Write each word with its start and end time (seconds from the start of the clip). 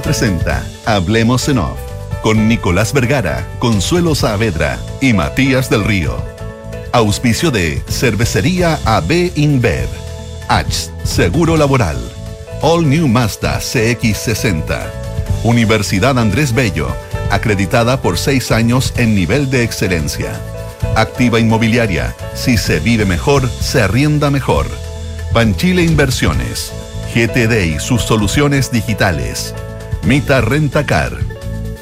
Presenta 0.00 0.66
Hablemos 0.84 1.48
en 1.48 1.58
Off 1.58 1.78
con 2.22 2.48
Nicolás 2.48 2.92
Vergara, 2.92 3.46
Consuelo 3.58 4.14
Saavedra 4.14 4.78
y 5.00 5.12
Matías 5.12 5.70
del 5.70 5.84
Río. 5.84 6.16
Auspicio 6.92 7.50
de 7.50 7.82
Cervecería 7.88 8.78
AB 8.84 9.32
InBev, 9.36 9.88
H 10.48 10.90
Seguro 11.04 11.56
Laboral, 11.56 11.98
All 12.62 12.88
New 12.88 13.06
Mazda 13.06 13.60
CX60, 13.60 14.78
Universidad 15.44 16.18
Andrés 16.18 16.52
Bello, 16.52 16.88
acreditada 17.30 18.02
por 18.02 18.18
seis 18.18 18.50
años 18.50 18.92
en 18.96 19.14
nivel 19.14 19.50
de 19.50 19.62
excelencia. 19.62 20.32
Activa 20.96 21.38
Inmobiliaria, 21.38 22.14
si 22.34 22.56
se 22.56 22.80
vive 22.80 23.04
mejor, 23.04 23.48
se 23.48 23.82
arrienda 23.82 24.30
mejor. 24.30 24.66
Panchile 25.32 25.82
Inversiones, 25.82 26.72
GTD 27.14 27.76
y 27.76 27.78
sus 27.78 28.02
soluciones 28.02 28.72
digitales. 28.72 29.54
Mita 30.06 30.40
Rentacar, 30.40 31.18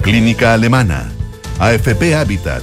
Clínica 0.01 0.55
Alemana, 0.55 1.13
AFP 1.59 2.15
Habitat, 2.15 2.63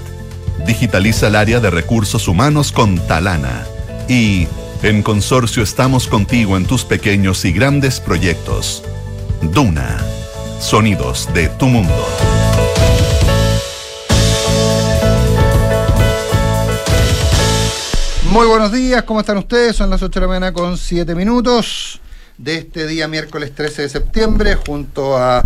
digitaliza 0.66 1.28
el 1.28 1.36
área 1.36 1.60
de 1.60 1.70
recursos 1.70 2.28
humanos 2.28 2.72
con 2.72 2.98
Talana 3.06 3.68
y 4.10 4.48
en 4.82 5.04
consorcio 5.04 5.62
estamos 5.62 6.08
contigo 6.08 6.58
en 6.58 6.66
tus 6.66 6.84
pequeños 6.84 7.46
y 7.46 7.52
grandes 7.52 8.00
proyectos. 8.00 8.82
Duna, 9.54 10.00
sonidos 10.60 11.32
de 11.32 11.50
tu 11.50 11.68
mundo. 11.68 12.08
Muy 18.32 18.48
buenos 18.48 18.72
días, 18.72 19.04
¿cómo 19.04 19.20
están 19.20 19.38
ustedes? 19.38 19.76
Son 19.76 19.92
las 19.92 20.02
8 20.02 20.20
de 20.20 20.26
la 20.26 20.28
mañana 20.28 20.54
con 20.54 20.76
7 20.76 21.14
minutos 21.14 22.02
de 22.44 22.58
este 22.58 22.88
día 22.88 23.08
miércoles 23.08 23.54
13 23.54 23.84
de 23.84 23.90
septiembre 23.90 24.56
junto 24.56 25.18
a, 25.18 25.44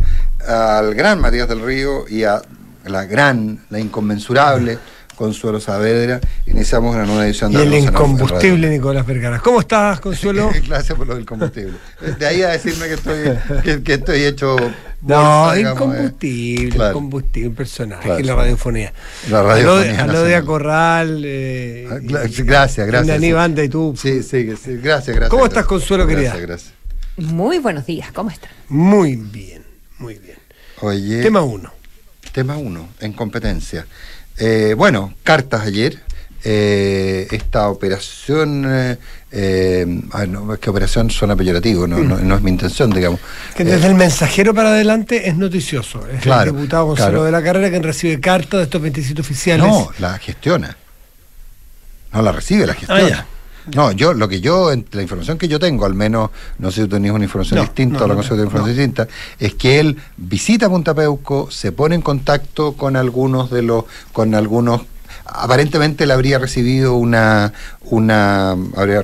al 0.48 0.96
gran 0.96 1.20
Matías 1.20 1.48
del 1.50 1.62
Río 1.62 2.08
y 2.08 2.24
a 2.24 2.42
la 2.86 3.06
gran, 3.06 3.66
la 3.70 3.80
inconmensurable 3.80 4.78
Consuelo 5.16 5.60
Saavedra. 5.60 6.20
Iniciamos 6.46 6.96
una 6.96 7.06
nueva 7.06 7.26
edición 7.26 7.52
de... 7.52 7.60
Y 7.60 7.68
el 7.68 7.74
incombustible 7.74 8.70
Nicolás 8.70 9.06
Vergara. 9.06 9.40
¿Cómo 9.40 9.60
estás, 9.62 10.00
Consuelo? 10.00 10.52
Gracias 10.68 10.98
por 10.98 11.08
lo 11.08 11.16
del 11.16 11.26
combustible. 11.26 11.74
De 12.20 12.26
ahí 12.26 12.44
a 12.44 12.50
decirme 12.50 12.88
que 12.88 12.94
estoy, 12.94 13.82
que, 13.84 13.94
estoy 13.94 14.24
hecho... 14.24 14.56
No, 15.02 15.56
incombustible, 15.56 16.88
incombustible, 16.90 17.52
personaje, 17.52 18.24
la 18.24 18.36
radiofonía. 18.36 18.92
La 19.30 19.44
radiofonía. 19.44 20.08
Lo 20.08 20.24
de 20.24 20.36
Acorral. 20.36 21.22
Eh, 21.24 21.88
ah, 21.92 21.98
gracias, 22.02 22.88
gracias. 22.88 23.08
Dani 23.08 23.32
Banda 23.32 23.64
y 23.64 23.70
tú. 23.70 23.94
Sí, 23.96 24.24
sí, 24.24 24.56
sí, 24.56 24.78
gracias, 24.78 25.16
gracias. 25.16 25.30
¿Cómo 25.30 25.46
estás, 25.46 25.66
Consuelo, 25.66 26.08
querida? 26.08 26.30
Gracias, 26.30 26.48
gracias. 26.48 26.85
Muy 27.18 27.60
buenos 27.60 27.86
días, 27.86 28.12
¿cómo 28.12 28.30
están? 28.30 28.52
Muy 28.68 29.16
bien, 29.16 29.64
muy 30.00 30.16
bien. 30.16 30.38
Oye. 30.82 31.22
Tema 31.22 31.42
uno. 31.42 31.72
Tema 32.34 32.58
uno, 32.58 32.90
en 33.00 33.14
competencia. 33.14 33.86
Eh, 34.38 34.76
bueno, 34.78 35.14
cartas 35.24 35.62
ayer. 35.62 36.02
Eh, 36.48 37.28
esta 37.32 37.70
operación, 37.70 38.66
eh, 38.68 38.98
eh 39.32 39.86
no, 39.88 40.54
es 40.54 40.60
que 40.60 40.70
operación 40.70 41.10
suena 41.10 41.36
peyorativo, 41.36 41.88
no, 41.88 41.98
no, 41.98 42.36
es 42.36 42.42
mi 42.44 42.52
intención, 42.52 42.92
digamos. 42.92 43.20
Que 43.56 43.64
desde 43.64 43.88
el 43.88 43.96
mensajero 43.96 44.54
para 44.54 44.70
adelante 44.70 45.28
es 45.28 45.36
noticioso. 45.36 46.08
Es 46.08 46.24
el 46.24 46.54
diputado 46.54 46.86
Gonzalo 46.86 47.24
de 47.24 47.32
la 47.32 47.42
Carrera 47.42 47.72
quien 47.72 47.82
recibe 47.82 48.20
cartas 48.20 48.60
de 48.60 48.64
estos 48.66 48.80
27 48.80 49.22
oficiales. 49.22 49.66
No, 49.66 49.90
la 49.98 50.20
gestiona. 50.20 50.78
No 52.14 52.22
la 52.22 52.32
recibe, 52.32 52.68
la 52.68 52.74
ah, 52.74 52.76
gestiona. 52.76 53.26
No, 53.74 53.92
yo, 53.92 54.14
lo 54.14 54.28
que 54.28 54.42
yo, 54.42 54.72
la 54.92 55.02
información 55.02 55.38
que 55.38 55.48
yo 55.48 55.60
tengo, 55.60 55.86
al 55.86 55.96
menos, 55.96 56.30
no 56.60 56.72
sé 56.72 56.82
si 56.82 56.88
tú 56.88 56.96
tenías 56.96 57.14
una 57.14 57.24
información 57.24 57.62
distinta 57.62 58.04
o 58.04 58.08
la 58.08 58.16
cosa 58.16 58.36
de 58.36 58.44
información 58.44 58.78
distinta, 58.78 59.08
es 59.40 59.56
que 59.56 59.80
él 59.80 59.98
visita 60.18 60.70
Punta 60.70 60.94
Peuco, 60.94 61.50
se 61.50 61.72
pone 61.72 61.96
en 61.96 62.02
contacto 62.02 62.74
con 62.74 62.96
algunos 62.96 63.50
de 63.50 63.64
los, 63.64 63.86
con 64.12 64.36
algunos 64.36 64.82
aparentemente 65.26 66.06
le 66.06 66.14
habría 66.14 66.38
recibido 66.40 66.96
una, 66.96 67.52
una 67.84 68.56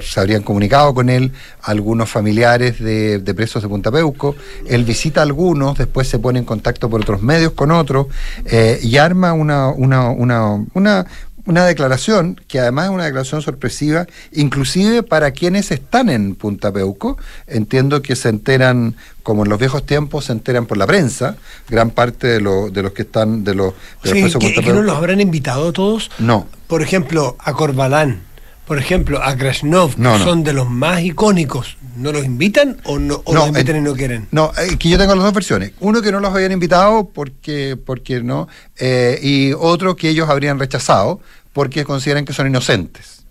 se 0.02 0.20
habrían 0.20 0.44
comunicado 0.44 0.94
con 0.94 1.10
él 1.10 1.32
algunos 1.64 2.10
familiares 2.10 2.80
de, 2.80 3.20
presos 3.36 3.62
de 3.64 3.70
Punta 3.70 3.92
Peuco, 3.92 4.36
él 4.68 4.84
visita 4.84 5.22
a 5.22 5.24
algunos, 5.24 5.78
después 5.78 6.08
se 6.08 6.20
pone 6.20 6.40
en 6.40 6.46
contacto 6.46 6.90
por 6.90 7.02
otros 7.02 7.22
medios 7.22 7.54
con 7.54 7.72
otros 7.72 8.08
eh, 8.46 8.80
y 8.82 8.98
arma 8.98 9.34
una, 9.34 9.70
una, 9.70 10.10
una, 10.10 10.66
una, 10.74 11.06
una 11.46 11.66
declaración 11.66 12.40
que 12.48 12.60
además 12.60 12.86
es 12.86 12.92
una 12.92 13.06
declaración 13.06 13.42
sorpresiva, 13.42 14.08
inclusive 14.32 15.04
para 15.04 15.32
quienes 15.32 15.72
están 15.72 16.10
en 16.10 16.36
Punta 16.36 16.72
Peuco. 16.72 17.18
Entiendo 17.48 18.02
que 18.02 18.16
se 18.16 18.30
enteran, 18.30 18.96
como 19.24 19.44
en 19.44 19.50
los 19.50 19.60
viejos 19.60 19.86
tiempos, 19.86 20.26
se 20.26 20.34
enteran 20.34 20.66
por 20.66 20.78
la 20.78 20.88
prensa, 20.88 21.38
gran 21.70 21.90
parte 21.90 22.28
de, 22.28 22.40
de 22.72 22.84
los 22.84 22.92
que 22.94 23.02
están, 23.04 23.44
de 23.44 23.56
los, 23.56 23.74
de 24.04 24.30
sí, 24.30 24.40
que, 24.40 24.54
que 24.54 24.74
no 24.74 24.82
los 24.82 24.96
habrán 24.96 25.22
invitado 25.22 25.72
todos? 25.74 26.12
No. 26.20 26.48
Por 26.68 26.82
ejemplo, 26.82 27.36
a 27.40 27.54
Corbalán, 27.54 28.22
por 28.72 28.80
ejemplo, 28.80 29.22
a 29.22 29.36
Krasnov, 29.36 29.98
que 29.98 30.24
son 30.24 30.46
de 30.46 30.54
los 30.54 30.70
más 30.70 31.02
icónicos. 31.02 31.76
¿No 31.98 32.14
los 32.14 32.24
invitan 32.24 32.78
o 32.86 33.00
no 33.00 33.22
o 33.26 33.36
los 33.36 33.50
invitan 33.50 33.76
y 33.76 33.82
no 33.82 33.94
quieren? 33.94 34.30
No, 34.32 34.54
eh, 34.58 34.78
que 34.78 34.88
yo 34.88 34.98
tengo 34.98 35.14
las 35.14 35.26
dos 35.26 35.34
versiones. 35.34 35.74
Uno 35.82 36.02
que 36.02 36.10
no 36.10 36.22
los 36.22 36.34
habían 36.34 36.54
invitado 36.54 37.10
porque, 37.14 37.78
porque 37.86 38.24
no, 38.24 38.48
eh, 38.80 39.20
y 39.22 39.52
otro 39.52 39.98
que 39.98 40.08
ellos 40.08 40.30
habrían 40.30 40.58
rechazado 40.58 41.20
porque 41.52 41.84
consideran 41.84 42.24
que 42.24 42.32
son 42.32 42.48
inocentes. 42.48 43.24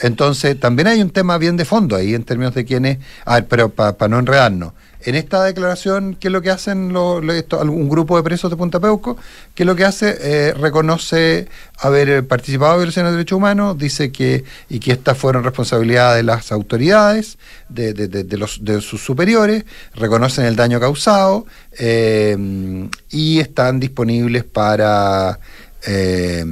Entonces, 0.00 0.60
también 0.60 0.88
hay 0.88 1.00
un 1.00 1.08
tema 1.08 1.38
bien 1.38 1.56
de 1.56 1.64
fondo 1.64 1.96
ahí 1.96 2.14
en 2.14 2.24
términos 2.24 2.54
de 2.54 2.66
quiénes. 2.66 2.98
A 3.24 3.36
ver, 3.36 3.46
pero 3.48 3.70
para 3.70 4.08
no 4.08 4.18
enredarnos. 4.18 4.74
En 5.04 5.14
esta 5.16 5.44
declaración, 5.44 6.16
¿qué 6.18 6.28
es 6.28 6.32
lo 6.32 6.40
que 6.40 6.50
hacen 6.50 6.94
lo, 6.94 7.16
un 7.18 7.88
grupo 7.90 8.16
de 8.16 8.22
presos 8.22 8.50
de 8.50 8.56
Punta 8.56 8.80
Peuco? 8.80 9.18
¿Qué 9.54 9.64
es 9.64 9.66
lo 9.66 9.76
que 9.76 9.84
hace? 9.84 10.16
Eh, 10.18 10.54
reconoce 10.54 11.46
haber 11.78 12.26
participado 12.26 12.72
en 12.72 12.78
violaciones 12.78 13.12
de 13.12 13.18
derechos 13.18 13.36
humanos, 13.36 13.76
dice 13.76 14.10
que, 14.10 14.44
y 14.70 14.80
que 14.80 14.92
estas 14.92 15.18
fueron 15.18 15.44
responsabilidad 15.44 16.14
de 16.16 16.22
las 16.22 16.52
autoridades, 16.52 17.36
de, 17.68 17.92
de, 17.92 18.36
los, 18.38 18.64
de 18.64 18.80
sus 18.80 19.04
superiores, 19.04 19.64
reconocen 19.94 20.46
el 20.46 20.56
daño 20.56 20.80
causado 20.80 21.44
eh, 21.78 22.88
y 23.10 23.40
están 23.40 23.80
disponibles 23.80 24.44
para. 24.44 25.38
Eh, 25.86 26.46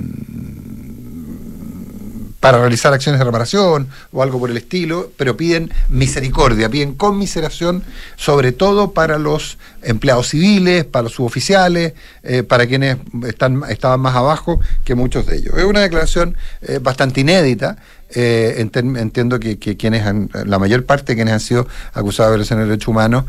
para 2.42 2.58
realizar 2.58 2.92
acciones 2.92 3.20
de 3.20 3.24
reparación 3.24 3.86
o 4.10 4.20
algo 4.20 4.40
por 4.40 4.50
el 4.50 4.56
estilo, 4.56 5.12
pero 5.16 5.36
piden 5.36 5.70
misericordia, 5.88 6.68
piden 6.68 6.94
conmiseración, 6.94 7.84
sobre 8.16 8.50
todo 8.50 8.90
para 8.90 9.16
los 9.16 9.58
empleados 9.80 10.30
civiles, 10.30 10.84
para 10.84 11.04
los 11.04 11.12
suboficiales, 11.12 11.92
eh, 12.24 12.42
para 12.42 12.66
quienes 12.66 12.96
están, 13.28 13.62
estaban 13.68 14.00
más 14.00 14.16
abajo 14.16 14.58
que 14.84 14.96
muchos 14.96 15.24
de 15.24 15.36
ellos. 15.36 15.54
Es 15.56 15.62
una 15.62 15.82
declaración 15.82 16.36
eh, 16.62 16.80
bastante 16.82 17.20
inédita. 17.20 17.76
Eh, 18.10 18.56
entiendo 18.58 19.38
que, 19.38 19.56
quienes 19.56 20.04
han, 20.04 20.28
la 20.44 20.58
mayor 20.58 20.84
parte 20.84 21.12
de 21.12 21.16
quienes 21.16 21.34
han 21.34 21.40
sido 21.40 21.68
acusados 21.94 22.32
de 22.32 22.36
violación 22.38 22.58
de 22.58 22.66
derechos 22.66 22.88
humanos 22.88 23.24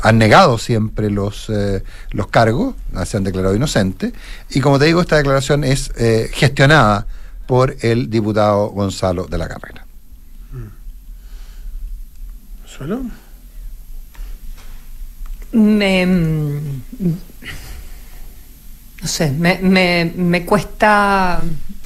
han 0.00 0.18
negado 0.18 0.58
siempre 0.58 1.10
los, 1.10 1.50
los 2.12 2.28
cargos, 2.28 2.76
se 3.04 3.16
han 3.16 3.24
declarado 3.24 3.56
inocentes. 3.56 4.12
Y 4.50 4.60
como 4.60 4.78
te 4.78 4.84
digo, 4.84 5.00
esta 5.00 5.16
declaración 5.16 5.64
es 5.64 5.90
gestionada 6.32 7.06
por 7.46 7.76
el 7.82 8.10
diputado 8.10 8.68
Gonzalo 8.68 9.26
de 9.26 9.38
la 9.38 9.48
Carrera. 9.48 9.86
¿Solo? 12.66 13.02
Me, 15.52 16.04
no 16.06 17.14
sé, 19.04 19.30
me, 19.30 19.58
me, 19.58 20.12
me 20.16 20.44
cuesta 20.44 21.40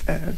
eh, 0.06 0.34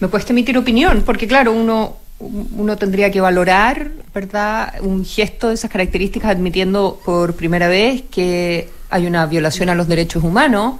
me 0.00 0.08
cuesta 0.08 0.32
emitir 0.32 0.58
opinión, 0.58 1.02
porque 1.06 1.26
claro, 1.26 1.52
uno, 1.52 1.96
uno 2.18 2.76
tendría 2.76 3.10
que 3.10 3.20
valorar, 3.20 3.90
¿verdad?, 4.14 4.74
un 4.80 5.04
gesto 5.04 5.48
de 5.48 5.54
esas 5.54 5.70
características 5.70 6.32
admitiendo 6.32 7.00
por 7.04 7.34
primera 7.34 7.68
vez 7.68 8.02
que 8.10 8.68
hay 8.90 9.06
una 9.06 9.26
violación 9.26 9.68
a 9.70 9.74
los 9.74 9.88
derechos 9.88 10.22
humanos, 10.22 10.76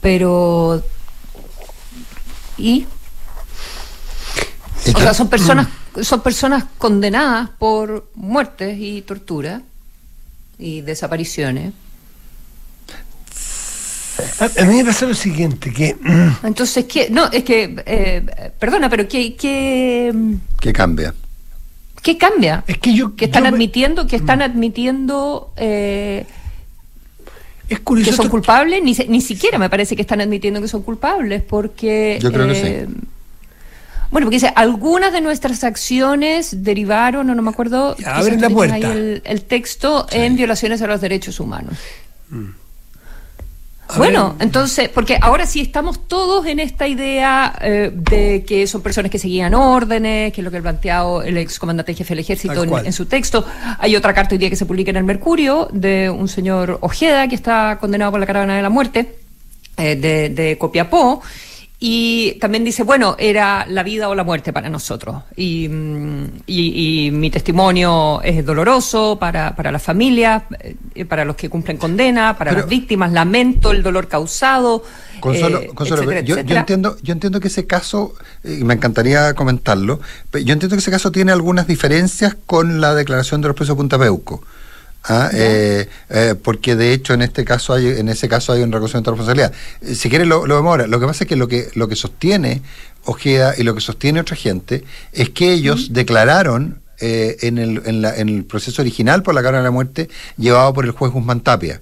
pero 0.00 0.82
y 2.58 2.86
o 4.94 5.00
sea, 5.00 5.14
son 5.14 5.28
personas 5.28 5.68
son 6.02 6.22
personas 6.22 6.64
condenadas 6.78 7.50
por 7.58 8.10
muertes 8.14 8.78
y 8.78 9.02
tortura 9.02 9.62
y 10.58 10.80
desapariciones. 10.82 11.72
A, 14.40 14.64
mí 14.64 14.78
me 14.78 14.84
pasa 14.84 15.06
lo 15.06 15.14
siguiente, 15.14 15.72
que... 15.72 15.96
Entonces, 16.42 16.86
¿qué? 16.86 17.08
No, 17.08 17.26
es 17.30 17.44
que, 17.44 17.82
eh, 17.86 18.52
perdona, 18.58 18.90
pero 18.90 19.06
¿qué, 19.06 19.36
qué... 19.36 20.12
¿Qué 20.60 20.72
cambia? 20.72 21.14
¿Qué 22.02 22.18
cambia? 22.18 22.64
Es 22.66 22.78
que 22.78 22.94
yo... 22.94 23.14
Que 23.14 23.26
están 23.26 23.46
admitiendo, 23.46 24.06
que 24.06 24.16
están 24.16 24.42
admitiendo... 24.42 25.52
Eh, 25.56 26.26
es 27.68 27.80
curioso. 27.80 28.10
Que 28.10 28.16
son 28.16 28.28
culpables, 28.28 28.82
ni, 28.82 28.94
ni 29.08 29.20
siquiera 29.20 29.58
me 29.58 29.68
parece 29.68 29.94
que 29.94 30.02
están 30.02 30.20
admitiendo 30.20 30.60
que 30.60 30.68
son 30.68 30.82
culpables, 30.82 31.42
porque. 31.42 32.18
Yo 32.20 32.32
creo 32.32 32.48
que 32.48 32.54
sí. 32.54 32.66
Eh, 32.66 32.86
Bueno, 34.10 34.26
porque 34.26 34.36
dice, 34.36 34.52
algunas 34.54 35.12
de 35.12 35.20
nuestras 35.20 35.64
acciones 35.64 36.64
derivaron, 36.64 37.28
o 37.28 37.34
no 37.34 37.42
me 37.42 37.50
acuerdo, 37.50 37.96
abren 38.06 38.40
la 38.40 38.50
puerta. 38.50 38.76
Ahí 38.76 39.20
el, 39.22 39.42
texto 39.42 40.06
en 40.10 40.36
violaciones 40.36 40.80
a 40.82 40.86
los 40.86 41.00
derechos 41.00 41.40
humanos. 41.40 41.74
Mm. 42.30 42.48
Bueno, 43.96 44.36
entonces, 44.38 44.88
porque 44.90 45.18
ahora 45.20 45.46
sí 45.46 45.60
estamos 45.60 46.06
todos 46.06 46.46
en 46.46 46.60
esta 46.60 46.86
idea 46.86 47.54
eh, 47.60 47.90
de 47.92 48.44
que 48.46 48.66
son 48.66 48.82
personas 48.82 49.10
que 49.10 49.18
seguían 49.18 49.54
órdenes, 49.54 50.32
que 50.32 50.42
es 50.42 50.44
lo 50.44 50.50
que 50.50 50.58
ha 50.58 50.62
planteado 50.62 51.22
el 51.22 51.38
ex 51.38 51.58
comandante 51.58 51.94
jefe 51.94 52.10
del 52.10 52.18
ejército 52.20 52.64
en, 52.64 52.92
su 52.92 53.06
texto. 53.06 53.46
Hay 53.78 53.96
otra 53.96 54.12
carta 54.12 54.34
hoy 54.34 54.38
día 54.38 54.50
que 54.50 54.56
se 54.56 54.66
publica 54.66 54.90
en 54.90 54.96
el 54.96 55.04
Mercurio 55.04 55.68
de 55.72 56.10
un 56.10 56.28
señor 56.28 56.78
Ojeda 56.82 57.28
que 57.28 57.34
está 57.34 57.78
condenado 57.80 58.10
por 58.10 58.20
la 58.20 58.26
caravana 58.26 58.56
de 58.56 58.62
la 58.62 58.70
muerte 58.70 59.16
eh, 59.78 59.96
de, 59.96 60.28
de 60.28 60.58
Copiapó 60.58 61.22
y 61.80 62.32
también 62.40 62.64
dice, 62.64 62.82
bueno, 62.82 63.14
era 63.20 63.64
la 63.68 63.84
vida 63.84 64.08
o 64.08 64.14
la 64.16 64.24
muerte 64.24 64.52
para 64.52 64.68
nosotros. 64.68 65.22
Y, 65.36 65.68
mm, 65.68 66.24
y, 66.46 67.10
mi 67.12 67.30
testimonio 67.30 68.20
es 68.22 68.44
doloroso 68.44 69.16
para, 69.16 69.54
para 69.54 69.70
las 69.70 69.82
familias, 69.82 70.42
eh, 70.58 71.04
para 71.04 71.24
los 71.24 71.36
que 71.36 71.48
cumplen 71.48 71.76
condena, 71.76 72.36
para 72.36 72.50
las 72.50 72.68
víctimas. 72.68 73.12
Lamento 73.12 73.70
el 73.70 73.84
dolor 73.84 74.08
causado. 74.08 74.82
Consuelo, 75.20 75.60
eh, 75.60 76.24
yo, 76.24 76.36
entiendo, 76.36 76.96
yo 77.00 77.12
entiendo 77.12 77.38
que 77.38 77.46
ese 77.46 77.66
caso, 77.68 78.14
y 78.42 78.64
me 78.64 78.74
encantaría 78.74 79.34
comentarlo, 79.34 80.00
yo 80.32 80.52
entiendo 80.52 80.70
que 80.70 80.80
ese 80.80 80.90
caso 80.90 81.12
tiene 81.12 81.30
algunas 81.30 81.68
diferencias 81.68 82.36
con 82.46 82.80
la 82.80 82.94
declaración 82.94 83.40
de 83.40 83.48
los 83.48 83.56
presos 83.56 83.76
de 83.76 83.80
Punta 83.80 83.98
Peuco. 83.98 84.42
¿Ah? 85.04 85.30
Eh, 85.32 85.88
eh, 86.10 86.34
porque 86.42 86.76
de 86.76 86.92
hecho 86.92 87.14
en 87.14 87.22
este 87.22 87.44
caso 87.44 87.74
hay, 87.74 87.86
en 87.86 88.08
ese 88.08 88.28
caso 88.28 88.52
hay 88.52 88.62
un 88.62 88.72
reconocimiento 88.72 89.10
de 89.10 89.16
responsabilidad. 89.16 89.52
Eh, 89.82 89.94
si 89.94 90.08
quieres 90.08 90.26
lo, 90.26 90.46
lo 90.46 90.56
vemos 90.56 90.70
ahora. 90.70 90.86
Lo 90.86 91.00
que 91.00 91.06
pasa 91.06 91.24
es 91.24 91.28
que 91.28 91.36
lo 91.36 91.48
que 91.48 91.68
lo 91.74 91.88
que 91.88 91.96
sostiene 91.96 92.62
Ojeda 93.04 93.54
y 93.56 93.62
lo 93.62 93.74
que 93.74 93.80
sostiene 93.80 94.20
otra 94.20 94.36
gente 94.36 94.84
es 95.12 95.30
que 95.30 95.52
ellos 95.52 95.92
declararon 95.92 96.82
en, 97.00 97.58
el, 97.58 97.80
en, 97.86 98.02
la, 98.02 98.16
en, 98.16 98.28
el 98.28 98.44
proceso 98.44 98.82
original 98.82 99.22
por 99.22 99.32
la 99.32 99.40
Cámara 99.40 99.58
de 99.58 99.64
la 99.64 99.70
Muerte 99.70 100.08
llevado 100.36 100.74
por 100.74 100.84
el 100.84 100.90
juez 100.90 101.12
Guzmán 101.12 101.40
Tapia. 101.40 101.80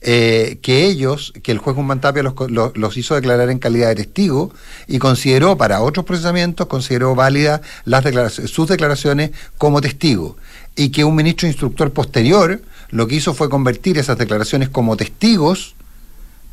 que 0.00 0.58
ellos, 0.66 1.32
que 1.42 1.52
el 1.52 1.58
juez 1.58 1.76
Guzmán 1.76 2.00
Tapia 2.00 2.24
los, 2.24 2.34
los, 2.74 2.96
hizo 2.96 3.14
declarar 3.14 3.50
en 3.50 3.60
calidad 3.60 3.88
de 3.88 3.94
testigo 3.94 4.52
y 4.88 4.98
consideró 4.98 5.56
para 5.56 5.80
otros 5.80 6.04
procesamientos, 6.04 6.66
consideró 6.66 7.14
válidas 7.14 7.60
las 7.84 8.02
declaraciones, 8.02 8.50
sus 8.50 8.68
declaraciones 8.68 9.30
como 9.58 9.80
testigo 9.80 10.36
y 10.78 10.90
que 10.90 11.04
un 11.04 11.16
ministro 11.16 11.48
instructor 11.48 11.92
posterior 11.92 12.62
lo 12.90 13.06
que 13.06 13.16
hizo 13.16 13.34
fue 13.34 13.50
convertir 13.50 13.98
esas 13.98 14.16
declaraciones 14.16 14.68
como 14.70 14.96
testigos 14.96 15.74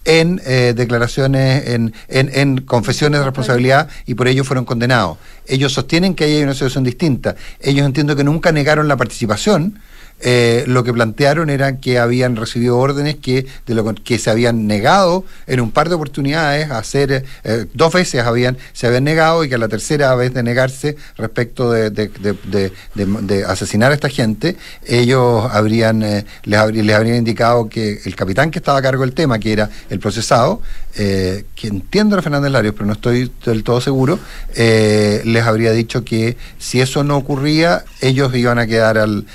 en 0.03 0.41
eh, 0.45 0.73
declaraciones, 0.75 1.67
en, 1.67 1.93
en, 2.09 2.61
confesiones 2.61 3.19
de 3.19 3.25
responsabilidad 3.25 3.87
y 4.05 4.15
por 4.15 4.27
ello 4.27 4.43
fueron 4.43 4.65
condenados. 4.65 5.17
Ellos 5.47 5.73
sostienen 5.73 6.15
que 6.15 6.25
ahí 6.25 6.35
hay 6.35 6.43
una 6.43 6.53
situación 6.53 6.83
distinta. 6.83 7.35
Ellos 7.59 7.85
entiendo 7.85 8.15
que 8.15 8.23
nunca 8.23 8.51
negaron 8.51 8.87
la 8.87 8.97
participación, 8.97 9.79
eh, 10.21 10.63
lo 10.65 10.83
que 10.85 10.93
plantearon 10.93 11.49
era 11.49 11.77
que 11.77 11.99
habían 11.99 12.37
recibido 12.37 12.77
órdenes 12.77 13.15
que, 13.17 13.45
de 13.65 13.75
lo 13.75 13.93
que 13.93 14.17
se 14.17 14.29
habían 14.29 14.65
negado 14.65 15.25
en 15.45 15.59
un 15.59 15.71
par 15.71 15.89
de 15.89 15.95
oportunidades 15.95 16.71
a 16.71 16.77
hacer, 16.77 17.25
eh, 17.43 17.65
dos 17.73 17.93
veces 17.93 18.23
habían, 18.23 18.57
se 18.71 18.87
habían 18.87 19.03
negado 19.03 19.43
y 19.43 19.49
que 19.49 19.55
a 19.55 19.57
la 19.57 19.67
tercera 19.67 20.15
vez 20.15 20.33
de 20.33 20.41
negarse 20.41 20.95
respecto 21.17 21.69
de, 21.71 21.89
de, 21.91 23.45
asesinar 23.45 23.91
a 23.91 23.95
esta 23.95 24.09
gente, 24.09 24.55
ellos 24.87 25.47
habrían, 25.51 26.01
eh, 26.01 26.25
les, 26.43 26.59
habrían 26.59 27.15
indicado 27.17 27.67
que 27.67 27.99
el 28.05 28.15
capitán 28.15 28.51
que 28.51 28.59
estaba 28.59 28.79
a 28.79 28.81
cargo 28.81 29.01
del 29.01 29.13
tema, 29.13 29.37
que 29.37 29.51
era 29.51 29.69
el 29.89 29.99
procesado, 29.99 30.61
que 30.95 31.43
entiendo 31.67 32.17
a 32.17 32.21
Fernández 32.21 32.51
Larios, 32.51 32.73
pero 32.73 32.85
no 32.85 32.93
estoy 32.93 33.29
del 33.45 33.65
todo 33.65 33.81
seguro, 33.81 34.17
les 34.55 35.43
habría 35.43 35.73
dicho 35.73 36.05
que 36.05 36.37
si 36.57 36.79
eso 36.79 37.03
no 37.03 37.17
ocurría, 37.17 37.83
ellos 37.99 38.33
iban 38.33 38.59
a 38.59 38.65
quedar 38.65 38.97
al, 38.97 39.25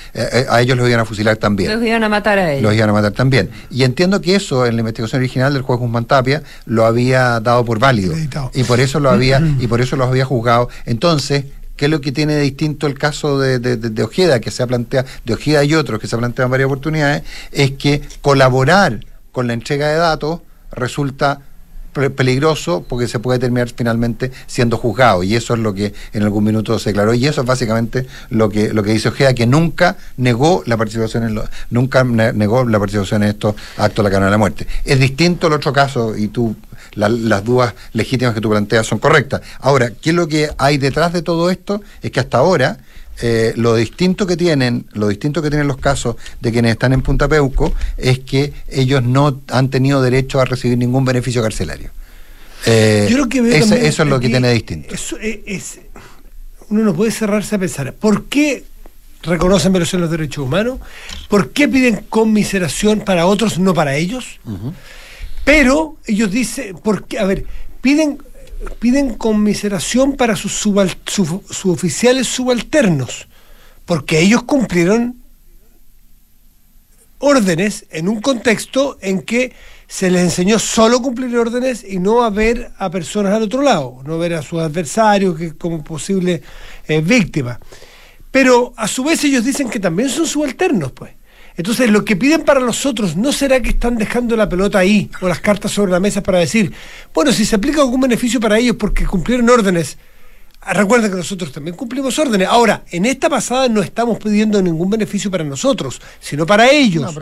a 0.49 0.59
ellos 0.59 0.70
los 0.75 0.87
iban 0.87 0.99
a 0.99 1.05
fusilar 1.05 1.37
también. 1.37 1.71
Los 1.71 1.83
iban 1.85 2.03
a 2.03 2.09
matar 2.09 2.39
a 2.39 2.51
ellos. 2.51 2.63
Los 2.63 2.73
iban 2.73 2.89
a 2.89 2.93
matar 2.93 3.11
también. 3.11 3.49
Y 3.69 3.83
entiendo 3.83 4.21
que 4.21 4.35
eso 4.35 4.65
en 4.65 4.75
la 4.75 4.81
investigación 4.81 5.21
original 5.21 5.53
del 5.53 5.61
juez 5.61 5.79
Guzmán 5.79 6.05
Tapia 6.05 6.43
lo 6.65 6.85
había 6.85 7.39
dado 7.39 7.65
por 7.65 7.79
válido. 7.79 8.13
Y 8.53 8.63
por 8.63 8.79
eso 8.79 8.99
lo 8.99 9.09
había, 9.09 9.41
y 9.59 9.67
por 9.67 9.81
eso 9.81 9.95
los 9.95 10.07
había 10.07 10.25
juzgado. 10.25 10.69
Entonces, 10.85 11.45
¿Qué 11.81 11.85
es 11.85 11.91
lo 11.91 11.99
que 11.99 12.11
tiene 12.11 12.35
de 12.35 12.41
distinto 12.41 12.85
el 12.85 12.95
caso 12.95 13.39
de, 13.39 13.57
de, 13.57 14.03
Ojeda, 14.03 14.39
que 14.39 14.51
se 14.51 14.61
ha 14.61 14.67
planteado, 14.67 15.07
de 15.25 15.33
Ojeda 15.33 15.63
y 15.63 15.73
otros 15.73 15.99
que 15.99 16.05
se 16.05 16.15
ha 16.15 16.19
planteado 16.19 16.45
en 16.45 16.51
varias 16.51 16.67
oportunidades? 16.67 17.23
Es 17.51 17.71
que 17.71 18.03
colaborar 18.21 18.99
con 19.31 19.47
la 19.47 19.53
entrega 19.53 19.87
de 19.87 19.95
datos 19.95 20.41
resulta 20.71 21.41
peligroso 21.91 22.85
porque 22.87 23.07
se 23.07 23.19
puede 23.19 23.39
terminar 23.39 23.69
finalmente 23.75 24.31
siendo 24.47 24.77
juzgado 24.77 25.23
y 25.23 25.35
eso 25.35 25.53
es 25.53 25.59
lo 25.59 25.73
que 25.73 25.93
en 26.13 26.23
algún 26.23 26.43
minuto 26.43 26.79
se 26.79 26.91
declaró 26.91 27.13
y 27.13 27.27
eso 27.27 27.41
es 27.41 27.47
básicamente 27.47 28.07
lo 28.29 28.49
que 28.49 28.73
lo 28.73 28.83
que 28.83 28.93
dice 28.93 29.09
Ojeda 29.09 29.33
que 29.33 29.45
nunca 29.45 29.97
negó 30.17 30.63
la 30.65 30.77
participación 30.77 31.23
en 31.23 31.41
nunca 31.69 32.03
negó 32.03 32.65
la 32.65 32.79
participación 32.79 33.23
en 33.23 33.29
estos 33.29 33.55
actos 33.77 33.97
de 33.97 34.03
la 34.03 34.09
cadena 34.09 34.25
de 34.27 34.31
la 34.31 34.37
muerte. 34.37 34.67
Es 34.85 34.99
distinto 34.99 35.47
el 35.47 35.53
otro 35.53 35.73
caso 35.73 36.15
y 36.17 36.27
tú 36.29 36.55
las 36.95 37.43
dudas 37.43 37.73
legítimas 37.93 38.33
que 38.33 38.41
tú 38.41 38.49
planteas 38.49 38.85
son 38.85 38.99
correctas. 38.99 39.41
Ahora 39.59 39.91
qué 39.91 40.09
es 40.09 40.15
lo 40.15 40.27
que 40.27 40.49
hay 40.57 40.77
detrás 40.77 41.13
de 41.13 41.21
todo 41.21 41.49
esto 41.49 41.81
es 42.01 42.11
que 42.11 42.19
hasta 42.19 42.37
ahora 42.37 42.77
eh, 43.21 43.53
lo 43.55 43.75
distinto 43.75 44.25
que 44.25 44.35
tienen, 44.35 44.85
lo 44.93 45.07
distinto 45.07 45.41
que 45.41 45.49
tienen 45.49 45.67
los 45.67 45.77
casos 45.77 46.15
de 46.39 46.51
quienes 46.51 46.71
están 46.71 46.93
en 46.93 47.01
Punta 47.01 47.27
Peuco 47.27 47.73
es 47.97 48.19
que 48.19 48.51
ellos 48.67 49.03
no 49.03 49.41
han 49.49 49.69
tenido 49.69 50.01
derecho 50.01 50.39
a 50.39 50.45
recibir 50.45 50.77
ningún 50.77 51.05
beneficio 51.05 51.41
carcelario. 51.43 51.91
Eh, 52.65 53.07
Yo 53.09 53.27
que 53.27 53.39
eso 53.57 53.75
es 53.75 53.97
lo 53.99 54.19
que, 54.19 54.29
tiene 54.29 54.51
distinto. 54.51 54.93
es, 54.93 55.79
uno 56.69 56.83
no 56.83 56.95
puede 56.95 57.11
cerrarse 57.11 57.55
a 57.55 57.59
pensar, 57.59 57.93
¿por 57.93 58.25
qué 58.25 58.63
reconocen 59.23 59.71
violación 59.71 60.01
de 60.01 60.07
los 60.07 60.11
derechos 60.11 60.45
humanos? 60.45 60.79
¿Por 61.27 61.51
qué 61.51 61.67
piden 61.67 62.05
conmiseración 62.09 63.01
para 63.01 63.25
otros, 63.25 63.59
no 63.59 63.73
para 63.73 63.95
ellos? 63.95 64.39
Pero 65.43 65.97
ellos 66.05 66.31
dicen, 66.31 66.77
¿por 66.77 67.05
qué? 67.05 67.19
A 67.19 67.25
ver, 67.25 67.45
piden 67.81 68.19
piden 68.79 69.15
conmiseración 69.15 70.15
para 70.15 70.35
sus, 70.35 70.53
sus 70.53 71.65
oficiales 71.65 72.27
subalternos, 72.27 73.27
porque 73.85 74.19
ellos 74.19 74.43
cumplieron 74.43 75.21
órdenes 77.19 77.85
en 77.91 78.07
un 78.07 78.21
contexto 78.21 78.97
en 79.01 79.21
que 79.21 79.53
se 79.87 80.09
les 80.09 80.21
enseñó 80.21 80.57
solo 80.57 81.01
cumplir 81.01 81.37
órdenes 81.37 81.83
y 81.83 81.99
no 81.99 82.23
a 82.23 82.29
ver 82.29 82.71
a 82.77 82.89
personas 82.89 83.33
al 83.33 83.43
otro 83.43 83.61
lado, 83.61 84.01
no 84.05 84.17
ver 84.17 84.33
a 84.35 84.41
sus 84.41 84.59
adversarios 84.59 85.37
que 85.37 85.53
como 85.57 85.83
posible 85.83 86.41
eh, 86.87 87.01
víctimas. 87.01 87.59
Pero 88.31 88.73
a 88.77 88.87
su 88.87 89.03
vez 89.03 89.23
ellos 89.25 89.43
dicen 89.43 89.69
que 89.69 89.79
también 89.79 90.09
son 90.09 90.25
subalternos, 90.25 90.93
pues. 90.93 91.11
Entonces, 91.57 91.89
lo 91.89 92.05
que 92.05 92.15
piden 92.15 92.43
para 92.43 92.59
los 92.59 92.85
otros 92.85 93.15
no 93.15 93.31
será 93.31 93.61
que 93.61 93.69
están 93.69 93.97
dejando 93.97 94.35
la 94.35 94.47
pelota 94.47 94.79
ahí 94.79 95.09
o 95.21 95.27
las 95.27 95.41
cartas 95.41 95.71
sobre 95.71 95.91
la 95.91 95.99
mesa 95.99 96.23
para 96.23 96.39
decir, 96.39 96.71
bueno, 97.13 97.31
si 97.31 97.45
se 97.45 97.55
aplica 97.55 97.81
algún 97.81 98.01
beneficio 98.01 98.39
para 98.39 98.57
ellos 98.57 98.77
porque 98.77 99.05
cumplieron 99.05 99.49
órdenes, 99.49 99.97
ah, 100.61 100.73
recuerden 100.73 101.11
que 101.11 101.17
nosotros 101.17 101.51
también 101.51 101.75
cumplimos 101.75 102.17
órdenes. 102.19 102.47
Ahora, 102.47 102.83
en 102.89 103.05
esta 103.05 103.29
pasada 103.29 103.67
no 103.67 103.81
estamos 103.81 104.17
pidiendo 104.19 104.61
ningún 104.61 104.89
beneficio 104.89 105.29
para 105.29 105.43
nosotros, 105.43 106.01
sino 106.19 106.45
para 106.45 106.69
ellos. 106.69 107.13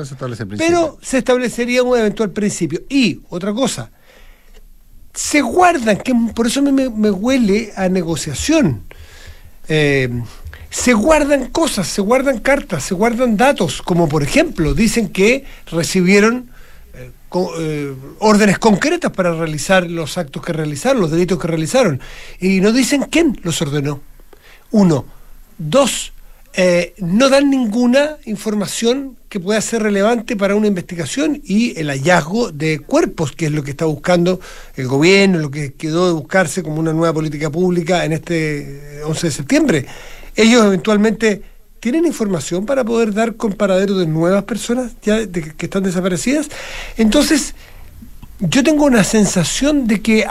pero, 0.57 0.99
se 1.01 1.17
establecería 1.17 1.81
un 1.81 1.97
eventual 1.97 2.29
principio. 2.29 2.81
Y 2.87 3.21
otra 3.29 3.51
cosa, 3.51 3.91
se 5.13 5.41
guardan, 5.41 5.97
que 5.97 6.13
por 6.35 6.45
eso 6.45 6.61
me, 6.61 6.89
me 6.89 7.09
huele 7.09 7.73
a 7.75 7.89
negociación. 7.89 8.83
Eh, 9.67 10.09
se 10.69 10.93
guardan 10.93 11.47
cosas, 11.47 11.87
se 11.87 12.01
guardan 12.01 12.39
cartas, 12.39 12.83
se 12.83 12.93
guardan 12.93 13.37
datos, 13.37 13.81
como 13.81 14.07
por 14.07 14.23
ejemplo 14.23 14.73
dicen 14.73 15.09
que 15.09 15.45
recibieron 15.71 16.49
eh, 16.93 17.11
eh, 17.59 17.93
órdenes 18.19 18.59
concretas 18.59 19.11
para 19.11 19.33
realizar 19.33 19.89
los 19.89 20.17
actos 20.17 20.43
que 20.43 20.53
realizaron, 20.53 21.01
los 21.01 21.11
delitos 21.11 21.39
que 21.39 21.47
realizaron, 21.47 21.99
y 22.39 22.61
no 22.61 22.71
dicen 22.71 23.03
quién 23.09 23.39
los 23.43 23.61
ordenó. 23.61 24.01
Uno. 24.71 25.05
Dos, 25.57 26.13
eh, 26.53 26.93
no 26.99 27.27
dan 27.29 27.49
ninguna 27.49 28.17
información 28.25 29.17
que 29.27 29.39
pueda 29.39 29.59
ser 29.61 29.83
relevante 29.83 30.37
para 30.37 30.55
una 30.55 30.67
investigación 30.67 31.41
y 31.43 31.77
el 31.77 31.89
hallazgo 31.89 32.51
de 32.51 32.79
cuerpos, 32.79 33.33
que 33.33 33.47
es 33.47 33.51
lo 33.51 33.63
que 33.63 33.71
está 33.71 33.85
buscando 33.85 34.39
el 34.75 34.87
gobierno, 34.87 35.39
lo 35.39 35.51
que 35.51 35.73
quedó 35.73 36.07
de 36.07 36.13
buscarse 36.13 36.63
como 36.63 36.79
una 36.79 36.93
nueva 36.93 37.13
política 37.13 37.49
pública 37.49 38.05
en 38.05 38.13
este 38.13 39.01
11 39.03 39.27
de 39.27 39.31
septiembre 39.31 39.85
ellos 40.41 40.65
eventualmente 40.65 41.41
tienen 41.79 42.05
información 42.05 42.65
para 42.65 42.83
poder 42.83 43.13
dar 43.13 43.35
con 43.35 43.53
paradero 43.53 43.97
de 43.97 44.05
nuevas 44.05 44.43
personas 44.43 44.93
ya 45.01 45.25
que 45.27 45.65
están 45.65 45.83
desaparecidas. 45.83 46.49
Entonces, 46.97 47.55
yo 48.39 48.63
tengo 48.63 48.85
una 48.85 49.03
sensación 49.03 49.87
de 49.87 50.01
que 50.01 50.25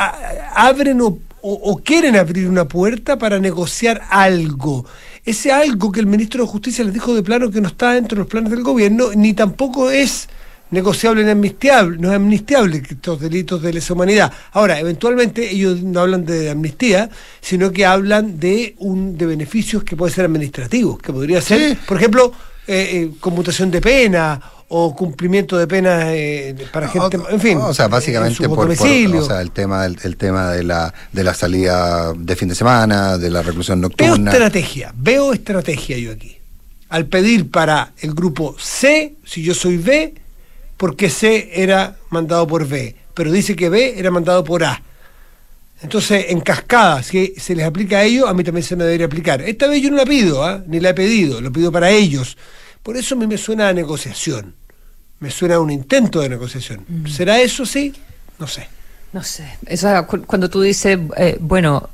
abren 0.55 1.01
o, 1.03 1.81
quieren 1.85 2.17
abrir 2.17 2.49
una 2.49 2.67
puerta 2.67 3.19
para 3.19 3.39
negociar 3.39 4.03
algo. 4.11 4.87
Ese 5.25 5.53
algo 5.53 5.93
que 5.93 6.01
el 6.01 6.07
ministro 6.07 6.45
de 6.45 6.51
Justicia 6.51 6.85
les 6.85 6.95
dijo 6.95 7.15
de 7.15 7.23
plano 7.23 7.51
que 7.51 7.61
no 7.61 7.69
está 7.69 7.93
dentro 7.93 8.17
de 8.17 8.21
los 8.21 8.29
planes 8.29 8.51
del 8.51 8.63
gobierno, 8.63 9.11
ni 9.15 9.35
tampoco 9.35 9.91
es 9.91 10.29
negociable 10.71 11.25
ni 11.25 11.31
amnistiable, 11.31 11.99
no 11.99 12.11
es 12.11 12.17
amnistiable 12.17 12.83
estos 12.89 13.21
delitos 13.21 13.63
de 13.63 13.73
lesa 13.73 13.95
humanidad. 13.95 14.33
Ahora, 14.53 14.79
eventualmente 14.79 15.51
ellos 15.51 15.83
no 15.83 16.01
hablan 16.01 16.25
de 16.25 16.51
amnistía, 16.51 17.11
sino 17.41 17.73
que 17.73 17.87
hablan 17.87 18.39
de 18.39 18.75
un 18.79 19.17
de 19.17 19.27
beneficios 19.27 19.85
que 19.85 19.97
pueden 19.97 20.15
ser 20.15 20.25
administrativos, 20.27 20.99
que 20.99 21.13
podría 21.13 21.41
ser, 21.41 21.77
por 21.87 21.97
ejemplo, 21.97 22.33
eh, 22.67 22.89
eh, 22.93 23.11
conmutación 23.19 23.71
de 23.71 23.81
pena 23.81 24.41
o 24.69 24.95
cumplimiento 24.95 25.57
de 25.57 25.67
penas 25.67 26.05
eh, 26.09 26.55
para 26.71 26.89
gente, 26.89 27.19
en 27.31 27.41
fin. 27.41 27.59
O 27.59 27.73
sea, 27.73 27.89
básicamente 27.89 28.47
por, 28.47 28.69
o 28.69 28.75
sea, 29.25 29.41
el 29.41 29.51
tema 29.51 29.85
del 29.85 29.99
el 30.03 30.17
tema 30.19 30.51
de 30.51 30.63
la 30.63 30.93
de 31.11 31.25
la 31.25 31.33
salida 31.33 32.13
de 32.13 32.37
fin 32.37 32.49
de 32.49 32.55
semana, 32.55 33.17
de 33.17 33.31
la 33.31 33.41
reclusión 33.43 33.81
nocturna. 33.81 34.31
Veo 34.31 34.35
estrategia, 34.35 34.93
veo 34.95 35.33
estrategia 35.33 35.97
yo 35.97 36.13
aquí. 36.13 36.37
Al 36.91 37.07
pedir 37.07 37.51
para 37.51 37.93
el 38.01 38.13
grupo 38.13 38.55
C, 38.59 39.15
si 39.25 39.43
yo 39.43 39.55
soy 39.55 39.79
B, 39.79 40.15
porque 40.79 41.11
C 41.11 41.51
era 41.53 41.97
mandado 42.09 42.47
por 42.47 42.67
B, 42.67 42.97
pero 43.13 43.31
dice 43.31 43.55
que 43.55 43.69
B 43.69 43.99
era 43.99 44.11
mandado 44.11 44.43
por 44.43 44.65
A. 44.65 44.81
Entonces, 45.83 46.27
en 46.29 46.41
cascada, 46.41 47.03
si 47.03 47.35
se 47.37 47.55
les 47.55 47.67
aplica 47.67 47.99
a 47.99 48.05
ellos, 48.05 48.29
a 48.29 48.33
mí 48.33 48.43
también 48.43 48.65
se 48.65 48.75
me 48.75 48.85
debería 48.85 49.07
aplicar. 49.07 49.43
Esta 49.43 49.67
vez 49.67 49.83
yo 49.83 49.91
no 49.91 49.97
la 49.97 50.07
pido, 50.07 50.43
¿ah? 50.43 50.63
ni 50.67 50.81
la 50.81 50.91
he 50.91 50.95
pedido, 50.95 51.41
lo 51.41 51.53
pido 51.53 51.71
para 51.71 51.91
ellos. 51.91 52.37
Por 52.83 52.97
eso 52.97 53.15
a 53.15 53.19
mí 53.19 53.27
me 53.27 53.37
suena 53.37 53.69
a 53.69 53.73
negociación, 53.73 54.55
me 55.21 55.31
suena 55.31 55.57
a 55.57 55.61
un 55.61 55.71
intento 55.71 56.21
de 56.21 56.29
negociación. 56.29 56.85
Mm. 56.89 57.07
¿Será 57.07 57.41
eso 57.41 57.67
sí? 57.67 57.93
No 58.39 58.47
sé. 58.47 58.69
No 59.13 59.23
sé. 59.23 59.45
cuando 60.27 60.49
tú 60.49 60.61
dices, 60.61 60.99
eh, 61.17 61.37
bueno, 61.41 61.91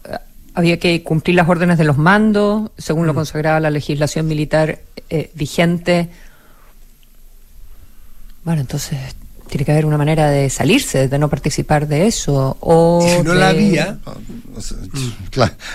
había 0.54 0.78
que 0.78 1.02
cumplir 1.02 1.36
las 1.36 1.48
órdenes 1.48 1.78
de 1.78 1.84
los 1.84 1.96
mandos, 1.98 2.70
según 2.76 3.06
lo 3.06 3.12
mm. 3.12 3.16
consagraba 3.16 3.60
la 3.60 3.70
legislación 3.70 4.26
militar 4.26 4.78
eh, 5.10 5.30
vigente 5.34 6.08
bueno, 8.44 8.60
entonces 8.60 8.98
tiene 9.48 9.64
que 9.64 9.72
haber 9.72 9.86
una 9.86 9.98
manera 9.98 10.30
de 10.30 10.50
salirse, 10.50 11.08
de 11.08 11.18
no 11.18 11.28
participar 11.28 11.86
de 11.86 12.06
eso. 12.06 12.56
O 12.60 13.06
si 13.06 13.22
no 13.22 13.34
la 13.34 13.50
había. 13.50 13.98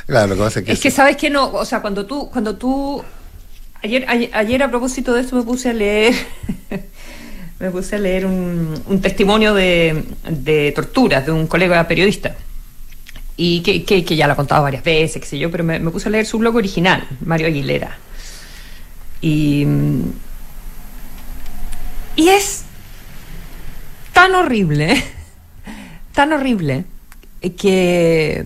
Claro, 0.06 0.28
lo 0.28 0.36
que 0.36 0.42
pasa 0.42 0.60
es 0.60 0.66
que. 0.66 0.72
Es 0.74 0.80
que 0.80 0.92
sabes 0.92 1.18
que 1.18 1.30
no, 1.30 1.52
o 1.52 1.66
sea, 1.66 1.82
cuando 1.82 2.06
tú, 2.06 2.30
cuando 2.30 2.56
tú. 2.56 3.04
Ayer, 3.82 4.06
ayer, 4.34 4.64
a 4.64 4.70
propósito 4.70 5.14
de 5.14 5.22
esto 5.22 5.36
me 5.36 5.44
puse 5.44 5.70
a 5.70 5.74
leer. 5.74 6.14
me 7.60 7.72
puse 7.72 7.96
a 7.96 8.00
leer 8.00 8.26
un, 8.26 9.00
testimonio 9.02 9.54
de, 9.54 10.04
de, 10.30 10.72
torturas 10.74 11.26
de 11.26 11.32
un 11.32 11.48
colega 11.48 11.88
periodista. 11.88 12.36
Y 13.38 13.62
que, 13.62 13.86
que, 13.86 14.16
ya 14.16 14.28
lo 14.28 14.34
ha 14.34 14.36
contado 14.36 14.64
varias 14.64 14.84
veces, 14.84 15.22
qué 15.22 15.28
sé 15.28 15.40
yo, 15.40 15.50
pero 15.50 15.64
me, 15.64 15.80
me 15.80 15.92
puse 15.92 16.10
a 16.10 16.12
leer 16.12 16.26
su 16.26 16.38
blog 16.38 16.58
original, 16.58 17.08
Mario 17.24 17.48
Aguilera. 17.48 17.98
Y 19.22 19.66
y 22.20 22.28
es 22.28 22.64
tan 24.12 24.36
horrible, 24.36 25.02
tan 26.14 26.34
horrible, 26.34 26.84
que... 27.58 28.46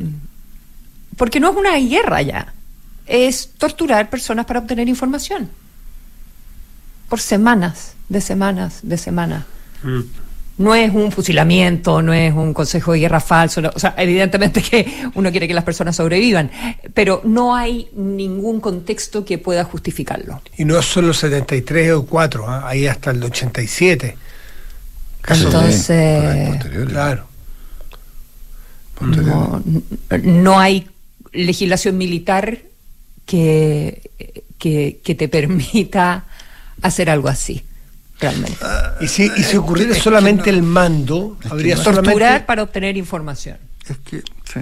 Porque 1.18 1.40
no 1.40 1.50
es 1.50 1.58
una 1.58 1.76
guerra 1.78 2.22
ya, 2.22 2.54
es 3.08 3.50
torturar 3.58 4.12
personas 4.12 4.46
para 4.46 4.60
obtener 4.60 4.88
información. 4.88 5.50
Por 7.10 7.20
semanas, 7.20 7.96
de 8.10 8.22
semanas, 8.22 8.80
de 8.84 8.98
semanas. 8.98 9.44
Mm. 9.82 10.02
No 10.58 10.76
es 10.76 10.94
un 10.94 11.12
fusilamiento, 11.12 12.04
no 12.04 12.14
es 12.14 12.32
un 12.32 12.54
consejo 12.54 12.94
de 12.94 13.00
guerra 13.00 13.20
falso. 13.20 13.62
o 13.74 13.80
sea, 13.80 13.96
evidentemente 13.98 14.62
que 14.62 15.10
uno 15.16 15.32
quiere 15.32 15.48
que 15.48 15.54
las 15.54 15.64
personas 15.64 15.96
sobrevivan, 15.96 16.52
pero 16.94 17.22
no 17.24 17.56
hay 17.56 17.90
ningún 17.96 18.60
contexto 18.60 19.26
que 19.26 19.40
pueda 19.40 19.64
justificarlo. 19.64 20.42
Y 20.58 20.66
no 20.66 20.78
es 20.78 20.86
solo 20.86 21.14
73 21.14 21.94
o 21.94 22.06
4, 22.06 22.48
¿ah? 22.48 22.68
hay 22.68 22.86
hasta 22.86 23.12
el 23.12 23.24
87. 23.24 24.16
Entonces, 25.28 25.90
claro. 26.88 27.28
No, 30.22 30.60
hay 30.60 30.88
legislación 31.32 31.98
militar 31.98 32.60
que, 33.26 34.02
que 34.60 35.16
te 35.18 35.28
permita 35.28 36.26
hacer 36.84 37.10
algo 37.10 37.28
así. 37.28 37.64
Y 39.02 39.08
si, 39.08 39.32
y 39.36 39.44
si 39.44 39.58
ocurriera 39.58 39.94
solamente 39.96 40.50
el 40.50 40.64
mando, 40.64 41.38
habría 41.50 41.76
Torturar 41.76 42.46
para 42.46 42.64
obtener 42.64 42.96
información. 42.98 43.58
Es 43.88 43.98
que, 43.98 44.20
sí. 44.20 44.62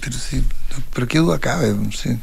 Pero 0.00 0.16
sí, 0.16 0.42
pero 0.94 1.06
qué 1.06 1.18
duda 1.18 1.38
cabe. 1.38 1.74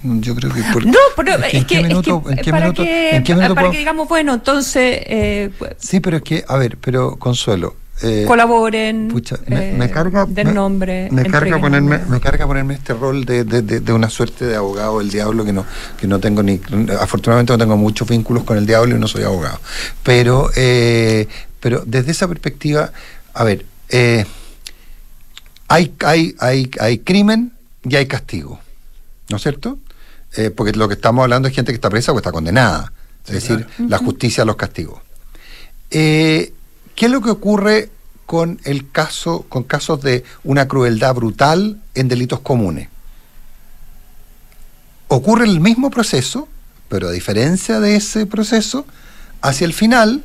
yo 0.02 0.36
creo 0.36 0.52
que. 0.52 0.62
no, 0.86 0.98
pero 1.16 1.36
es, 1.36 1.52
que, 1.52 1.58
¿en 1.58 1.66
qué 1.66 1.76
para 1.76 1.88
minuto, 1.88 2.24
que, 2.24 3.36
para 3.36 3.72
que 3.72 3.78
digamos, 3.78 4.08
bueno, 4.08 4.34
entonces. 4.34 5.00
Eh, 5.06 5.52
pues 5.58 5.74
sí, 5.78 6.00
pero 6.00 6.18
es 6.18 6.24
que, 6.24 6.44
a 6.48 6.58
ver, 6.58 6.78
pero 6.78 7.18
Consuelo, 7.18 7.76
eh, 8.02 8.26
colaboren, 8.28 9.08
me, 9.48 9.86
eh, 9.86 9.90
carga, 9.92 10.26
del 10.28 10.54
nombre. 10.54 11.10
Me 11.12 11.26
carga, 11.26 11.60
ponerme, 11.60 12.00
me 12.08 12.20
carga 12.20 12.46
ponerme 12.46 12.76
este 12.76 12.94
rol 12.94 13.26
de, 13.26 13.44
de, 13.44 13.62
de, 13.62 13.94
una 13.94 14.10
suerte 14.10 14.46
de 14.46 14.56
abogado 14.56 15.00
del 15.00 15.10
diablo 15.10 15.44
que 15.44 15.54
no, 15.54 15.66
que 16.00 16.06
no 16.08 16.20
tengo 16.20 16.44
ni. 16.44 16.62
Afortunadamente 17.00 17.54
no 17.54 17.58
tengo 17.58 17.76
muchos 17.76 18.08
vínculos 18.08 18.44
con 18.44 18.58
el 18.58 18.66
diablo 18.68 18.96
y 18.96 19.00
no 19.00 19.08
soy 19.08 19.24
abogado. 19.24 19.60
Pero, 20.04 20.52
eh, 20.56 21.28
pero 21.60 21.84
desde 21.86 22.12
esa 22.12 22.28
perspectiva, 22.28 22.92
a 23.34 23.44
ver, 23.44 23.66
hay, 25.68 25.94
hay, 26.06 26.36
hay, 26.40 26.72
hay 26.80 26.98
crimen 27.00 27.54
y 27.84 27.96
hay 27.96 28.06
castigo. 28.06 28.60
¿No 29.30 29.38
es 29.38 29.44
cierto? 29.44 29.80
porque 30.56 30.72
lo 30.74 30.88
que 30.88 30.94
estamos 30.94 31.24
hablando 31.24 31.48
es 31.48 31.56
gente 31.56 31.72
que 31.72 31.78
está 31.78 31.90
presa 31.90 32.12
o 32.12 32.18
está 32.18 32.32
condenada. 32.32 32.92
Es 33.26 33.34
decir, 33.34 33.66
la 33.80 33.98
justicia 33.98 34.46
los 34.46 34.56
castigos. 34.56 35.02
Eh, 35.90 36.54
¿Qué 36.98 37.06
es 37.06 37.12
lo 37.12 37.22
que 37.22 37.30
ocurre 37.30 37.92
con 38.26 38.60
el 38.64 38.90
caso, 38.90 39.46
con 39.50 39.62
casos 39.62 40.02
de 40.02 40.24
una 40.44 40.68
crueldad 40.68 41.14
brutal 41.14 41.80
en 41.94 42.08
delitos 42.08 42.40
comunes? 42.40 42.90
Ocurre 45.08 45.46
el 45.46 45.60
mismo 45.60 45.92
proceso, 45.92 46.48
pero 46.90 47.10
a 47.10 47.12
diferencia 47.12 47.80
de 47.80 47.98
ese 47.98 48.26
proceso, 48.26 48.88
hacia 49.44 49.66
el 49.66 49.74
final 49.74 50.24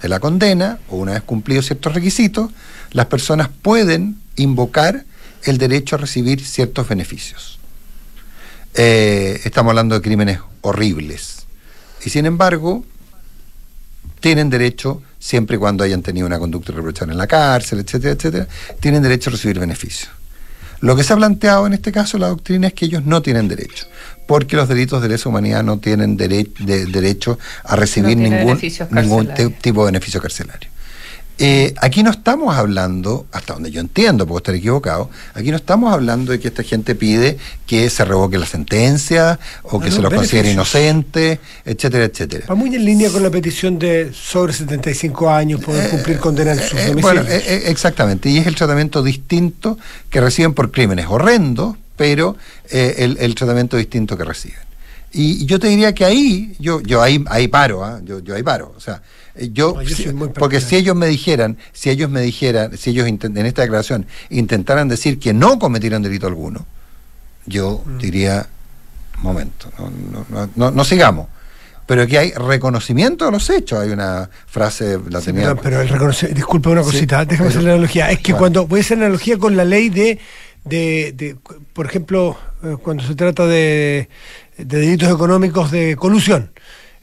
de 0.00 0.08
la 0.08 0.18
condena, 0.18 0.78
o 0.88 0.96
una 0.96 1.12
vez 1.12 1.20
cumplidos 1.20 1.66
ciertos 1.66 1.92
requisitos, 1.92 2.50
las 2.92 3.04
personas 3.04 3.50
pueden 3.60 4.16
invocar 4.36 5.04
el 5.42 5.58
derecho 5.58 5.96
a 5.96 5.98
recibir 5.98 6.42
ciertos 6.42 6.88
beneficios. 6.88 7.58
Eh, 8.72 9.42
estamos 9.44 9.72
hablando 9.72 9.94
de 9.94 10.00
crímenes 10.00 10.38
horribles. 10.62 11.44
Y 12.02 12.08
sin 12.08 12.24
embargo, 12.24 12.82
tienen 14.24 14.48
derecho 14.48 15.02
siempre 15.18 15.56
y 15.56 15.58
cuando 15.58 15.84
hayan 15.84 16.00
tenido 16.00 16.26
una 16.26 16.38
conducta 16.38 16.72
reprochable 16.72 17.12
en 17.12 17.18
la 17.18 17.26
cárcel, 17.26 17.80
etcétera, 17.80 18.14
etcétera, 18.14 18.48
tienen 18.80 19.02
derecho 19.02 19.28
a 19.28 19.32
recibir 19.32 19.58
beneficios. 19.58 20.08
Lo 20.80 20.96
que 20.96 21.04
se 21.04 21.12
ha 21.12 21.16
planteado 21.16 21.66
en 21.66 21.74
este 21.74 21.92
caso 21.92 22.16
la 22.16 22.28
doctrina 22.28 22.68
es 22.68 22.72
que 22.72 22.86
ellos 22.86 23.04
no 23.04 23.20
tienen 23.20 23.48
derecho, 23.48 23.86
porque 24.26 24.56
los 24.56 24.66
delitos 24.66 25.02
de 25.02 25.10
lesa 25.10 25.28
humanidad 25.28 25.62
no 25.62 25.76
tienen 25.76 26.16
derecho 26.16 27.38
a 27.64 27.76
recibir 27.76 28.16
ningún, 28.16 28.58
ningún 28.92 29.28
tipo 29.60 29.84
de 29.84 29.92
beneficio 29.92 30.22
carcelario. 30.22 30.70
Eh, 31.38 31.74
aquí 31.78 32.04
no 32.04 32.10
estamos 32.10 32.54
hablando, 32.56 33.26
hasta 33.32 33.54
donde 33.54 33.72
yo 33.72 33.80
entiendo, 33.80 34.24
puedo 34.24 34.38
estar 34.38 34.54
equivocado, 34.54 35.10
aquí 35.34 35.50
no 35.50 35.56
estamos 35.56 35.92
hablando 35.92 36.30
de 36.30 36.38
que 36.38 36.46
esta 36.48 36.62
gente 36.62 36.94
pide 36.94 37.38
que 37.66 37.90
se 37.90 38.04
revoque 38.04 38.38
la 38.38 38.46
sentencia 38.46 39.40
o 39.64 39.80
que 39.80 39.90
se 39.90 40.00
lo 40.00 40.12
considere 40.12 40.52
inocente, 40.52 41.40
etcétera, 41.64 42.04
etcétera. 42.04 42.46
Va 42.48 42.54
muy 42.54 42.72
en 42.74 42.84
línea 42.84 43.10
con 43.10 43.22
la 43.22 43.30
petición 43.30 43.80
de 43.80 44.12
sobre 44.12 44.52
75 44.52 45.28
años 45.28 45.60
poder 45.60 45.86
eh, 45.86 45.88
cumplir 45.88 46.18
condena 46.18 46.52
en 46.52 46.60
sus 46.60 46.78
eh, 46.78 46.94
Bueno, 47.00 47.22
exactamente, 47.28 48.28
y 48.28 48.38
es 48.38 48.46
el 48.46 48.54
tratamiento 48.54 49.02
distinto 49.02 49.76
que 50.10 50.20
reciben 50.20 50.54
por 50.54 50.70
crímenes 50.70 51.06
horrendos, 51.08 51.76
pero 51.96 52.36
el, 52.70 53.16
el 53.18 53.34
tratamiento 53.34 53.76
distinto 53.76 54.16
que 54.16 54.24
reciben. 54.24 54.64
Y 55.14 55.46
yo 55.46 55.60
te 55.60 55.68
diría 55.68 55.94
que 55.94 56.04
ahí, 56.04 56.56
yo, 56.58 56.80
yo 56.80 57.00
ahí, 57.00 57.24
ahí 57.28 57.46
paro, 57.46 57.84
¿ah? 57.84 58.00
yo, 58.04 58.18
yo 58.18 58.34
ahí 58.34 58.42
paro. 58.42 58.74
O 58.76 58.80
sea, 58.80 59.00
eh, 59.36 59.50
yo, 59.52 59.76
porque 60.34 60.60
si 60.60 60.76
ellos 60.76 60.94
me 60.94 61.06
dijeran, 61.06 61.56
si 61.72 61.90
ellos 61.90 62.08
me 62.08 62.20
dijeran, 62.20 62.76
si 62.76 62.90
ellos 62.90 63.06
en 63.06 63.46
esta 63.46 63.62
declaración 63.62 64.06
intentaran 64.30 64.88
decir 64.88 65.18
que 65.18 65.32
no 65.32 65.58
cometieron 65.58 66.02
delito 66.02 66.26
alguno, 66.26 66.66
yo 67.46 67.82
mm. 67.84 67.98
diría, 67.98 68.46
momento, 69.22 69.70
no, 70.30 70.48
no, 70.54 70.70
no, 70.70 70.84
sigamos 70.84 71.28
pero 71.86 72.00
aquí 72.00 72.16
hay 72.16 72.32
reconocimiento 72.32 73.26
de 73.26 73.30
los 73.32 73.50
hechos. 73.50 73.78
Hay 73.78 73.90
una 73.90 74.30
frase, 74.46 74.98
la 75.10 75.20
tenía. 75.20 75.54
pero, 75.54 75.82
el 75.82 75.88
reconocimiento, 75.90 76.34
disculpa 76.34 76.70
una 76.70 76.80
cosita, 76.80 77.26
déjame 77.26 77.50
hacer 77.50 77.62
la 77.62 77.72
analogía. 77.72 78.10
Es 78.10 78.20
que 78.20 78.32
cuando 78.32 78.66
voy 78.66 78.80
a 78.80 78.82
hacer 78.82 78.96
analogía 78.96 79.36
con 79.36 79.54
la 79.54 79.66
ley 79.66 79.90
de, 79.90 80.18
de, 80.64 81.12
de, 81.14 81.36
por 81.74 81.84
ejemplo, 81.84 82.38
eh, 82.62 82.76
cuando 82.82 83.04
se 83.04 83.14
trata 83.14 83.46
de, 83.46 84.08
de 84.56 84.78
delitos 84.78 85.12
económicos 85.12 85.70
de 85.70 85.94
colusión. 85.96 86.52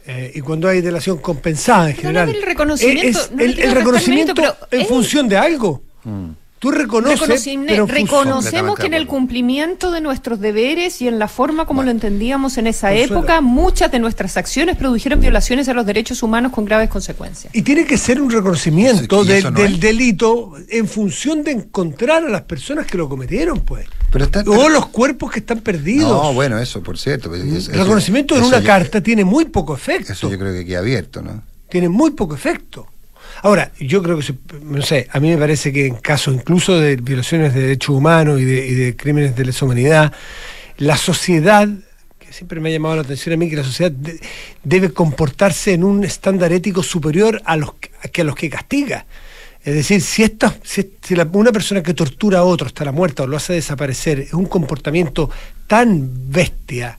Eh, 0.06 0.32
y 0.36 0.42
cuando 0.42 0.68
hay 0.68 0.82
delación 0.82 1.20
compensada 1.20 1.90
en 1.90 1.96
general. 1.96 2.30
el 2.30 2.42
reconocimiento, 2.42 3.20
el, 3.38 3.72
reconocimiento 3.72 4.34
en 4.72 4.86
función 4.88 5.30
de 5.30 5.38
algo. 5.38 5.84
Mm. 6.04 6.30
Tú 6.62 6.70
reconoces, 6.70 7.44
pero 7.66 7.88
reconocemos 7.88 8.78
que 8.78 8.86
en 8.86 8.94
el 8.94 9.08
cumplimiento 9.08 9.90
de 9.90 10.00
nuestros 10.00 10.40
deberes 10.40 11.02
y 11.02 11.08
en 11.08 11.18
la 11.18 11.28
forma 11.28 11.66
como 11.66 11.82
lo 11.82 11.90
entendíamos 11.90 12.60
en 12.60 12.68
esa 12.68 12.94
época, 12.94 13.42
muchas 13.42 13.92
de 13.92 13.98
nuestras 13.98 14.38
acciones 14.38 14.78
produjeron 14.78 15.20
violaciones 15.20 15.68
a 15.70 15.74
los 15.74 15.88
derechos 15.88 16.22
humanos 16.22 16.52
con 16.52 16.66
graves 16.66 16.92
consecuencias. 16.92 17.56
Y 17.56 17.64
tiene 17.64 17.84
que 17.86 17.98
ser 17.98 18.22
un 18.22 18.30
reconocimiento 18.30 19.24
del 19.24 19.80
delito 19.80 20.54
en 20.70 20.88
función 20.88 21.44
de 21.44 21.50
encontrar 21.54 22.26
a 22.26 22.30
las 22.30 22.44
personas 22.44 22.86
que 22.86 22.96
lo 22.96 23.10
cometieron, 23.10 23.62
pues. 23.62 23.88
Pero 24.12 24.30
o 24.46 24.70
los 24.70 24.86
cuerpos 24.90 25.32
que 25.32 25.40
están 25.40 25.62
perdidos. 25.62 26.12
No, 26.12 26.32
bueno, 26.36 26.60
eso, 26.60 26.84
por 26.84 27.00
cierto. 27.00 27.34
el 27.34 27.66
reconocimiento 27.74 28.38
en 28.38 28.44
una 28.44 28.62
carta 28.62 29.02
tiene 29.02 29.26
muy 29.26 29.46
poco 29.46 29.74
efecto. 29.74 30.14
Eso 30.14 30.30
yo 30.30 30.38
creo 30.38 30.54
que 30.54 30.64
queda 30.64 30.78
abierto, 30.78 31.24
¿no? 31.24 31.42
Tiene 31.72 31.90
muy 31.90 32.12
poco 32.12 32.36
efecto. 32.36 32.86
Ahora, 33.44 33.72
yo 33.80 34.04
creo 34.04 34.20
que, 34.20 34.34
no 34.62 34.82
sé, 34.84 35.08
a 35.12 35.20
mí 35.20 35.30
me 35.30 35.38
parece 35.38 35.74
que 35.74 35.88
en 35.88 35.96
casos 35.96 36.36
incluso 36.36 36.80
de 36.80 36.96
violaciones 36.96 37.54
de 37.54 37.62
derechos 37.62 37.96
humanos 37.96 38.40
y 38.40 38.46
de, 38.46 38.96
crímenes 38.96 39.36
de 39.36 39.46
lesa 39.46 39.66
humanidad, 39.66 40.14
la 40.78 40.96
sociedad, 40.96 41.68
que 42.20 42.32
siempre 42.32 42.60
me 42.60 42.70
ha 42.70 42.74
llamado 42.74 42.96
la 42.98 43.02
atención 43.02 43.34
a 43.34 43.38
mí, 43.38 43.50
que 43.50 43.56
la 43.56 43.64
sociedad 43.64 43.92
debe 44.64 44.92
comportarse 44.94 45.74
en 45.74 45.84
un 45.84 46.04
estándar 46.04 46.54
ético 46.54 46.84
superior 46.84 47.42
a 47.46 47.58
los 47.58 47.74
que 47.74 48.22
a 48.22 48.24
los 48.24 48.36
que 48.36 48.50
castiga. 48.50 49.06
Es 49.64 49.76
decir, 49.76 50.02
si, 50.02 50.24
esta, 50.24 50.56
si, 50.64 50.92
una 51.34 51.52
persona 51.52 51.84
que 51.84 51.94
tortura 51.94 52.40
a 52.40 52.44
otro 52.44 52.68
hasta 52.68 52.84
la 52.84 52.92
muerte 52.92 53.22
o 53.22 53.28
lo 53.28 53.38
hace 53.38 53.54
desaparecer 53.54 54.20
es 54.20 54.34
un 54.34 54.46
comportamiento 54.46 55.30
tan 55.68 56.32
bestia, 56.32 56.98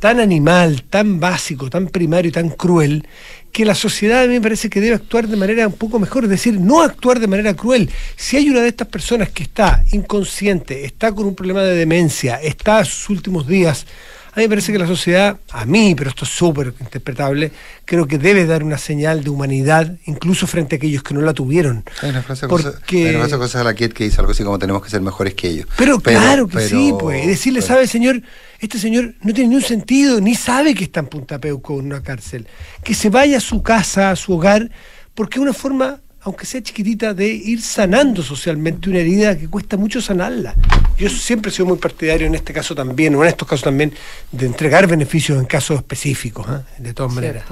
tan 0.00 0.18
animal, 0.18 0.84
tan 0.90 1.20
básico, 1.20 1.70
tan 1.70 1.86
primario 1.86 2.30
y 2.30 2.32
tan 2.32 2.48
cruel, 2.48 3.06
que 3.52 3.64
la 3.64 3.74
sociedad 3.74 4.22
a 4.22 4.26
mí 4.26 4.34
me 4.34 4.40
parece 4.40 4.70
que 4.70 4.80
debe 4.80 4.94
actuar 4.94 5.28
de 5.28 5.36
manera 5.36 5.66
un 5.66 5.74
poco 5.74 5.98
mejor, 5.98 6.24
es 6.24 6.30
decir, 6.30 6.58
no 6.60 6.82
actuar 6.82 7.20
de 7.20 7.26
manera 7.26 7.54
cruel. 7.54 7.90
Si 8.16 8.36
hay 8.36 8.48
una 8.48 8.60
de 8.60 8.68
estas 8.68 8.88
personas 8.88 9.30
que 9.30 9.42
está 9.42 9.84
inconsciente, 9.92 10.84
está 10.84 11.12
con 11.12 11.26
un 11.26 11.34
problema 11.34 11.62
de 11.62 11.74
demencia, 11.74 12.36
está 12.36 12.78
a 12.78 12.84
sus 12.84 13.10
últimos 13.10 13.46
días, 13.46 13.86
a 14.32 14.38
mí 14.38 14.44
me 14.44 14.48
parece 14.48 14.72
que 14.72 14.78
la 14.78 14.86
sociedad, 14.86 15.38
a 15.50 15.64
mí, 15.64 15.94
pero 15.96 16.10
esto 16.10 16.24
es 16.24 16.30
súper 16.30 16.72
interpretable, 16.80 17.50
creo 17.84 18.06
que 18.06 18.16
debe 18.16 18.46
dar 18.46 18.62
una 18.62 18.78
señal 18.78 19.24
de 19.24 19.30
humanidad, 19.30 19.96
incluso 20.06 20.46
frente 20.46 20.76
a 20.76 20.78
aquellos 20.78 21.02
que 21.02 21.14
no 21.14 21.20
la 21.20 21.34
tuvieron. 21.34 21.84
Hay 22.00 22.10
una 22.10 22.22
frase, 22.22 22.46
porque... 22.46 23.18
cosa, 23.20 23.38
cosas 23.38 23.60
a 23.62 23.64
la 23.64 23.74
que 23.74 23.88
dice 23.88 24.20
algo 24.20 24.30
así 24.30 24.44
como 24.44 24.58
tenemos 24.58 24.82
que 24.82 24.90
ser 24.90 25.00
mejores 25.00 25.34
que 25.34 25.48
ellos. 25.48 25.66
Pero, 25.76 25.98
claro 25.98 26.46
que 26.46 26.60
sí, 26.60 26.92
pues. 26.98 27.26
decirle, 27.26 27.60
¿sabe, 27.60 27.88
señor? 27.88 28.22
Este 28.60 28.78
señor 28.78 29.14
no 29.22 29.32
tiene 29.32 29.50
ni 29.50 29.56
un 29.56 29.62
sentido, 29.62 30.20
ni 30.20 30.34
sabe 30.34 30.74
que 30.74 30.84
está 30.84 31.00
en 31.00 31.06
Punta 31.06 31.40
Peuco 31.40 31.80
en 31.80 31.86
una 31.86 32.02
cárcel. 32.02 32.46
Que 32.84 32.94
se 32.94 33.10
vaya 33.10 33.38
a 33.38 33.40
su 33.40 33.62
casa, 33.62 34.10
a 34.10 34.16
su 34.16 34.34
hogar, 34.34 34.70
porque 35.14 35.38
es 35.38 35.42
una 35.42 35.54
forma 35.54 36.00
aunque 36.22 36.44
sea 36.44 36.62
chiquitita, 36.62 37.14
de 37.14 37.28
ir 37.28 37.62
sanando 37.62 38.22
socialmente 38.22 38.90
una 38.90 38.98
herida 38.98 39.38
que 39.38 39.48
cuesta 39.48 39.76
mucho 39.76 40.00
sanarla. 40.00 40.54
Yo 40.98 41.08
siempre 41.08 41.50
he 41.50 41.54
sido 41.54 41.66
muy 41.66 41.78
partidario 41.78 42.26
en 42.26 42.34
este 42.34 42.52
caso 42.52 42.74
también, 42.74 43.14
o 43.14 43.22
en 43.22 43.28
estos 43.28 43.48
casos 43.48 43.64
también, 43.64 43.92
de 44.30 44.46
entregar 44.46 44.86
beneficios 44.86 45.38
en 45.38 45.46
casos 45.46 45.78
específicos, 45.78 46.46
¿eh? 46.48 46.62
de 46.78 46.92
todas 46.92 47.12
maneras. 47.14 47.44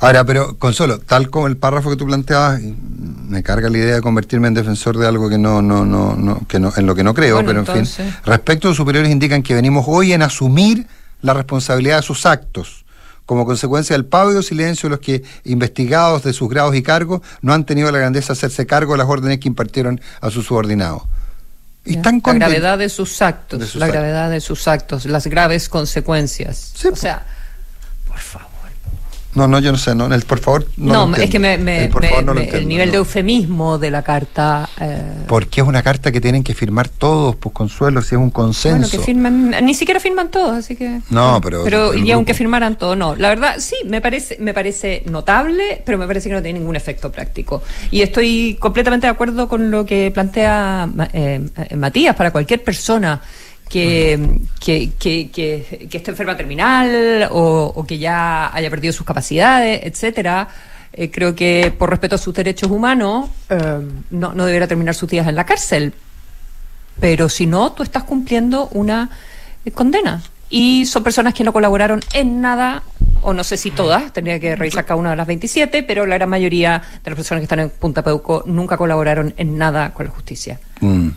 Ahora, 0.00 0.24
pero 0.24 0.56
Consuelo, 0.58 1.00
tal 1.00 1.28
como 1.28 1.48
el 1.48 1.56
párrafo 1.56 1.90
que 1.90 1.96
tú 1.96 2.06
planteabas, 2.06 2.60
me 2.62 3.42
carga 3.42 3.68
la 3.68 3.78
idea 3.78 3.96
de 3.96 4.00
convertirme 4.00 4.48
en 4.48 4.54
defensor 4.54 4.96
de 4.96 5.06
algo 5.06 5.28
que 5.28 5.38
no, 5.38 5.60
no, 5.60 5.84
no, 5.84 6.14
no, 6.14 6.46
que 6.46 6.60
no, 6.60 6.72
en 6.76 6.86
lo 6.86 6.94
que 6.94 7.02
no 7.02 7.14
creo, 7.14 7.44
pero 7.44 7.60
en 7.60 7.66
fin. 7.86 8.04
Respecto 8.24 8.68
a 8.68 8.70
los 8.70 8.76
superiores 8.76 9.10
indican 9.10 9.42
que 9.42 9.54
venimos 9.54 9.84
hoy 9.88 10.12
en 10.12 10.22
asumir 10.22 10.86
la 11.20 11.34
responsabilidad 11.34 11.96
de 11.96 12.02
sus 12.02 12.26
actos 12.26 12.86
como 13.28 13.44
consecuencia 13.44 13.94
del 13.94 14.06
pávido 14.06 14.42
silencio 14.42 14.88
de 14.88 14.96
los 14.96 15.00
que, 15.00 15.22
investigados 15.44 16.22
de 16.22 16.32
sus 16.32 16.48
grados 16.48 16.74
y 16.74 16.82
cargos, 16.82 17.20
no 17.42 17.52
han 17.52 17.66
tenido 17.66 17.92
la 17.92 17.98
grandeza 17.98 18.28
de 18.28 18.38
hacerse 18.38 18.66
cargo 18.66 18.92
de 18.92 18.98
las 18.98 19.06
órdenes 19.06 19.38
que 19.38 19.48
impartieron 19.48 20.00
a 20.22 20.30
sus 20.30 20.46
subordinados. 20.46 21.02
la 21.84 22.46
gravedad 22.46 22.78
de 22.78 22.88
sus 22.88 23.20
actos, 23.20 23.74
la 23.74 23.88
gravedad 23.88 24.30
de 24.30 24.40
sus 24.40 24.66
actos, 24.66 25.04
las 25.04 25.26
graves 25.26 25.68
consecuencias. 25.68 26.72
o 26.90 26.96
sea, 26.96 27.26
por 28.06 28.16
favor. 28.16 28.47
No, 29.34 29.46
no, 29.46 29.58
yo 29.60 29.72
no 29.72 29.78
sé, 29.78 29.94
no, 29.94 30.12
el, 30.12 30.22
por 30.22 30.38
favor. 30.38 30.66
No, 30.76 31.06
no 31.06 31.16
es 31.16 31.28
que 31.28 31.38
me, 31.38 31.54
el, 31.54 32.68
nivel 32.68 32.90
de 32.90 32.96
eufemismo 32.96 33.78
de 33.78 33.90
la 33.90 34.02
carta. 34.02 34.68
Eh... 34.80 35.24
Porque 35.26 35.60
es 35.60 35.66
una 35.66 35.82
carta 35.82 36.10
que 36.10 36.20
tienen 36.20 36.42
que 36.42 36.54
firmar 36.54 36.88
todos, 36.88 37.36
pues 37.36 37.54
consuelo, 37.54 38.00
si 38.00 38.14
es 38.14 38.20
un 38.20 38.30
consenso. 38.30 38.78
Bueno, 38.78 38.90
que 38.90 38.98
firman, 38.98 39.50
ni 39.62 39.74
siquiera 39.74 40.00
firman 40.00 40.30
todos, 40.30 40.56
así 40.56 40.76
que. 40.76 41.00
No, 41.10 41.40
pero. 41.42 41.62
Pero 41.64 41.94
y 41.94 42.10
aunque 42.10 42.32
firmaran 42.32 42.78
todos, 42.78 42.96
no. 42.96 43.14
La 43.16 43.28
verdad, 43.28 43.56
sí, 43.58 43.76
me 43.84 44.00
parece, 44.00 44.38
me 44.40 44.54
parece 44.54 45.02
notable, 45.06 45.82
pero 45.84 45.98
me 45.98 46.06
parece 46.06 46.30
que 46.30 46.34
no 46.34 46.42
tiene 46.42 46.58
ningún 46.58 46.76
efecto 46.76 47.12
práctico. 47.12 47.62
Y 47.90 48.00
estoy 48.00 48.56
completamente 48.58 49.06
de 49.06 49.12
acuerdo 49.12 49.48
con 49.48 49.70
lo 49.70 49.84
que 49.84 50.10
plantea 50.10 50.88
eh, 51.12 51.40
Matías 51.76 52.16
para 52.16 52.30
cualquier 52.30 52.64
persona 52.64 53.20
que, 53.68 54.40
que, 54.60 54.92
que, 54.98 55.30
que, 55.30 55.96
esté 55.96 56.10
enferma 56.10 56.36
terminal 56.36 57.28
o, 57.30 57.84
que 57.86 57.98
ya 57.98 58.54
haya 58.54 58.70
perdido 58.70 58.92
sus 58.92 59.06
capacidades, 59.06 59.80
etcétera. 59.84 60.48
Eh, 60.92 61.10
creo 61.10 61.34
que 61.34 61.72
por 61.76 61.90
respeto 61.90 62.14
a 62.14 62.18
sus 62.18 62.34
derechos 62.34 62.70
humanos 62.70 63.28
eh, 63.50 63.80
no, 64.10 64.32
no 64.32 64.46
debería 64.46 64.66
terminar 64.66 64.94
sus 64.94 65.08
días 65.08 65.26
en 65.28 65.36
la 65.36 65.44
cárcel. 65.44 65.92
Pero 66.98 67.28
si 67.28 67.46
no, 67.46 67.72
tú 67.72 67.82
estás 67.82 68.04
cumpliendo 68.04 68.68
una 68.72 69.10
eh, 69.64 69.70
condena. 69.70 70.22
Y 70.50 70.86
son 70.86 71.04
personas 71.04 71.34
que 71.34 71.44
no 71.44 71.52
colaboraron 71.52 72.00
en 72.14 72.40
nada, 72.40 72.82
o 73.20 73.34
no 73.34 73.44
sé 73.44 73.58
si 73.58 73.70
todas, 73.70 74.14
tendría 74.14 74.40
que 74.40 74.56
revisar 74.56 74.86
cada 74.86 74.96
una 74.96 75.10
de 75.10 75.16
las 75.16 75.26
27, 75.26 75.82
pero 75.82 76.06
la 76.06 76.14
gran 76.14 76.30
mayoría 76.30 76.82
de 77.04 77.10
las 77.10 77.16
personas 77.16 77.40
que 77.42 77.44
están 77.44 77.60
en 77.60 77.68
Punta 77.68 78.02
Peuco 78.02 78.42
nunca 78.46 78.78
colaboraron 78.78 79.34
en 79.36 79.58
nada 79.58 79.92
con 79.92 80.06
la 80.06 80.12
justicia. 80.12 80.58
Mm 80.80 81.08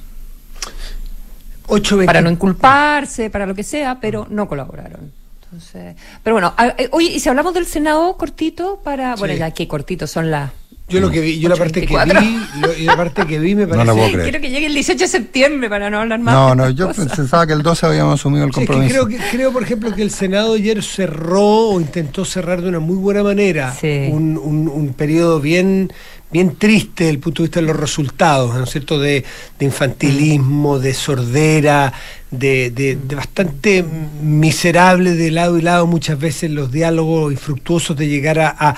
para 2.05 2.21
no 2.21 2.29
inculparse, 2.29 3.29
para 3.29 3.45
lo 3.45 3.55
que 3.55 3.63
sea, 3.63 3.99
pero 3.99 4.27
no 4.29 4.47
colaboraron. 4.47 5.11
Entonces, 5.43 5.95
pero 6.23 6.35
bueno, 6.35 6.53
eh, 6.77 6.87
oye, 6.91 7.11
y 7.11 7.19
si 7.19 7.27
hablamos 7.27 7.53
del 7.53 7.65
Senado 7.65 8.15
cortito 8.17 8.79
para, 8.83 9.15
bueno, 9.15 9.33
ya 9.33 9.51
qué 9.51 9.67
cortito 9.67 10.07
son 10.07 10.31
las 10.31 10.51
yo 10.91 10.99
lo 10.99 11.09
que 11.09 11.21
vi, 11.21 11.39
yo 11.39 11.47
la 11.47 11.55
parte 11.55 11.85
que 11.85 11.87
vi, 11.87 12.83
la 12.85 12.97
parte 12.97 13.25
que 13.25 13.39
vi 13.39 13.55
me 13.55 13.65
parece. 13.67 13.87
No 13.87 13.95
puedo 13.95 14.23
Quiero 14.23 14.41
que 14.41 14.49
llegue 14.49 14.65
el 14.65 14.73
18 14.73 14.99
de 14.99 15.07
septiembre 15.07 15.69
para 15.69 15.89
no 15.89 15.99
hablar 15.99 16.19
más. 16.19 16.33
No, 16.33 16.53
no, 16.55 16.69
yo 16.69 16.91
pensaba 16.91 17.47
que 17.47 17.53
el 17.53 17.63
12 17.63 17.85
habíamos 17.85 18.19
asumido 18.19 18.45
el 18.45 18.51
compromiso. 18.51 19.07
creo, 19.07 19.07
que, 19.07 19.17
creo, 19.31 19.53
por 19.53 19.63
ejemplo, 19.63 19.93
que 19.95 20.01
el 20.01 20.11
Senado 20.11 20.55
ayer 20.55 20.83
cerró 20.83 21.69
o 21.69 21.79
intentó 21.79 22.25
cerrar 22.25 22.61
de 22.61 22.69
una 22.69 22.79
muy 22.79 22.97
buena 22.97 23.23
manera 23.23 23.73
un, 23.81 24.37
un, 24.37 24.67
un 24.67 24.93
periodo 24.93 25.39
bien 25.39 25.91
bien 26.31 26.55
triste 26.55 27.03
desde 27.03 27.15
el 27.15 27.19
punto 27.19 27.43
de 27.43 27.47
vista 27.47 27.59
de 27.59 27.67
los 27.67 27.75
resultados, 27.75 28.55
¿no 28.55 28.63
es 28.63 28.69
cierto?, 28.69 28.99
de, 28.99 29.23
infantilismo, 29.59 30.79
de 30.79 30.93
sordera, 30.93 31.93
de, 32.31 32.97
bastante 33.13 33.83
miserable 33.83 35.11
de 35.11 35.31
lado 35.31 35.57
y 35.57 35.61
lado 35.61 35.85
muchas 35.87 36.17
veces 36.17 36.49
los 36.51 36.71
diálogos 36.71 37.31
infructuosos 37.31 37.97
de 37.97 38.07
llegar 38.07 38.39
a, 38.39 38.77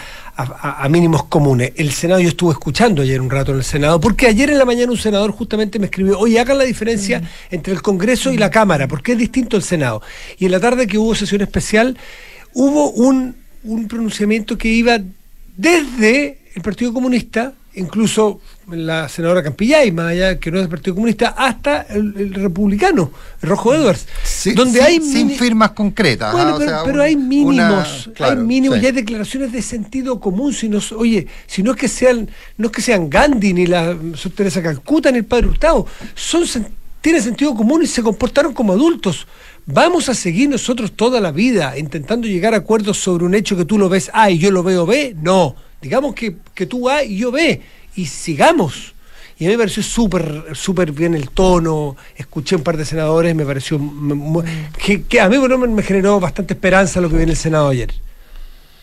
mínimos 0.90 1.26
comunes. 1.26 1.74
El 1.76 1.92
Senado, 1.92 2.20
yo 2.20 2.30
estuve 2.30 2.54
escuchando 2.54 3.04
ayer 3.04 3.22
un 3.22 3.30
rato 3.30 3.52
en 3.52 3.60
el 3.60 3.64
Senado, 3.64 4.00
porque 4.00 4.26
ayer 4.26 4.50
en 4.50 4.58
la 4.58 4.66
mañana 4.66 4.92
un 4.92 4.98
senador 4.98 5.32
justamente 5.32 5.78
me 5.78 5.86
escribió, 5.86 6.18
oye, 6.18 6.40
hagan 6.40 6.58
la 6.58 6.64
diferencia 6.64 7.22
entre 7.52 7.74
el 7.74 7.84
Congreso 7.84 8.34
y 8.34 8.38
la 8.38 8.50
Cámara, 8.50 8.88
porque 8.88 9.12
es 9.12 9.20
distinto 9.20 9.58
el 9.58 9.64
Senado. 9.64 10.02
Y 10.40 10.46
en 10.46 10.52
la 10.52 10.60
tarde 10.60 10.88
que 10.88 10.98
hubo 10.98 11.14
sesión 11.14 11.42
especial, 11.42 11.98
hubo 12.54 12.90
un, 12.90 13.36
un 13.64 13.88
pronunciamiento 13.88 14.58
que 14.58 14.70
iba 14.70 15.00
desde 15.56 16.40
el 16.56 16.62
Partido 16.62 16.94
Comunista, 16.94 17.54
incluso 17.76 18.40
la 18.70 19.10
senadora 19.10 19.42
Campillay, 19.42 19.92
más 19.92 20.12
allá 20.12 20.40
que 20.40 20.52
no 20.52 20.58
es 20.58 20.64
del 20.64 20.70
Partido 20.70 20.96
Comunista, 20.96 21.30
hasta 21.30 21.82
el, 21.90 22.34
republicano, 22.34 23.12
el 23.42 23.50
Rojo 23.50 23.74
Edwards, 23.74 24.08
donde 24.56 24.82
hay 24.82 25.02
sin 25.02 25.32
firmas 25.32 25.72
concretas. 25.72 26.34
Bueno, 26.34 26.58
pero, 26.86 27.02
hay 27.02 27.16
mínimos, 27.16 28.10
hay 28.20 28.36
mínimos, 28.38 28.82
y 28.82 28.86
hay 28.86 28.92
declaraciones 28.92 29.52
de 29.52 29.62
sentido 29.62 30.20
común. 30.20 30.54
Si 30.54 30.70
no, 30.70 30.80
oye, 30.98 31.28
si 31.48 31.64
no 31.64 31.72
es 31.72 31.78
que 31.78 31.88
sean, 31.88 32.30
no 32.58 32.68
es 32.68 32.72
que 32.72 32.82
sean 32.82 33.10
Gandhi 33.10 33.54
ni 33.54 33.66
la 33.66 33.98
Teresa 34.36 34.62
Calcuta 34.62 35.12
ni 35.12 35.20
el 35.20 35.26
Padre 35.26 35.48
Hurtado, 35.48 35.88
son 36.16 36.46
tienen 37.04 37.22
sentido 37.22 37.54
común 37.54 37.84
y 37.84 37.88
se 37.88 38.02
comportaron 38.02 38.54
como 38.54 38.72
adultos. 38.72 39.28
¿Vamos 39.66 40.10
a 40.10 40.14
seguir 40.14 40.50
nosotros 40.50 40.92
toda 40.92 41.22
la 41.22 41.32
vida 41.32 41.78
intentando 41.78 42.28
llegar 42.28 42.54
a 42.54 42.58
acuerdos 42.58 42.98
sobre 42.98 43.26
un 43.26 43.34
hecho 43.34 43.56
que 43.56 43.66
tú 43.66 43.78
lo 43.78 43.90
ves 43.90 44.12
A 44.14 44.30
y 44.30 44.38
yo 44.38 44.52
lo 44.52 44.64
veo 44.64 44.86
B? 44.86 45.16
No 45.22 45.56
digamos 45.84 46.16
que, 46.16 46.66
tú 46.66 46.90
A 46.90 47.04
y 47.04 47.18
yo 47.18 47.32
B, 47.32 47.62
y 47.96 48.06
sigamos. 48.06 48.94
Y 49.38 49.46
a 49.46 49.48
mí 49.50 49.54
me 49.56 49.60
pareció 49.60 49.84
súper 49.84 50.46
súper 50.54 50.92
bien 50.92 51.14
el 51.14 51.30
tono, 51.30 51.98
escuché 52.16 52.56
un 52.56 52.64
par 52.64 52.78
de 52.78 52.86
senadores, 52.86 53.36
me 53.36 53.46
pareció 53.46 53.80
que, 55.10 55.20
a 55.20 55.28
mí 55.28 55.38
me 55.38 55.84
generó 55.84 56.20
bastante 56.20 56.54
esperanza 56.54 57.02
lo 57.02 57.10
que 57.10 57.18
viene 57.18 57.34
el 57.34 57.38
Senado 57.38 57.68
ayer. 57.68 57.94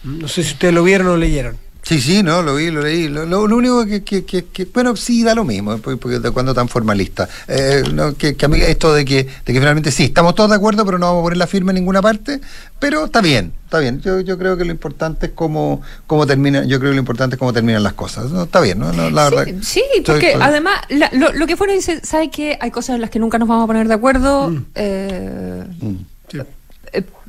No 0.05 0.29
sé 0.29 0.43
si 0.43 0.53
ustedes 0.53 0.75
lo 0.75 0.85
vieron 0.85 1.09
o 1.09 1.17
leyeron. 1.17 1.57
Sí, 1.83 2.01
sí, 2.01 2.23
no, 2.23 2.43
lo 2.43 2.57
vi, 2.57 2.71
lo 2.71 2.83
leí. 2.83 3.09
Lo, 3.09 3.27
lo, 3.27 3.43
único 3.43 3.85
que, 3.87 4.03
que, 4.03 4.25
que, 4.25 4.65
bueno, 4.73 4.97
sí, 4.97 5.23
da 5.23 5.35
lo 5.35 5.45
mismo, 5.45 5.79
porque 5.79 6.19
de 6.19 6.31
cuando 6.31 6.55
tan 6.55 6.69
formalista. 6.69 7.29
Eh, 7.49 7.83
no, 7.93 8.15
que, 8.15 8.37
a 8.41 8.49
mí 8.49 8.61
esto 8.61 8.93
de 8.93 9.05
que, 9.05 9.25
de 9.25 9.53
que 9.53 9.59
finalmente 9.59 9.91
sí, 9.91 10.05
estamos 10.05 10.35
todos 10.35 10.51
de 10.51 10.57
acuerdo, 10.57 10.85
pero 10.85 10.99
no 10.99 11.07
vamos 11.07 11.21
a 11.21 11.25
poner 11.25 11.39
la 11.39 11.47
firma 11.47 11.73
en 11.73 11.77
ninguna 11.77 12.03
parte, 12.03 12.41
pero 12.79 13.07
está 13.07 13.21
bien, 13.21 13.53
está 13.65 13.79
bien. 13.79 14.01
Yo, 14.01 14.21
yo 14.21 14.39
creo 14.39 14.57
que 14.57 14.65
lo 14.65 14.71
importante 14.71 15.27
es 15.27 15.33
cómo, 15.35 15.81
cómo 16.07 16.27
termina, 16.27 16.65
yo 16.65 16.79
creo 16.79 16.91
que 16.91 16.97
lo 16.97 17.01
importante 17.01 17.37
es 17.37 17.39
cómo 17.39 17.53
terminan 17.53 17.83
las 17.83 17.95
cosas. 17.95 18.31
¿no? 18.31 18.45
Está 18.45 18.61
bien, 18.61 18.79
¿no? 18.79 18.93
la 18.93 19.29
sí, 19.29 19.35
verdad, 19.35 19.55
sí, 19.63 19.83
porque 20.05 20.37
además, 20.39 20.81
lo, 21.13 21.33
lo, 21.33 21.47
que 21.47 21.57
fuera 21.57 21.73
dice, 21.73 22.01
¿sabe 22.05 22.31
que 22.31 22.59
hay 22.61 22.71
cosas 22.71 22.97
en 22.97 23.01
las 23.01 23.11
que 23.11 23.19
nunca 23.19 23.39
nos 23.39 23.49
vamos 23.49 23.65
a 23.65 23.67
poner 23.67 23.89
de 23.89 23.95
acuerdo? 23.95 24.51
Mm. 24.51 24.67
Eh, 24.75 25.65
mm. 25.81 25.97
Eh, 26.35 26.45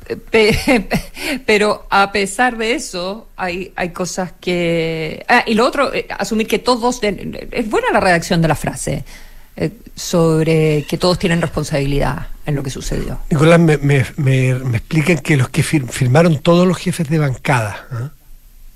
pero 1.46 1.86
a 1.90 2.12
pesar 2.12 2.56
de 2.56 2.74
eso, 2.74 3.28
hay, 3.36 3.72
hay 3.76 3.90
cosas 3.90 4.32
que... 4.40 5.24
Ah, 5.28 5.44
y 5.46 5.54
lo 5.54 5.66
otro, 5.66 5.92
eh, 5.94 6.06
asumir 6.18 6.46
que 6.46 6.58
todos... 6.58 7.00
es 7.02 7.70
buena 7.70 7.88
la 7.92 8.00
redacción 8.00 8.42
de 8.42 8.48
la 8.48 8.54
frase 8.54 9.04
eh, 9.56 9.70
sobre 9.94 10.84
que 10.88 10.98
todos 10.98 11.18
tienen 11.18 11.40
responsabilidad 11.40 12.28
en 12.46 12.54
lo 12.54 12.62
que 12.62 12.70
sucedió. 12.70 13.18
Nicolás, 13.30 13.60
me, 13.60 13.78
me, 13.78 14.04
me, 14.16 14.76
explican 14.76 15.18
que 15.18 15.36
los 15.36 15.48
que 15.48 15.62
firmaron 15.62 16.38
todos 16.38 16.66
los 16.66 16.78
jefes 16.78 17.08
de 17.08 17.18
bancada... 17.18 17.86
¿ah? 17.90 18.10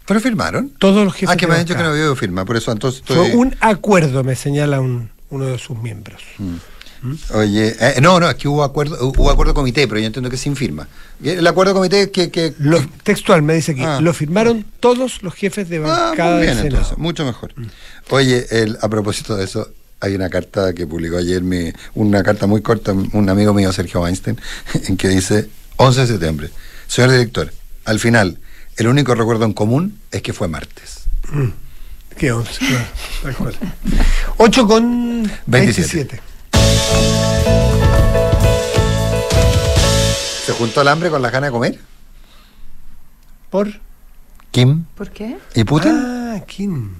¿Pero 0.06 0.20
firmaron? 0.20 0.70
Todos 0.78 1.04
los 1.04 1.14
jefes 1.14 1.30
Ah, 1.30 1.36
que 1.36 1.48
me 1.48 1.54
han 1.54 1.64
dicho 1.64 1.76
que 1.76 1.82
no 1.82 1.88
había 1.88 2.14
firma, 2.14 2.44
por 2.44 2.56
eso 2.56 2.70
entonces... 2.70 3.02
Fue 3.04 3.34
un 3.34 3.56
acuerdo, 3.60 4.22
me 4.22 4.36
señala 4.36 4.80
un, 4.80 5.10
uno 5.30 5.46
de 5.46 5.58
sus 5.58 5.76
miembros. 5.76 6.22
Mm. 6.38 6.54
Oye, 7.34 7.76
eh, 7.78 8.00
no, 8.00 8.18
no, 8.20 8.28
es 8.28 8.36
que 8.36 8.48
hubo 8.48 8.64
acuerdo, 8.64 8.96
hubo 9.08 9.30
acuerdo 9.30 9.54
comité, 9.54 9.86
pero 9.86 10.00
yo 10.00 10.06
entiendo 10.06 10.30
que 10.30 10.36
sin 10.36 10.56
firma. 10.56 10.88
El 11.22 11.46
acuerdo 11.46 11.74
comité 11.74 12.10
que... 12.10 12.30
que 12.30 12.54
lo, 12.58 12.80
textual 13.02 13.42
me 13.42 13.54
dice 13.54 13.72
aquí, 13.72 13.82
ah. 13.82 14.00
lo 14.00 14.12
firmaron 14.12 14.64
todos 14.80 15.22
los 15.22 15.34
jefes 15.34 15.68
de 15.68 15.78
ah, 15.78 15.80
bancada 15.80 16.40
bien, 16.40 16.58
entonces, 16.58 16.98
mucho 16.98 17.24
mejor. 17.24 17.54
Oye, 18.10 18.46
el, 18.50 18.78
a 18.80 18.88
propósito 18.88 19.36
de 19.36 19.44
eso, 19.44 19.70
hay 20.00 20.14
una 20.14 20.28
carta 20.30 20.72
que 20.74 20.86
publicó 20.86 21.16
ayer, 21.16 21.42
mi, 21.42 21.72
una 21.94 22.22
carta 22.22 22.46
muy 22.46 22.62
corta, 22.62 22.92
un 22.92 23.28
amigo 23.28 23.54
mío, 23.54 23.72
Sergio 23.72 24.02
Weinstein, 24.02 24.40
en 24.88 24.96
que 24.96 25.08
dice, 25.08 25.48
11 25.76 26.00
de 26.00 26.06
septiembre, 26.06 26.50
señor 26.86 27.10
director, 27.10 27.52
al 27.84 28.00
final, 28.00 28.38
el 28.76 28.88
único 28.88 29.14
recuerdo 29.14 29.44
en 29.44 29.52
común 29.52 29.98
es 30.10 30.22
que 30.22 30.32
fue 30.32 30.48
martes. 30.48 31.04
Mm. 31.30 31.48
¿Qué 32.18 32.32
11? 32.32 32.50
8 34.38 34.66
con 34.66 35.30
27. 35.46 36.20
¿Se 40.44 40.52
juntó 40.52 40.82
el 40.82 40.88
hambre 40.88 41.10
con 41.10 41.20
la 41.22 41.30
gana 41.30 41.46
de 41.46 41.52
comer? 41.52 41.78
¿Por? 43.50 43.68
¿Kim? 44.50 44.84
¿Por 44.94 45.10
qué? 45.10 45.36
¿Y 45.54 45.64
Putin? 45.64 45.92
Ah, 45.92 46.40
Kim. 46.46 46.94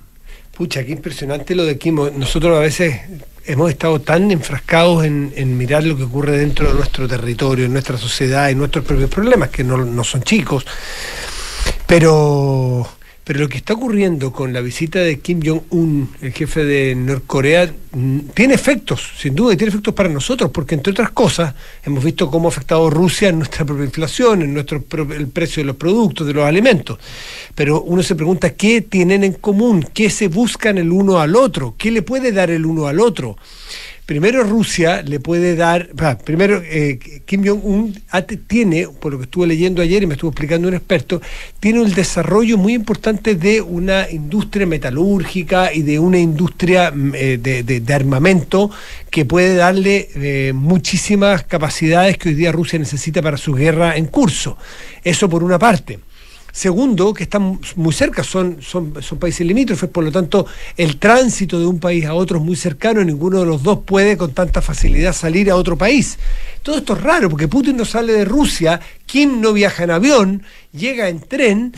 Pucha, 0.56 0.84
qué 0.84 0.92
impresionante 0.92 1.54
lo 1.54 1.64
de 1.64 1.76
Kim. 1.76 1.96
Nosotros 2.16 2.56
a 2.56 2.60
veces 2.60 2.98
hemos 3.44 3.70
estado 3.70 4.00
tan 4.00 4.30
enfrascados 4.30 5.04
en, 5.04 5.58
mirar 5.58 5.84
lo 5.84 5.96
que 5.96 6.04
ocurre 6.04 6.38
dentro 6.38 6.68
de 6.68 6.74
nuestro 6.74 7.06
territorio, 7.06 7.66
en 7.66 7.72
nuestra 7.72 7.98
sociedad, 7.98 8.50
en 8.50 8.58
nuestros 8.58 8.84
propios 8.84 9.10
problemas, 9.10 9.50
que 9.50 9.62
no, 9.62 9.76
no 9.76 10.02
son 10.02 10.22
chicos. 10.22 10.64
Pero 11.86 12.95
pero 13.26 13.40
lo 13.40 13.48
que 13.48 13.56
está 13.56 13.74
ocurriendo 13.74 14.30
con 14.30 14.52
la 14.52 14.60
visita 14.60 15.00
de 15.00 15.18
Kim 15.18 15.40
Jong-un, 15.44 16.10
el 16.22 16.32
jefe 16.32 16.64
de 16.64 16.94
Norcorea, 16.94 17.74
mm, 17.90 18.18
tiene 18.32 18.54
efectos, 18.54 19.02
sin 19.18 19.34
duda, 19.34 19.52
y 19.52 19.56
tiene 19.56 19.70
efectos 19.70 19.94
para 19.94 20.08
nosotros, 20.08 20.52
porque 20.52 20.76
entre 20.76 20.92
otras 20.92 21.10
cosas 21.10 21.52
hemos 21.84 22.04
visto 22.04 22.30
cómo 22.30 22.46
ha 22.46 22.52
afectado 22.52 22.88
Rusia 22.88 23.30
en 23.30 23.38
nuestra 23.38 23.64
propia 23.64 23.84
inflación, 23.84 24.42
en 24.42 24.54
nuestro 24.54 24.84
el 25.12 25.26
precio 25.26 25.60
de 25.60 25.66
los 25.66 25.74
productos, 25.74 26.24
de 26.24 26.34
los 26.34 26.44
alimentos. 26.44 27.00
Pero 27.56 27.82
uno 27.82 28.00
se 28.04 28.14
pregunta 28.14 28.50
qué 28.50 28.82
tienen 28.82 29.24
en 29.24 29.32
común, 29.32 29.84
qué 29.92 30.08
se 30.08 30.28
buscan 30.28 30.78
el 30.78 30.92
uno 30.92 31.18
al 31.18 31.34
otro, 31.34 31.74
qué 31.76 31.90
le 31.90 32.02
puede 32.02 32.30
dar 32.30 32.50
el 32.50 32.64
uno 32.64 32.86
al 32.86 33.00
otro 33.00 33.36
primero 34.06 34.44
Rusia 34.44 35.02
le 35.02 35.18
puede 35.18 35.56
dar, 35.56 35.90
primero 36.24 36.62
eh, 36.64 36.98
Kim 37.26 37.44
Jong-un 37.44 38.00
tiene, 38.46 38.86
por 38.88 39.12
lo 39.12 39.18
que 39.18 39.24
estuve 39.24 39.48
leyendo 39.48 39.82
ayer 39.82 40.04
y 40.04 40.06
me 40.06 40.14
estuvo 40.14 40.30
explicando 40.30 40.68
un 40.68 40.74
experto, 40.74 41.20
tiene 41.58 41.80
un 41.80 41.92
desarrollo 41.92 42.56
muy 42.56 42.72
importante 42.72 43.34
de 43.34 43.60
una 43.60 44.08
industria 44.08 44.64
metalúrgica 44.64 45.74
y 45.74 45.82
de 45.82 45.98
una 45.98 46.18
industria 46.18 46.92
mm, 46.92 47.12
eh, 47.14 47.38
de, 47.38 47.94
armamento 47.94 48.70
que 49.10 49.24
puede 49.24 49.56
darle 49.56 50.08
eh, 50.14 50.52
muchísimas 50.54 51.42
capacidades 51.44 52.16
que 52.18 52.28
hoy 52.28 52.34
día 52.34 52.52
Rusia 52.52 52.78
necesita 52.78 53.22
para 53.22 53.36
su 53.36 53.54
guerra 53.54 53.96
en 53.96 54.06
curso. 54.06 54.56
Eso 55.02 55.28
por 55.28 55.42
una 55.42 55.58
parte. 55.58 55.98
Segundo, 56.56 57.12
que 57.12 57.24
están 57.24 57.60
muy 57.74 57.92
cerca, 57.92 58.24
son, 58.24 58.62
son, 58.62 58.94
países 59.20 59.46
limítrofes, 59.46 59.90
por 59.90 60.02
lo 60.02 60.10
tanto, 60.10 60.46
el 60.78 60.96
tránsito 60.96 61.60
de 61.60 61.66
un 61.66 61.78
país 61.78 62.06
a 62.06 62.14
otro 62.14 62.38
es 62.38 62.44
muy 62.44 62.56
cercano, 62.56 63.04
ninguno 63.04 63.40
de 63.40 63.44
los 63.44 63.62
dos 63.62 63.80
puede 63.84 64.16
con 64.16 64.32
tanta 64.32 64.62
facilidad 64.62 65.12
salir 65.12 65.50
a 65.50 65.56
otro 65.56 65.76
país. 65.76 66.18
Todo 66.62 66.78
esto 66.78 66.94
es 66.94 67.02
raro, 67.02 67.28
porque 67.28 67.46
Putin 67.46 67.76
no 67.76 67.84
sale 67.84 68.14
de 68.14 68.24
Rusia, 68.24 68.80
Kim 69.04 69.38
no 69.42 69.52
viaja 69.52 69.84
en 69.84 69.90
avión, 69.90 70.42
llega 70.72 71.10
en 71.10 71.20
tren, 71.20 71.74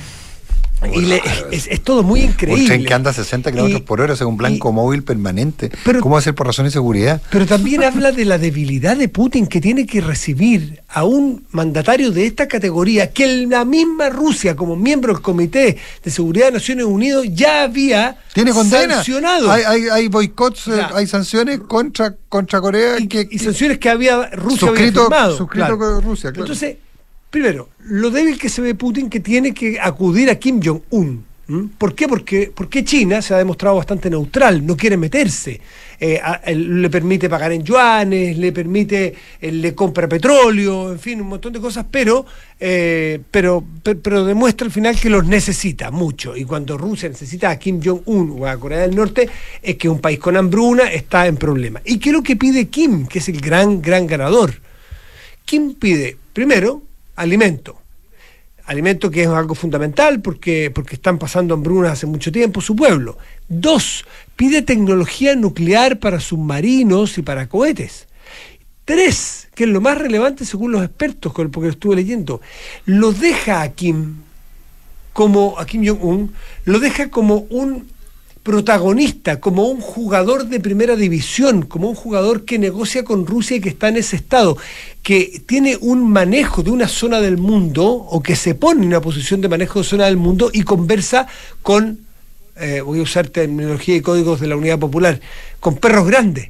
y 0.87 1.13
es, 1.51 1.83
todo 1.83 2.03
muy 2.03 2.21
increíble. 2.21 2.63
Un 2.63 2.69
tren 2.69 2.85
que 2.85 2.95
anda 2.95 3.11
a 3.11 3.15
60 3.15 3.51
kilómetros 3.51 3.83
por 3.83 4.01
hora, 4.01 4.15
es 4.15 4.21
un 4.21 4.37
blanco 4.37 4.73
móvil 4.73 5.03
permanente. 5.03 5.71
Pero, 5.85 6.01
¿Cómo 6.01 6.17
hacer 6.17 6.35
por 6.35 6.47
razones 6.47 6.73
de 6.73 6.77
seguridad? 6.77 7.21
Pero 7.31 7.47
también 7.47 7.83
habla 7.83 8.13
de 8.13 8.25
la 8.25 8.39
debilidad 8.39 8.97
de 8.97 9.09
Putin 9.09 9.47
que 9.47 9.61
tiene 9.61 9.87
que 9.87 10.01
recibir 10.01 10.83
a 10.89 11.05
un 11.05 11.47
mandatario 11.51 12.13
de 12.13 12.27
esta 12.27 12.47
categoría 12.47 13.11
que 13.11 13.47
la 13.47 13.65
misma 13.65 14.09
Rusia, 14.09 14.55
como 14.55 14.77
miembro 14.77 15.13
del 15.13 15.23
Comité 15.23 15.77
de 16.03 16.11
Seguridad 16.11 16.47
de 16.47 16.53
Naciones 16.53 16.85
Unidas, 16.85 17.25
ya 17.33 17.63
había 17.63 18.19
¿Tiene 18.33 18.53
sancionado. 18.53 19.51
Hay, 19.51 19.63
hay, 19.65 19.89
hay 19.89 20.09
boicots, 20.09 20.69
eh, 20.69 20.81
hay 20.95 21.07
sanciones 21.07 21.61
contra, 21.61 22.15
contra 22.29 22.61
Corea. 22.61 22.99
Y, 22.99 23.09
que, 23.09 23.27
sanciones 23.39 23.79
que 23.79 23.89
había 23.91 24.31
Rusia 24.31 24.69
suscrito, 24.69 25.13
había 25.13 25.37
Suscrito 25.37 25.79
con 25.79 26.03
Rusia, 26.03 26.31
claro. 26.31 26.45
Entonces 26.45 26.77
Primero, 27.31 27.69
lo 27.85 28.11
débil 28.11 28.39
que 28.39 28.49
se 28.49 28.63
ve 28.63 28.75
Putin 28.75 29.11
que 29.11 29.21
tiene 29.21 29.53
que 29.53 29.79
acudir 29.81 30.31
a 30.31 30.37
Kim 30.37 30.61
Jong-un. 30.63 31.29
¿Por 31.79 31.95
qué? 31.95 32.07
Porque, 32.07 32.53
porque 32.55 32.85
China 32.85 33.23
se 33.23 33.33
ha 33.33 33.39
demostrado 33.39 33.77
bastante 33.77 34.11
neutral, 34.11 34.67
no 34.67 34.77
quiere 34.77 34.99
meterse. 34.99 35.59
Eh, 35.99 36.21
le 36.55 36.91
permite 36.91 37.27
pagar 37.27 37.53
en 37.53 37.65
yuanes, 37.65 38.37
le 38.37 38.53
permite, 38.53 39.15
eh, 39.41 39.51
le 39.51 39.75
compra 39.75 40.07
petróleo, 40.07 40.93
en 40.93 40.99
fin, 40.99 41.23
un 41.23 41.29
montón 41.29 41.55
de 41.55 41.59
cosas, 41.59 41.87
pero, 41.91 42.27
eh, 42.61 43.19
pero, 43.31 43.65
pero, 43.83 44.27
demuestra 44.27 44.67
al 44.67 44.73
final 44.73 45.01
que 45.01 45.09
los 45.09 45.27
necesita 45.27 45.91
mucho. 45.91 46.37
Y 46.37 46.45
cuando 46.45 46.77
Rusia 46.77 47.09
necesita 47.09 47.49
a 47.49 47.59
Kim 47.59 47.81
Jong-un 47.83 48.37
o 48.39 48.47
a 48.47 48.59
Corea 48.59 48.81
del 48.81 48.95
Norte, 48.95 49.27
es 49.63 49.77
que 49.77 49.89
un 49.89 50.01
país 50.01 50.19
con 50.19 50.37
hambruna 50.37 50.93
está 50.93 51.27
en 51.27 51.39
problemas. 51.39 51.83
¿Y 51.87 51.99
qué 51.99 52.11
es 52.11 52.15
lo 52.15 52.23
que 52.23 52.37
pide 52.37 52.69
Kim, 52.69 53.07
que 53.07 53.21
es 53.21 53.29
el 53.31 53.41
gran, 53.41 53.81
gran 53.81 54.07
ganador? 54.07 54.53
Kim 55.47 55.75
pide, 55.77 56.19
primero, 56.35 56.83
alimento. 57.19 57.77
Alimento 58.65 59.11
que 59.11 59.23
es 59.23 59.29
algo 59.29 59.55
fundamental 59.55 60.21
porque, 60.21 60.71
porque 60.71 60.97
están 60.97 61.19
pasando 61.19 61.55
hambrunas 61.55 61.93
hace 61.93 62.07
mucho 62.07 62.31
tiempo 62.31 62.61
su 62.61 62.77
pueblo. 62.77 63.17
Dos, 63.49 64.05
pide 64.37 64.63
tecnología 64.63 65.35
nuclear 65.35 65.99
para 65.99 66.21
submarinos 66.21 67.17
y 67.19 67.23
para 67.23 67.49
cohetes. 67.49 68.09
Tres, 68.85 69.49
que 69.55 69.65
es 69.65 69.71
lo 69.71 69.81
más 69.81 69.99
relevante 69.99 70.45
según 70.45 70.73
los 70.73 70.85
expertos, 70.85 71.33
porque 71.33 71.67
lo 71.67 71.69
estuve 71.69 71.97
leyendo, 71.97 72.41
lo 72.87 73.13
deja 73.13 73.63
a 73.63 73.69
Kim 73.71 74.17
como 75.13 75.59
a 75.59 75.67
Kim 75.67 75.87
Jong-un, 75.87 76.33
lo 76.65 76.79
deja 76.79 77.11
como 77.11 77.47
un 77.51 77.89
protagonista, 78.49 79.41
como 79.41 79.67
un 79.67 79.83
jugador 79.83 80.47
de 80.47 80.59
primera 80.59 80.97
división, 80.97 81.67
como 81.67 81.91
un 81.91 81.95
jugador 81.95 82.47
que 82.47 82.59
negocia 82.59 83.05
con 83.05 83.27
Rusia 83.27 83.59
y 83.59 83.61
que 83.61 83.69
está 83.69 83.89
en 83.89 83.99
ese 83.99 84.17
estado, 84.17 84.57
que 85.03 85.43
tiene 85.45 85.77
un 85.83 86.11
manejo 86.11 86.63
de 86.63 86.71
una 86.71 86.89
zona 86.89 87.21
del 87.21 87.37
mundo 87.37 87.85
o 87.85 88.23
que 88.23 88.37
se 88.37 88.55
pone 88.55 88.81
en 88.81 88.89
una 88.89 89.03
posición 89.03 89.43
de 89.43 89.51
manejo 89.51 89.81
de 89.81 89.85
zona 89.85 90.07
del 90.07 90.17
mundo 90.17 90.49
y 90.51 90.63
conversa 90.63 91.27
con, 91.61 91.99
eh, 92.57 92.81
voy 92.81 93.01
a 93.01 93.03
usar 93.03 93.29
terminología 93.29 93.97
y 93.97 94.01
códigos 94.01 94.41
de 94.41 94.47
la 94.47 94.57
Unidad 94.57 94.79
Popular, 94.79 95.21
con 95.61 95.77
perros 95.77 96.07
grandes. 96.07 96.49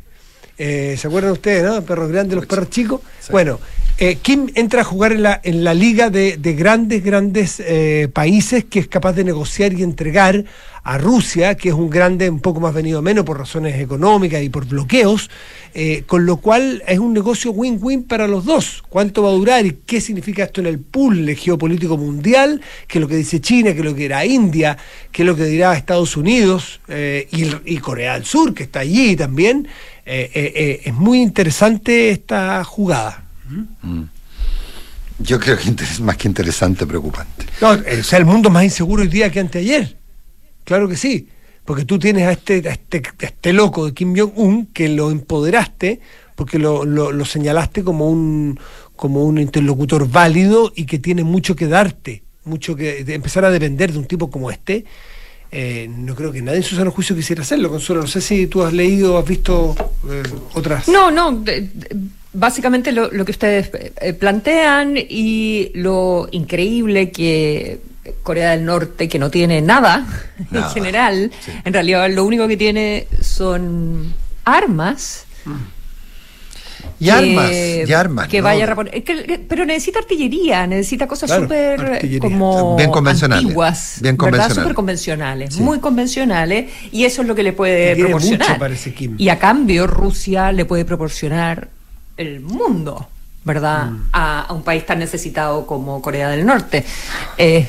Eh, 0.56 0.94
¿Se 0.96 1.08
acuerdan 1.08 1.32
ustedes, 1.32 1.64
no? 1.64 1.82
Perros 1.82 2.12
grandes, 2.12 2.36
los 2.36 2.46
perros 2.46 2.70
chicos. 2.70 3.00
Bueno, 3.32 3.58
eh, 3.98 4.16
Kim 4.22 4.48
entra 4.54 4.82
a 4.82 4.84
jugar 4.84 5.12
en 5.12 5.22
la, 5.22 5.40
en 5.42 5.64
la 5.64 5.74
liga 5.74 6.10
de, 6.10 6.36
grandes, 6.56 7.04
grandes 7.04 7.62
países 8.12 8.64
que 8.64 8.78
es 8.78 8.88
capaz 8.88 9.12
de 9.12 9.24
negociar 9.24 9.72
y 9.72 9.82
entregar 9.82 10.44
a 10.88 10.96
Rusia, 10.96 11.54
que 11.54 11.68
es 11.68 11.74
un 11.74 11.90
grande 11.90 12.30
un 12.30 12.40
poco 12.40 12.60
más 12.60 12.72
venido 12.72 13.02
menos 13.02 13.26
por 13.26 13.36
razones 13.36 13.78
económicas 13.78 14.42
y 14.42 14.48
por 14.48 14.64
bloqueos, 14.64 15.28
eh, 15.74 16.04
con 16.06 16.24
lo 16.24 16.38
cual 16.38 16.82
es 16.86 16.98
un 16.98 17.12
negocio 17.12 17.50
win-win 17.50 18.04
para 18.04 18.26
los 18.26 18.46
dos. 18.46 18.82
¿Cuánto 18.88 19.22
va 19.22 19.28
a 19.28 19.32
durar 19.32 19.66
y 19.66 19.80
qué 19.84 20.00
significa 20.00 20.44
esto 20.44 20.62
en 20.62 20.66
el 20.66 20.78
pool 20.78 21.28
geopolítico 21.36 21.98
mundial? 21.98 22.62
¿Qué 22.86 22.96
es 22.96 23.02
lo 23.02 23.06
que 23.06 23.16
dice 23.16 23.38
China? 23.38 23.72
¿Qué 23.74 23.80
es 23.80 23.84
lo 23.84 23.94
que 23.94 24.00
dirá 24.00 24.24
India? 24.24 24.78
¿Qué 25.12 25.24
es 25.24 25.26
lo 25.26 25.36
que 25.36 25.44
dirá 25.44 25.76
Estados 25.76 26.16
Unidos 26.16 26.80
eh, 26.88 27.28
y, 27.66 27.76
Corea 27.76 28.14
del 28.14 28.24
Sur, 28.24 28.54
que 28.54 28.62
está 28.62 28.80
allí 28.80 29.14
también? 29.14 29.68
Eh, 30.06 30.80
es 30.86 30.94
muy 30.94 31.20
interesante 31.20 32.08
esta 32.08 32.64
jugada. 32.64 33.27
Mm. 33.48 34.02
Yo 35.20 35.40
creo 35.40 35.56
que 35.58 35.68
es 35.82 36.00
más 36.00 36.16
que 36.16 36.28
interesante, 36.28 36.86
preocupante. 36.86 37.46
No, 37.60 37.70
o 37.70 38.02
sea, 38.04 38.18
el 38.18 38.24
mundo 38.24 38.48
es 38.48 38.52
más 38.52 38.64
inseguro 38.64 39.02
hoy 39.02 39.08
día 39.08 39.30
que 39.30 39.40
anteayer. 39.40 39.96
claro 40.64 40.88
que 40.88 40.96
sí. 40.96 41.28
Porque 41.64 41.84
tú 41.84 41.98
tienes 41.98 42.26
a 42.26 42.32
este, 42.32 42.66
a 42.66 42.72
este, 42.72 43.02
este 43.18 43.52
loco 43.52 43.84
de 43.84 43.92
Kim 43.92 44.16
Jong-un 44.16 44.66
que 44.66 44.88
lo 44.88 45.10
empoderaste, 45.10 46.00
porque 46.34 46.58
lo, 46.58 46.86
lo, 46.86 47.24
señalaste 47.26 47.84
como 47.84 48.08
un, 48.08 48.58
como 48.96 49.24
un 49.24 49.38
interlocutor 49.38 50.08
válido 50.08 50.72
y 50.74 50.86
que 50.86 50.98
tiene 50.98 51.24
mucho 51.24 51.54
que 51.54 51.66
darte, 51.66 52.22
mucho 52.44 52.74
que 52.74 53.04
empezar 53.08 53.44
a 53.44 53.50
depender 53.50 53.92
de 53.92 53.98
un 53.98 54.06
tipo 54.06 54.30
como 54.30 54.50
este. 54.50 54.86
Eh, 55.50 55.90
no 55.90 56.14
creo 56.14 56.32
que 56.32 56.40
nadie 56.40 56.58
en 56.58 56.64
su 56.64 56.76
sano 56.76 56.90
juicio 56.90 57.14
quisiera 57.16 57.42
hacerlo, 57.42 57.68
Consuelo. 57.68 58.02
No 58.02 58.08
sé 58.08 58.22
si 58.22 58.46
tú 58.46 58.62
has 58.62 58.72
leído, 58.72 59.18
has 59.18 59.26
visto 59.26 59.74
eh, 60.08 60.22
otras. 60.54 60.88
No, 60.88 61.10
no. 61.10 61.44
Básicamente 62.32 62.92
lo, 62.92 63.10
que 63.10 63.30
ustedes 63.30 63.70
eh, 64.00 64.12
plantean 64.12 64.94
y 64.96 65.70
lo 65.74 66.28
increíble 66.30 67.10
que 67.10 67.80
Corea 68.22 68.50
del 68.50 68.64
Norte, 68.64 69.08
que 69.08 69.18
no 69.18 69.30
tiene 69.30 69.60
nada, 69.60 70.06
en 70.52 70.64
general, 70.64 71.30
en 71.64 71.72
realidad 71.72 72.10
lo 72.10 72.24
único 72.24 72.48
que 72.48 72.56
tiene 72.56 73.06
son 73.20 74.12
armas. 74.44 75.24
Y 77.00 77.10
armas, 77.10 77.52
y 77.86 77.92
armas. 77.92 78.28
Que 78.28 78.40
vaya 78.40 78.74
pero 79.48 79.64
necesita 79.64 80.00
artillería, 80.00 80.66
necesita 80.66 81.06
cosas 81.06 81.30
súper 81.30 82.00
como 82.20 82.76
bien 82.76 82.90
convencionales. 82.90 83.44
Antiguas, 83.44 83.98
bien 84.00 84.16
convencionales. 84.16 84.62
Súper 84.62 84.74
convencionales, 84.74 85.58
muy 85.58 85.78
convencionales, 85.78 86.70
y 86.90 87.04
eso 87.04 87.22
es 87.22 87.28
lo 87.28 87.34
que 87.34 87.42
le 87.42 87.52
puede 87.52 87.94
proporcionar. 87.96 88.60
Y 89.16 89.28
a 89.28 89.38
cambio, 89.38 89.86
Rusia 89.86 90.50
le 90.50 90.64
puede 90.64 90.84
proporcionar 90.84 91.68
el 92.18 92.40
mundo. 92.40 93.08
¿verdad? 93.44 93.86
Mm. 93.86 94.08
A, 94.12 94.46
un 94.50 94.62
país 94.62 94.84
tan 94.84 94.98
necesitado 94.98 95.66
como 95.66 96.02
Corea 96.02 96.28
del 96.28 96.44
Norte. 96.46 96.84
Es 97.36 97.66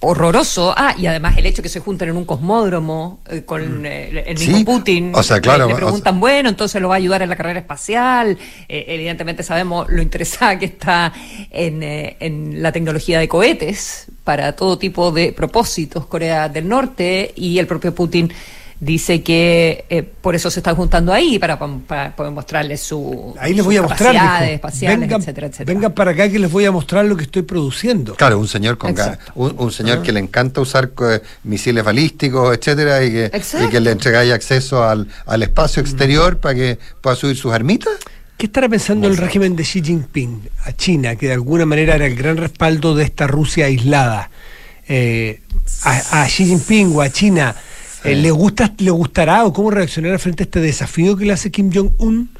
horroroso. 0.00 0.72
Ah, 0.76 0.94
y 0.96 1.06
además 1.06 1.36
el 1.36 1.46
hecho 1.46 1.62
que 1.62 1.68
se 1.68 1.80
junten 1.80 2.10
en 2.10 2.16
un 2.16 2.24
cosmódromo 2.24 3.20
eh, 3.28 3.42
con 3.44 3.82
mm. 3.82 3.86
eh, 3.86 4.24
el 4.26 4.38
mismo 4.38 4.64
Putin. 4.64 5.12
O 5.14 5.22
sea, 5.22 5.40
claro. 5.40 5.66
Le, 5.66 5.74
preguntan, 5.74 6.20
bueno, 6.20 6.48
entonces 6.48 6.80
lo 6.80 6.88
va 6.88 6.96
a 6.96 6.98
ayudar 6.98 7.22
en 7.22 7.30
la 7.30 7.36
carrera 7.36 7.58
espacial. 7.58 8.38
Eh, 8.68 8.84
evidentemente 8.88 9.42
sabemos 9.42 9.88
lo 9.88 10.02
interesada 10.02 10.58
que 10.58 10.66
está 10.66 11.12
en, 11.50 11.82
en 11.82 12.62
la 12.62 12.70
tecnología 12.70 13.18
de 13.18 13.28
cohetes 13.28 14.06
para 14.24 14.54
todo 14.54 14.78
tipo 14.78 15.10
de 15.10 15.32
propósitos 15.32 16.06
Corea 16.06 16.48
del 16.48 16.68
Norte 16.68 17.32
y 17.34 17.58
el 17.58 17.66
propio 17.66 17.94
Putin 17.94 18.30
dice 18.80 19.22
que 19.22 19.84
eh, 19.88 20.02
por 20.02 20.34
eso 20.34 20.50
se 20.50 20.60
están 20.60 20.76
juntando 20.76 21.12
ahí, 21.12 21.38
para, 21.38 21.58
poder 21.58 22.32
mostrarles 22.32 22.80
su 22.80 23.34
ahí 23.38 23.54
les 23.54 23.64
voy 23.64 23.76
a 23.76 23.82
mostrar 23.82 24.44
espaciales, 24.44 25.00
vengan, 25.00 25.20
etcétera, 25.20 25.46
etcétera. 25.48 25.74
Vengan 25.74 25.92
para 25.92 26.12
acá 26.12 26.28
que 26.28 26.38
les 26.38 26.50
voy 26.50 26.64
a 26.64 26.70
mostrar 26.70 27.04
lo 27.04 27.16
que 27.16 27.24
estoy 27.24 27.42
produciendo. 27.42 28.14
Claro, 28.14 28.38
un 28.38 28.46
señor 28.46 28.78
con 28.78 28.94
un, 29.34 29.72
señor 29.72 29.98
ah. 29.98 30.02
que 30.02 30.12
le 30.12 30.20
encanta 30.20 30.60
usar 30.60 30.92
eh, 31.02 31.20
misiles 31.42 31.84
balísticos, 31.84 32.56
etcétera, 32.56 33.04
y 33.04 33.10
que, 33.10 33.42
y 33.64 33.68
que 33.68 33.80
le 33.80 33.90
entregáis 33.90 34.32
acceso 34.32 34.84
al, 34.84 35.08
al 35.26 35.42
espacio 35.42 35.82
exterior 35.82 36.36
mm. 36.36 36.40
para 36.40 36.54
que 36.54 36.78
pueda 37.00 37.16
subir 37.16 37.36
sus 37.36 37.52
armitas. 37.52 37.92
¿Qué 38.36 38.46
estará 38.46 38.68
pensando 38.68 39.08
el 39.08 39.16
régimen 39.16 39.56
de 39.56 39.64
Xi 39.64 39.82
Jinping 39.82 40.48
a 40.64 40.72
China, 40.72 41.16
que 41.16 41.26
de 41.26 41.32
alguna 41.32 41.66
manera 41.66 41.96
era 41.96 42.06
el 42.06 42.14
gran 42.14 42.36
respaldo 42.36 42.94
de 42.94 43.02
esta 43.02 43.26
Rusia 43.26 43.66
aislada? 43.66 44.30
Eh, 44.86 45.40
a, 45.82 46.22
a 46.22 46.26
Xi 46.26 46.46
Jinping 46.46 46.94
o 46.94 47.02
a 47.02 47.10
China 47.10 47.56
eh, 48.04 48.14
¿Le, 48.14 48.30
gusta, 48.30 48.72
¿Le 48.78 48.90
gustará 48.90 49.44
o 49.44 49.52
cómo 49.52 49.70
reaccionará 49.70 50.18
frente 50.18 50.42
a 50.42 50.46
este 50.46 50.60
desafío 50.60 51.16
que 51.16 51.24
le 51.24 51.32
hace 51.32 51.50
Kim 51.50 51.70
Jong-un 51.72 52.30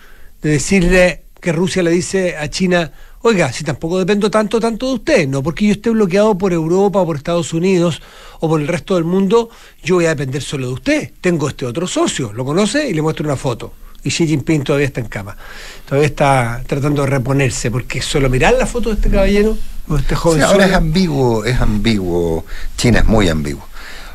de 0.42 0.50
decirle 0.50 1.24
que 1.40 1.52
Rusia 1.52 1.82
le 1.82 1.90
dice 1.90 2.36
a 2.36 2.48
China, 2.48 2.90
oiga, 3.22 3.52
si 3.52 3.64
tampoco 3.64 3.98
dependo 3.98 4.30
tanto, 4.30 4.60
tanto 4.60 4.88
de 4.88 4.94
usted, 4.94 5.28
no 5.28 5.42
porque 5.42 5.66
yo 5.66 5.72
esté 5.72 5.90
bloqueado 5.90 6.36
por 6.36 6.52
Europa 6.52 7.00
o 7.00 7.06
por 7.06 7.16
Estados 7.16 7.52
Unidos 7.52 8.00
o 8.40 8.48
por 8.48 8.60
el 8.60 8.68
resto 8.68 8.94
del 8.94 9.04
mundo, 9.04 9.50
yo 9.82 9.96
voy 9.96 10.06
a 10.06 10.10
depender 10.10 10.42
solo 10.42 10.68
de 10.68 10.72
usted. 10.72 11.10
Tengo 11.20 11.48
este 11.48 11.66
otro 11.66 11.86
socio, 11.86 12.32
lo 12.32 12.44
conoce 12.44 12.88
y 12.88 12.94
le 12.94 13.02
muestro 13.02 13.24
una 13.24 13.36
foto. 13.36 13.72
Y 14.04 14.10
Xi 14.10 14.28
Jinping 14.28 14.62
todavía 14.62 14.86
está 14.86 15.00
en 15.00 15.08
cama. 15.08 15.36
Todavía 15.84 16.06
está 16.06 16.62
tratando 16.66 17.02
de 17.02 17.08
reponerse, 17.08 17.70
porque 17.70 18.00
solo 18.00 18.30
mirar 18.30 18.54
la 18.54 18.66
foto 18.66 18.90
de 18.90 18.94
este 18.94 19.10
caballero 19.10 19.56
o 19.88 19.94
de 19.94 20.00
este 20.00 20.14
joven. 20.14 20.42
ahora 20.42 20.66
es 20.66 20.74
ambiguo, 20.74 21.44
es 21.44 21.60
ambiguo. 21.60 22.44
China 22.76 23.00
es 23.00 23.06
muy 23.06 23.28
ambiguo. 23.28 23.66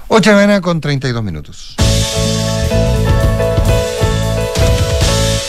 8 0.07 0.29
de 0.29 0.35
mañana 0.35 0.61
con 0.61 0.81
32 0.81 1.23
minutos. 1.23 1.75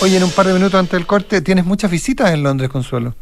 Oye, 0.01 0.17
en 0.17 0.25
un 0.25 0.31
par 0.31 0.47
de 0.47 0.53
minutos 0.53 0.79
antes 0.79 0.93
del 0.93 1.07
corte, 1.07 1.41
¿tienes 1.41 1.65
muchas 1.65 1.91
visitas 1.91 2.31
en 2.31 2.43
Londres, 2.43 2.71
Consuelo? 2.71 3.15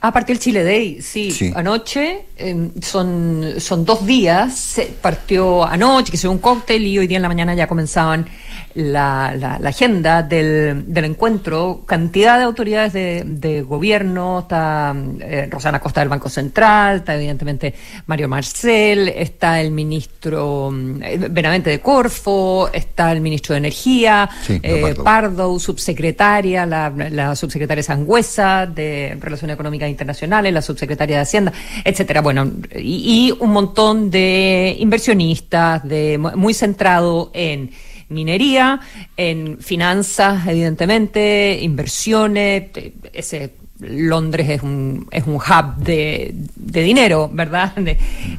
A 0.00 0.12
partir 0.12 0.36
del 0.36 0.42
Chile 0.42 0.64
Day, 0.64 1.02
sí. 1.02 1.52
Anoche 1.54 2.26
em, 2.36 2.70
son, 2.80 3.54
son 3.58 3.84
dos 3.84 4.04
días. 4.06 4.80
partió 5.00 5.64
anoche, 5.64 6.10
que 6.10 6.16
se 6.16 6.28
un 6.28 6.38
cóctel, 6.38 6.86
y 6.86 6.98
hoy 6.98 7.06
día 7.06 7.16
en 7.16 7.22
la 7.22 7.28
mañana 7.28 7.54
ya 7.54 7.66
comenzaban 7.66 8.26
la, 8.74 9.34
la, 9.36 9.68
agenda 9.68 10.22
del, 10.22 10.84
del, 10.86 11.04
encuentro, 11.04 11.82
cantidad 11.86 12.38
de 12.38 12.44
autoridades 12.44 12.92
de, 12.92 13.24
de 13.26 13.62
gobierno, 13.62 14.40
está 14.40 14.94
eh, 15.20 15.48
Rosana 15.50 15.80
Costa 15.80 16.00
del 16.00 16.08
Banco 16.08 16.28
Central, 16.28 16.98
está 16.98 17.16
evidentemente 17.16 17.74
Mario 18.06 18.28
Marcel, 18.28 19.08
está 19.08 19.60
el 19.60 19.70
ministro 19.70 20.72
eh, 21.02 21.28
Benavente 21.30 21.70
de 21.70 21.80
Corfo, 21.80 22.70
está 22.72 23.10
el 23.10 23.20
ministro 23.20 23.54
de 23.54 23.58
Energía, 23.58 24.28
eh, 24.48 24.94
Pardo. 25.02 25.58
subsecretaria, 25.58 26.66
la, 26.66 26.90
la 26.90 27.34
subsecretaria 27.34 27.82
Sangüesa 27.82 28.66
de 28.66 29.16
Relaciones 29.20 29.54
Económicas 29.54 29.77
Internacionales, 29.86 30.52
la 30.52 30.62
subsecretaria 30.62 31.16
de 31.16 31.22
Hacienda, 31.22 31.52
etcétera. 31.84 32.22
Bueno, 32.22 32.50
y, 32.74 33.28
y 33.28 33.36
un 33.38 33.50
montón 33.50 34.10
de 34.10 34.76
inversionistas, 34.78 35.86
de 35.86 36.16
muy 36.16 36.54
centrado 36.54 37.30
en 37.34 37.70
minería, 38.08 38.80
en 39.16 39.58
finanzas, 39.58 40.46
evidentemente, 40.46 41.58
inversiones, 41.60 42.70
ese 43.12 43.52
Londres 43.80 44.48
es 44.50 44.62
un, 44.62 45.06
es 45.12 45.24
un 45.26 45.36
hub 45.36 45.76
de, 45.76 46.34
de 46.56 46.82
dinero, 46.82 47.30
¿verdad? 47.32 47.72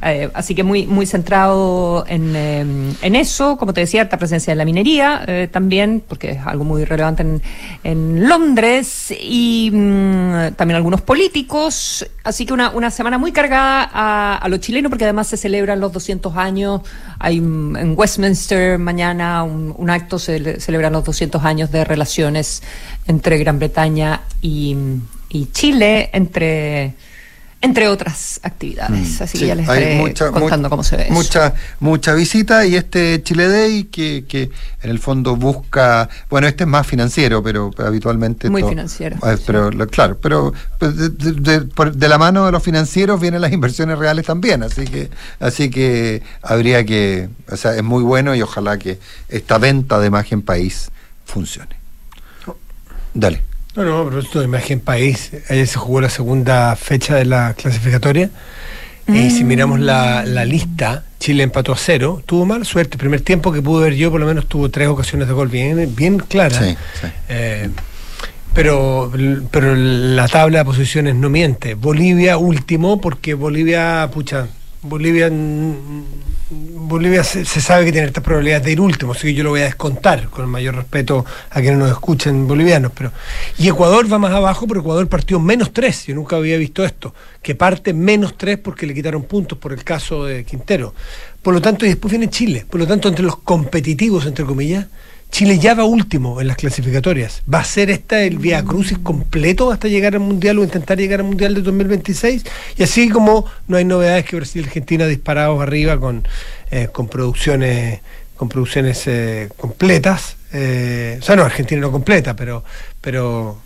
Eh, 0.02 0.30
así 0.34 0.54
que 0.56 0.64
muy, 0.64 0.86
muy 0.86 1.06
centrado 1.06 2.06
en, 2.08 2.36
eh, 2.36 2.66
en, 3.02 3.16
eso, 3.16 3.58
como 3.58 3.74
te 3.74 3.82
decía, 3.82 4.02
alta 4.02 4.18
presencia 4.18 4.52
de 4.52 4.58
la 4.58 4.66
minería 4.66 5.24
eh, 5.28 5.48
también, 5.52 6.04
porque 6.08 6.32
es 6.32 6.46
algo 6.46 6.64
muy 6.64 6.84
relevante 6.86 7.26
en, 7.84 8.28
Londres, 8.28 9.14
y 9.20 9.72
mm, 9.74 10.54
también 10.56 10.76
algunos 10.76 11.02
políticos, 11.02 12.06
así 12.24 12.46
que 12.46 12.54
una, 12.54 12.70
una 12.72 12.92
semana 12.92 13.18
muy 13.18 13.32
cargada 13.32 13.90
a, 13.92 14.38
a 14.38 14.50
los 14.50 14.60
chilenos, 14.60 14.90
porque 14.90 15.06
además 15.06 15.28
se 15.28 15.38
celebran 15.38 15.80
los 15.80 15.94
200 15.94 16.36
años, 16.36 16.82
hay 17.18 17.38
en 17.38 17.94
Westminster 17.98 18.78
mañana 18.78 19.44
un, 19.44 19.74
un 19.78 19.90
acto, 19.90 20.20
se 20.20 20.60
celebran 20.60 20.94
los 20.94 21.04
200 21.04 21.44
años 21.44 21.72
de 21.72 21.84
relaciones 21.84 22.62
entre 23.10 23.38
Gran 23.38 23.60
Bretaña 23.60 24.22
y 24.42 24.78
y 25.30 25.52
Chile, 25.52 26.10
entre 26.14 26.94
entre 27.62 27.90
otras 27.90 28.40
actividades. 28.42 29.20
Mm, 29.20 29.24
Así 29.24 29.38
que 29.38 29.48
ya 29.48 29.54
les 29.54 29.68
estaré 29.68 30.32
contando 30.32 30.70
cómo 30.70 30.82
se 30.82 30.96
ve. 30.96 31.08
Mucha, 31.10 31.54
mucha 31.82 32.14
visita 32.14 32.66
y 32.66 32.78
este 32.78 33.22
Chile 33.22 33.50
Day 33.50 33.84
que, 33.84 34.24
que 34.26 34.50
en 34.82 34.90
el 34.90 34.98
fondo 34.98 35.36
busca, 35.36 36.08
bueno, 36.30 36.48
este 36.48 36.64
es 36.64 36.70
más 36.70 36.88
financiero, 36.88 37.44
pero, 37.44 37.72
habitualmente... 37.80 38.50
Muy 38.50 38.64
financiero. 38.64 39.18
Ah, 39.22 39.36
pero, 39.46 39.72
Claro, 39.90 40.18
pero 40.22 40.54
pues, 40.78 40.96
de, 40.96 42.08
la 42.08 42.18
mano 42.18 42.46
de 42.46 42.54
los 42.54 42.64
financieros 42.64 43.20
vienen 43.20 43.42
las 43.42 43.52
inversiones 43.52 44.00
reales 44.00 44.26
también, 44.26 44.64
así 44.64 44.86
que, 44.86 45.10
así 45.42 45.70
que 45.70 46.22
habría 46.42 46.86
que, 46.86 47.28
o 47.52 47.58
sea, 47.58 47.76
es 47.76 47.84
muy 47.84 48.04
bueno 48.04 48.36
y 48.36 48.42
ojalá 48.42 48.80
que 48.80 49.00
esta 49.28 49.58
venta 49.58 50.00
de 50.00 50.08
imagen 50.08 50.42
país 50.44 50.92
funcione. 51.26 51.79
Dale. 53.14 53.42
No, 53.76 53.84
no, 53.84 54.06
pero 54.06 54.20
esto 54.20 54.40
de 54.40 54.46
imagen 54.46 54.80
país, 54.80 55.32
ayer 55.48 55.68
se 55.68 55.78
jugó 55.78 56.02
la 56.02 56.10
segunda 56.10 56.76
fecha 56.76 57.16
de 57.16 57.26
la 57.26 57.54
clasificatoria. 57.54 58.30
Y 59.08 59.32
si 59.32 59.44
mm. 59.44 59.48
miramos 59.48 59.80
la, 59.80 60.24
lista, 60.46 61.04
Chile 61.20 61.44
empató 61.44 61.74
a 61.74 61.78
cero. 61.78 62.22
Tuvo 62.26 62.46
mala 62.46 62.66
suerte. 62.66 62.96
El 62.96 63.00
primer 63.00 63.22
tiempo 63.22 63.52
que 63.52 63.62
pude 63.62 63.86
ver 63.86 63.96
yo, 63.96 64.12
por 64.12 64.20
lo 64.20 64.26
menos 64.26 64.48
tuvo 64.48 64.70
tres 64.70 64.88
ocasiones 64.88 65.28
de 65.28 65.34
gol 65.34 65.48
bien, 65.48 65.96
bien 65.96 66.20
claras. 66.20 66.64
Sí, 66.64 66.76
eh, 67.30 67.70
pero, 68.54 69.12
pero 69.52 69.76
la 69.76 70.28
tabla 70.28 70.60
de 70.60 70.66
posiciones 70.66 71.16
no 71.16 71.30
miente. 71.30 71.76
Bolivia 71.76 72.38
último, 72.38 73.00
porque 73.02 73.34
Bolivia, 73.34 74.10
pucha, 74.14 74.48
Bolivia 74.82 75.30
Bolivia 76.52 77.24
se, 77.24 77.46
sabe 77.46 77.86
que 77.86 77.92
tiene 77.92 78.08
estas 78.08 78.24
probabilidades 78.24 78.66
de 78.66 78.72
ir 78.72 78.82
último, 78.82 79.12
así 79.12 79.28
que 79.28 79.34
yo 79.36 79.44
lo 79.44 79.52
voy 79.52 79.62
a 79.62 79.66
descontar 79.66 80.30
con 80.30 80.46
el 80.46 80.50
mayor 80.50 80.76
respeto 80.76 81.24
a 81.52 81.62
quienes 81.62 81.78
nos 81.78 81.92
escuchen 81.92 82.48
bolivianos. 82.48 82.92
Pero, 82.96 83.12
y 83.60 83.68
Ecuador 83.68 84.12
va 84.12 84.18
más 84.18 84.34
abajo, 84.34 84.68
pero 84.68 84.80
Ecuador 84.80 85.08
partió 85.08 85.40
menos 85.40 85.72
tres. 85.72 86.08
Yo 86.08 86.16
nunca 86.16 86.38
había 86.38 86.58
visto 86.58 86.84
esto, 86.84 87.14
que 87.44 87.54
parte 87.54 87.94
menos 87.94 88.36
tres 88.36 88.58
porque 88.58 88.88
le 88.88 88.96
quitaron 88.96 89.24
puntos 89.24 89.60
por 89.60 89.74
el 89.74 89.84
caso 89.84 90.26
de 90.26 90.44
Quintero. 90.44 90.96
Por 91.44 91.54
lo 91.54 91.62
tanto, 91.62 91.86
y 91.86 91.90
después 91.90 92.12
viene 92.12 92.30
Chile. 92.30 92.66
Por 92.68 92.80
lo 92.80 92.88
tanto, 92.88 93.08
entre 93.08 93.24
los 93.24 93.38
competitivos, 93.38 94.26
entre 94.26 94.44
comillas, 94.44 94.88
Chile 95.32 95.60
ya 95.60 95.76
va 95.76 95.84
último 95.84 96.42
en 96.42 96.48
las 96.48 96.58
clasificatorias. 96.58 97.44
¿Va 97.52 97.60
a 97.60 97.64
ser 97.64 97.90
esta 97.90 98.24
el 98.24 98.40
Vía 98.40 98.64
Crucis 98.64 98.98
completo 98.98 99.72
hasta 99.72 99.88
llegar 99.88 100.14
al 100.14 100.22
Mundial 100.22 100.60
o 100.60 100.64
intentar 100.64 100.98
llegar 100.98 101.20
al 101.20 101.28
Mundial 101.28 101.54
de 101.54 101.62
2026? 101.62 102.44
Y 102.78 102.84
así 102.84 103.10
como 103.10 103.46
no 103.68 103.78
hay 103.78 103.86
novedades 103.86 104.26
que 104.26 104.36
Brasil 104.36 104.64
y 104.64 104.66
Argentina 104.66 105.06
disparados 105.06 105.62
arriba 105.62 106.00
con 106.00 106.28
con 106.92 107.08
producciones 107.08 108.00
con 108.36 108.48
producciones 108.48 109.10
completas. 109.58 110.38
o 110.52 111.22
sea, 111.22 111.36
no, 111.36 111.44
Argentina 111.44 111.82
no 111.82 111.92
completa, 111.92 112.36
pero 112.36 112.64
pero 113.02 113.62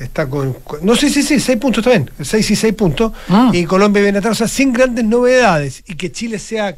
está 0.00 0.28
con, 0.28 0.56
No 0.82 0.96
sé, 0.96 1.10
sí, 1.10 1.22
sí, 1.22 1.38
seis 1.38 1.58
puntos 1.58 1.84
también. 1.84 2.10
Seis 2.22 2.50
y 2.50 2.56
seis 2.56 2.74
puntos. 2.74 3.12
Ah. 3.28 3.50
Y 3.52 3.64
Colombia 3.64 4.02
viene 4.02 4.18
atrás, 4.18 4.32
o 4.32 4.38
sea, 4.38 4.48
sin 4.48 4.72
grandes 4.72 5.04
novedades. 5.04 5.82
Y 5.86 5.94
que 5.94 6.10
Chile 6.10 6.38
sea, 6.38 6.76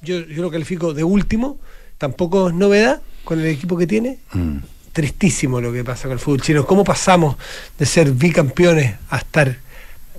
yo, 0.00 0.20
yo 0.20 0.42
lo 0.42 0.50
califico 0.50 0.94
de 0.94 1.04
último, 1.04 1.58
tampoco 1.98 2.48
es 2.48 2.54
novedad 2.54 3.02
con 3.28 3.40
el 3.40 3.46
equipo 3.46 3.76
que 3.76 3.86
tiene. 3.86 4.16
Mm. 4.32 4.56
Tristísimo 4.90 5.60
lo 5.60 5.70
que 5.70 5.84
pasa 5.84 6.04
con 6.04 6.12
el 6.12 6.18
fútbol 6.18 6.40
chino. 6.40 6.64
¿Cómo 6.64 6.82
pasamos 6.82 7.36
de 7.78 7.84
ser 7.84 8.12
bicampeones 8.12 8.94
a 9.10 9.18
estar 9.18 9.54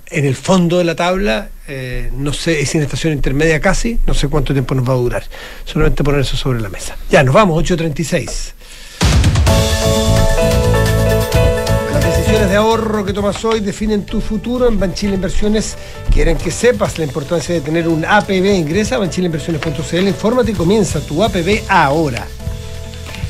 en 0.06 0.24
el 0.24 0.36
fondo 0.36 0.78
de 0.78 0.84
la 0.84 0.94
tabla? 0.94 1.48
Eh, 1.66 2.08
no 2.16 2.32
sé, 2.32 2.60
es 2.60 2.72
en 2.76 2.82
estación 2.82 3.12
intermedia 3.12 3.58
casi, 3.60 3.98
no 4.06 4.14
sé 4.14 4.28
cuánto 4.28 4.52
tiempo 4.52 4.76
nos 4.76 4.88
va 4.88 4.92
a 4.92 4.96
durar. 4.96 5.24
Solamente 5.64 6.04
poner 6.04 6.20
eso 6.20 6.36
sobre 6.36 6.60
la 6.60 6.68
mesa. 6.68 6.96
Ya, 7.10 7.24
nos 7.24 7.34
vamos, 7.34 7.60
8.36. 7.64 8.52
Las 11.92 12.04
decisiones 12.04 12.48
de 12.48 12.54
ahorro 12.54 13.04
que 13.04 13.12
tomas 13.12 13.44
hoy 13.44 13.58
definen 13.58 14.06
tu 14.06 14.20
futuro. 14.20 14.68
En 14.68 14.78
Banchile 14.78 15.16
Inversiones 15.16 15.76
quieren 16.12 16.38
que 16.38 16.52
sepas 16.52 16.96
la 16.96 17.06
importancia 17.06 17.56
de 17.56 17.60
tener 17.60 17.88
un 17.88 18.04
APB. 18.04 18.54
Ingresa 18.54 18.94
a 18.94 18.98
banchileinversiones.cl, 18.98 20.06
infórmate 20.06 20.52
y 20.52 20.54
comienza 20.54 21.00
tu 21.00 21.24
APB 21.24 21.64
ahora. 21.68 22.24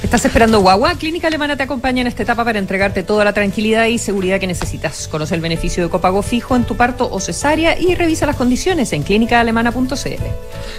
¿Estás 0.02 0.24
esperando 0.24 0.60
guagua? 0.60 0.94
Clínica 0.94 1.28
Alemana 1.28 1.56
te 1.56 1.62
acompaña 1.62 2.00
en 2.00 2.06
esta 2.06 2.22
etapa 2.22 2.42
para 2.42 2.58
entregarte 2.58 3.02
toda 3.02 3.22
la 3.24 3.34
tranquilidad 3.34 3.84
y 3.84 3.98
seguridad 3.98 4.40
que 4.40 4.46
necesitas. 4.46 5.08
Conoce 5.08 5.34
el 5.34 5.42
beneficio 5.42 5.84
de 5.84 5.90
copago 5.90 6.22
fijo 6.22 6.56
en 6.56 6.64
tu 6.64 6.74
parto 6.76 7.08
o 7.10 7.20
cesárea 7.20 7.78
y 7.78 7.94
revisa 7.94 8.24
las 8.24 8.36
condiciones 8.36 8.92
en 8.94 9.02
clínicaalemana.cl. 9.02 10.24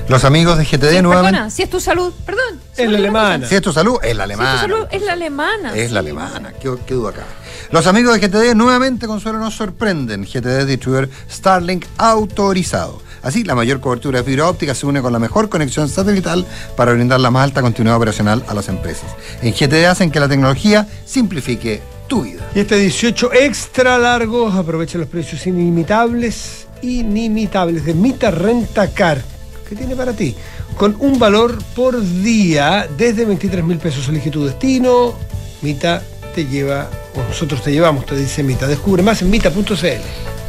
Los 0.08 0.24
amigos 0.26 0.58
de 0.58 0.66
GTD 0.66 1.02
nuevamente. 1.04 1.52
si 1.52 1.62
es 1.62 1.70
tu 1.70 1.80
salud, 1.80 2.12
perdón. 2.26 2.60
Es 2.76 2.90
la 2.90 2.98
alemana. 2.98 3.48
Si 3.48 3.56
es 3.56 3.62
tu 3.62 3.72
salud, 3.72 4.00
es 4.02 4.16
la 4.16 4.24
alemana. 4.24 4.52
Si 4.52 4.56
es 4.56 4.62
tu 4.62 4.74
salud, 4.74 4.88
es 4.92 5.02
la 5.04 5.14
alemana. 5.14 5.76
Es 5.76 5.92
la 5.92 6.00
alemana. 6.00 6.54
¿Qué, 6.54 6.74
qué 6.88 6.94
duda 6.96 7.12
acá? 7.12 7.24
Los 7.70 7.86
amigos 7.88 8.20
de 8.20 8.28
GTD 8.28 8.56
nuevamente, 8.56 9.08
Consuelo, 9.08 9.38
nos 9.38 9.54
sorprenden. 9.56 10.24
GTD 10.26 10.66
Distribuidor 10.66 11.10
Starlink 11.30 11.86
autorizado. 11.98 13.02
Así, 13.24 13.44
la 13.44 13.56
mayor 13.56 13.80
cobertura 13.80 14.20
de 14.20 14.26
fibra 14.26 14.48
óptica 14.48 14.74
se 14.74 14.86
une 14.86 15.02
con 15.02 15.14
la 15.14 15.20
mejor 15.20 15.50
conexión 15.50 15.90
satelital 15.90 16.46
para 16.76 16.94
brindar 16.94 17.20
la 17.20 17.32
más 17.32 17.44
alta 17.44 17.62
continuidad 17.62 17.98
operacional 17.98 18.44
a 18.48 18.54
las 18.54 18.68
empresas. 18.68 19.16
En 19.42 19.54
GTD 19.54 19.86
hacen 19.86 20.12
que 20.12 20.20
la 20.20 20.28
tecnología 20.28 20.88
simplifique 21.06 21.82
tu 22.08 22.24
vida. 22.24 22.50
Y 22.56 22.60
este 22.60 22.78
18 22.78 23.34
extra 23.34 23.98
largo 23.98 24.50
aprovecha 24.50 24.98
los 24.98 25.08
precios 25.08 25.46
inimitables, 25.48 26.68
inimitables 26.82 27.86
de 27.86 27.94
Mita 27.94 28.32
Renta 28.32 28.88
Car. 28.90 29.22
¿Qué 29.68 29.76
tiene 29.76 29.96
para 29.96 30.14
ti? 30.14 30.36
Con 30.76 30.98
un 31.00 31.18
valor 31.18 31.58
por 31.76 32.02
día 32.02 32.88
desde 32.98 33.24
23 33.24 33.64
mil 33.64 33.78
pesos. 33.78 34.10
Elige 34.10 34.30
tu 34.30 34.44
destino. 34.46 35.14
Mita 35.62 36.02
te 36.36 36.46
lleva, 36.46 36.90
o 37.16 37.24
nosotros 37.24 37.62
te 37.64 37.72
llevamos, 37.72 38.06
te 38.06 38.16
dice 38.16 38.44
Mita. 38.44 38.68
Descubre 38.68 39.04
más 39.04 39.22
en 39.22 39.30
mita.cl. 39.30 40.41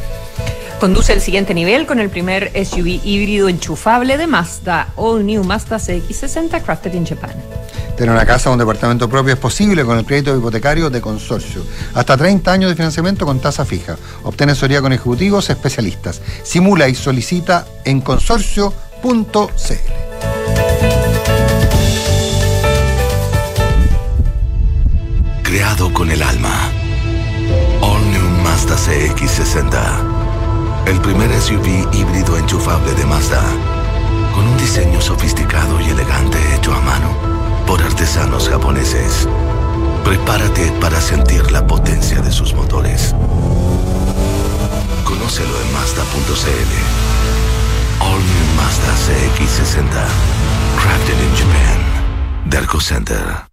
Conduce 0.83 1.13
el 1.13 1.21
siguiente 1.21 1.53
nivel 1.53 1.85
con 1.85 2.01
el 2.01 2.09
primer 2.09 2.51
SUV 2.53 2.99
híbrido 3.05 3.47
enchufable 3.47 4.17
de 4.17 4.27
Mazda, 4.27 4.89
All 4.97 5.25
New 5.25 5.41
Mazda 5.45 5.77
CX60 5.77 6.61
Crafted 6.61 6.93
in 6.93 7.05
Japan. 7.05 7.31
Tener 7.95 8.13
una 8.13 8.25
casa 8.25 8.49
o 8.49 8.51
un 8.51 8.59
departamento 8.59 9.07
propio 9.07 9.33
es 9.33 9.39
posible 9.39 9.85
con 9.85 9.97
el 9.97 10.05
crédito 10.05 10.37
hipotecario 10.37 10.89
de 10.89 10.99
consorcio. 10.99 11.63
Hasta 11.93 12.17
30 12.17 12.51
años 12.51 12.69
de 12.69 12.75
financiamiento 12.75 13.25
con 13.25 13.39
tasa 13.39 13.63
fija. 13.63 13.95
Obtén 14.23 14.49
asesoría 14.49 14.81
con 14.81 14.91
ejecutivos 14.91 15.49
especialistas. 15.49 16.21
Simula 16.43 16.89
y 16.89 16.95
solicita 16.95 17.65
en 17.85 18.01
consorcio.cl. 18.01 18.73
Creado 25.43 25.93
con 25.93 26.11
el 26.11 26.21
alma. 26.21 26.69
All 27.79 28.01
New 28.11 28.43
Mazda 28.43 28.75
CX60 28.75 30.22
el 30.85 30.99
primer 31.01 31.31
SUV 31.33 31.87
híbrido 31.93 32.37
enchufable 32.37 32.93
de 32.93 33.05
Mazda, 33.05 33.43
con 34.33 34.47
un 34.47 34.57
diseño 34.57 34.99
sofisticado 35.01 35.79
y 35.81 35.89
elegante 35.89 36.37
hecho 36.55 36.73
a 36.73 36.81
mano 36.81 37.15
por 37.65 37.81
artesanos 37.81 38.49
japoneses. 38.49 39.27
Prepárate 40.03 40.71
para 40.81 40.99
sentir 40.99 41.51
la 41.51 41.65
potencia 41.65 42.21
de 42.21 42.31
sus 42.31 42.53
motores. 42.53 43.15
Conócelo 45.05 45.61
en 45.61 45.73
Mazda.cl. 45.73 46.73
All 48.01 48.19
New 48.19 48.45
Mazda 48.57 48.93
CX60. 49.05 50.07
Crafted 50.77 51.19
in 51.21 51.35
Japan. 51.37 52.49
Derco 52.49 52.81
Center. 52.81 53.52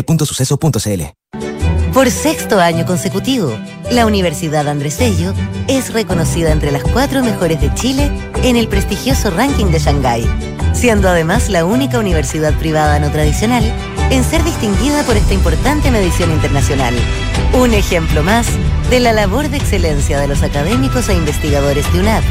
por 1.93 2.09
sexto 2.09 2.59
año 2.59 2.85
consecutivo, 2.85 3.53
la 3.91 4.05
Universidad 4.05 4.69
Andrés 4.69 4.97
Bello 4.97 5.33
es 5.67 5.91
reconocida 5.91 6.51
entre 6.51 6.71
las 6.71 6.83
cuatro 6.83 7.21
mejores 7.21 7.59
de 7.59 7.73
Chile 7.73 8.09
en 8.43 8.55
el 8.55 8.69
prestigioso 8.69 9.29
ranking 9.29 9.65
de 9.65 9.79
Shanghái, 9.79 10.25
siendo 10.73 11.09
además 11.09 11.49
la 11.49 11.65
única 11.65 11.99
universidad 11.99 12.57
privada 12.57 12.97
no 12.99 13.11
tradicional 13.11 13.63
en 14.09 14.23
ser 14.23 14.41
distinguida 14.45 15.03
por 15.03 15.17
esta 15.17 15.33
importante 15.33 15.91
medición 15.91 16.31
internacional. 16.31 16.95
Un 17.59 17.73
ejemplo 17.73 18.23
más 18.23 18.47
de 18.89 19.01
la 19.01 19.11
labor 19.11 19.49
de 19.49 19.57
excelencia 19.57 20.17
de 20.17 20.29
los 20.29 20.43
académicos 20.43 21.09
e 21.09 21.13
investigadores 21.13 21.91
de 21.91 21.99
UNAP, 21.99 22.23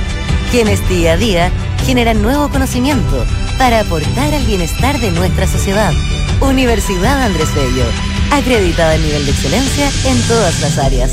quienes 0.51 0.87
día 0.89 1.13
a 1.13 1.17
día 1.19 1.53
generan 1.85 2.23
nuevo 2.23 2.49
conocimiento 2.49 3.27
para 3.59 3.81
aportar 3.81 4.33
al 4.33 4.47
bienestar 4.47 4.99
de 5.01 5.11
nuestra 5.11 5.47
sociedad. 5.47 5.93
Universidad 6.41 7.23
Andrés 7.23 7.55
Bello, 7.55 7.85
acreditada 8.33 8.95
en 8.95 9.03
nivel 9.03 9.25
de 9.25 9.31
excelencia 9.31 9.91
en 10.07 10.21
todas 10.23 10.61
las 10.61 10.79
áreas. 10.79 11.13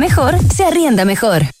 mejor, 0.01 0.33
se 0.51 0.65
arrienda 0.65 1.05
mejor. 1.05 1.60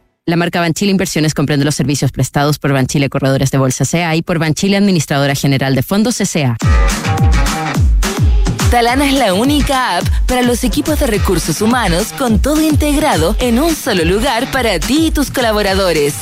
La 0.31 0.37
marca 0.37 0.61
Banchile 0.61 0.91
Inversiones 0.91 1.33
comprende 1.33 1.65
los 1.65 1.75
servicios 1.75 2.13
prestados 2.13 2.57
por 2.57 2.71
Banchile 2.71 3.09
Corredores 3.09 3.51
de 3.51 3.57
Bolsa 3.57 3.83
CA 3.85 4.15
y 4.15 4.21
por 4.21 4.39
Banchile 4.39 4.77
Administradora 4.77 5.35
General 5.35 5.75
de 5.75 5.83
Fondos 5.83 6.19
CA. 6.19 6.55
Talana 8.69 9.09
es 9.09 9.13
la 9.15 9.33
única 9.33 9.97
app 9.97 10.05
para 10.27 10.41
los 10.41 10.63
equipos 10.63 11.01
de 11.01 11.07
recursos 11.07 11.61
humanos 11.61 12.13
con 12.17 12.39
todo 12.39 12.61
integrado 12.61 13.35
en 13.41 13.59
un 13.59 13.75
solo 13.75 14.05
lugar 14.05 14.49
para 14.53 14.79
ti 14.79 15.07
y 15.07 15.11
tus 15.11 15.31
colaboradores. 15.31 16.13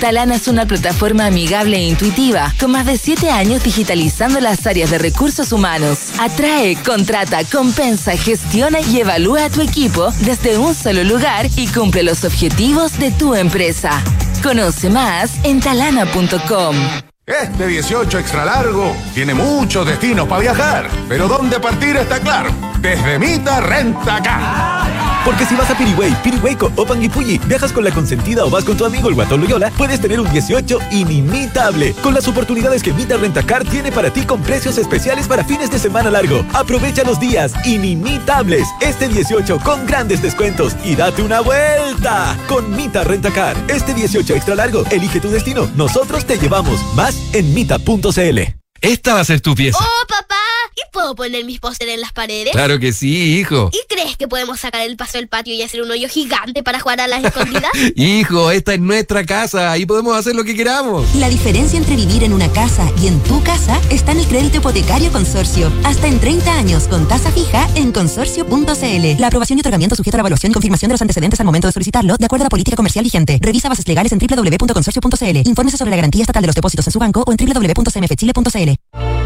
Talana 0.00 0.34
es 0.34 0.46
una 0.46 0.66
plataforma 0.66 1.26
amigable 1.26 1.76
e 1.78 1.88
intuitiva, 1.88 2.52
con 2.60 2.70
más 2.70 2.86
de 2.86 2.98
7 2.98 3.30
años 3.30 3.64
digitalizando 3.64 4.40
las 4.40 4.66
áreas 4.66 4.90
de 4.90 4.98
recursos 4.98 5.52
humanos. 5.52 6.10
Atrae, 6.18 6.76
contrata, 6.76 7.44
compensa, 7.44 8.16
gestiona 8.16 8.80
y 8.80 9.00
evalúa 9.00 9.46
a 9.46 9.50
tu 9.50 9.62
equipo 9.62 10.10
desde 10.20 10.58
un 10.58 10.74
solo 10.74 11.02
lugar 11.04 11.46
y 11.56 11.66
cumple 11.68 12.02
los 12.02 12.24
objetivos 12.24 12.98
de 12.98 13.10
tu 13.10 13.34
empresa. 13.34 14.02
Conoce 14.42 14.90
más 14.90 15.32
en 15.44 15.60
talana.com. 15.60 16.76
Este 17.24 17.66
18 17.66 18.18
extra 18.18 18.44
largo 18.44 18.94
tiene 19.14 19.34
muchos 19.34 19.86
destinos 19.86 20.28
para 20.28 20.42
viajar, 20.42 20.88
pero 21.08 21.26
¿dónde 21.26 21.58
partir 21.58 21.96
está 21.96 22.20
claro? 22.20 22.50
Desde 22.80 23.18
Mita 23.18 23.60
Renta 23.60 24.22
Car. 24.22 25.05
Porque 25.26 25.44
si 25.44 25.56
vas 25.56 25.68
a 25.68 25.76
Piriway, 25.76 26.22
Pirihueco 26.22 26.70
o 26.76 26.86
Panguipulli, 26.86 27.38
viajas 27.38 27.72
con 27.72 27.82
la 27.82 27.90
consentida 27.90 28.44
o 28.44 28.48
vas 28.48 28.62
con 28.62 28.76
tu 28.76 28.84
amigo 28.84 29.08
el 29.08 29.16
guatón 29.16 29.40
Loyola, 29.40 29.72
puedes 29.76 30.00
tener 30.00 30.20
un 30.20 30.30
18 30.30 30.78
inimitable. 30.92 31.94
Con 32.00 32.14
las 32.14 32.28
oportunidades 32.28 32.80
que 32.80 32.92
Mita 32.92 33.16
Rentacar 33.16 33.64
tiene 33.64 33.90
para 33.90 34.12
ti 34.12 34.22
con 34.22 34.40
precios 34.40 34.78
especiales 34.78 35.26
para 35.26 35.42
fines 35.42 35.68
de 35.68 35.80
semana 35.80 36.12
largo. 36.12 36.46
Aprovecha 36.54 37.02
los 37.02 37.18
días 37.18 37.52
inimitables. 37.66 38.68
Este 38.80 39.08
18 39.08 39.58
con 39.64 39.84
grandes 39.84 40.22
descuentos 40.22 40.76
y 40.84 40.94
date 40.94 41.22
una 41.22 41.40
vuelta 41.40 42.38
con 42.46 42.76
Mita 42.76 43.02
Rentacar. 43.02 43.56
Este 43.66 43.94
18 43.94 44.32
extra 44.32 44.54
largo, 44.54 44.84
elige 44.92 45.20
tu 45.20 45.28
destino. 45.28 45.68
Nosotros 45.74 46.24
te 46.24 46.38
llevamos 46.38 46.80
más 46.94 47.16
en 47.34 47.52
mita.cl. 47.52 48.38
Esta 48.80 49.14
va 49.14 49.20
a 49.20 49.24
ser 49.24 49.40
tu 49.40 49.56
pieza. 49.56 49.78
¡Oh, 49.80 50.06
papá! 50.06 50.36
¿Y 50.76 50.92
puedo 50.92 51.14
poner 51.14 51.44
mis 51.44 51.58
pósteres 51.58 51.94
en 51.94 52.02
las 52.02 52.12
paredes? 52.12 52.52
Claro 52.52 52.78
que 52.78 52.92
sí, 52.92 53.38
hijo. 53.38 53.70
¿Y 53.72 53.85
crees 54.16 54.18
que 54.18 54.28
podemos 54.28 54.60
sacar 54.60 54.82
el 54.82 54.96
paso 54.96 55.18
del 55.18 55.28
patio 55.28 55.54
y 55.54 55.62
hacer 55.62 55.82
un 55.82 55.90
hoyo 55.90 56.08
gigante 56.08 56.62
para 56.62 56.80
jugar 56.80 57.00
a 57.00 57.06
las 57.06 57.24
escondidas? 57.24 57.70
hijo, 57.96 58.50
esta 58.50 58.74
es 58.74 58.80
nuestra 58.80 59.24
casa. 59.24 59.72
Ahí 59.72 59.86
podemos 59.86 60.16
hacer 60.16 60.34
lo 60.34 60.44
que 60.44 60.54
queramos. 60.54 61.14
La 61.16 61.28
diferencia 61.28 61.78
entre 61.78 61.96
vivir 61.96 62.24
en 62.24 62.32
una 62.32 62.50
casa 62.52 62.90
y 63.02 63.08
en 63.08 63.20
tu 63.24 63.42
casa 63.42 63.80
está 63.90 64.12
en 64.12 64.20
el 64.20 64.26
crédito 64.26 64.58
hipotecario 64.58 65.12
consorcio. 65.12 65.70
Hasta 65.84 66.06
en 66.06 66.18
30 66.18 66.52
años 66.52 66.88
con 66.88 67.06
tasa 67.08 67.30
fija 67.30 67.68
en 67.74 67.92
consorcio.cl. 67.92 69.20
La 69.20 69.26
aprobación 69.26 69.58
y 69.58 69.60
otorgamiento 69.60 69.96
sujeta 69.96 70.16
a 70.16 70.18
la 70.18 70.22
evaluación 70.22 70.50
y 70.50 70.54
confirmación 70.54 70.88
de 70.88 70.94
los 70.94 71.02
antecedentes 71.02 71.40
al 71.40 71.46
momento 71.46 71.68
de 71.68 71.72
solicitarlo, 71.72 72.16
de 72.16 72.24
acuerdo 72.24 72.44
a 72.44 72.46
la 72.46 72.50
política 72.50 72.76
comercial 72.76 73.04
vigente. 73.04 73.38
Revisa 73.40 73.68
bases 73.68 73.86
legales 73.86 74.12
en 74.12 74.18
www.consorcio.cl. 74.18 75.48
Infórmese 75.48 75.76
sobre 75.76 75.90
la 75.90 75.96
garantía 75.96 76.22
estatal 76.22 76.42
de 76.42 76.46
los 76.46 76.54
depósitos 76.54 76.86
en 76.86 76.92
su 76.92 76.98
banco 76.98 77.24
o 77.26 77.32
en 77.32 77.36
www.cmfchile.cl. 77.36 79.25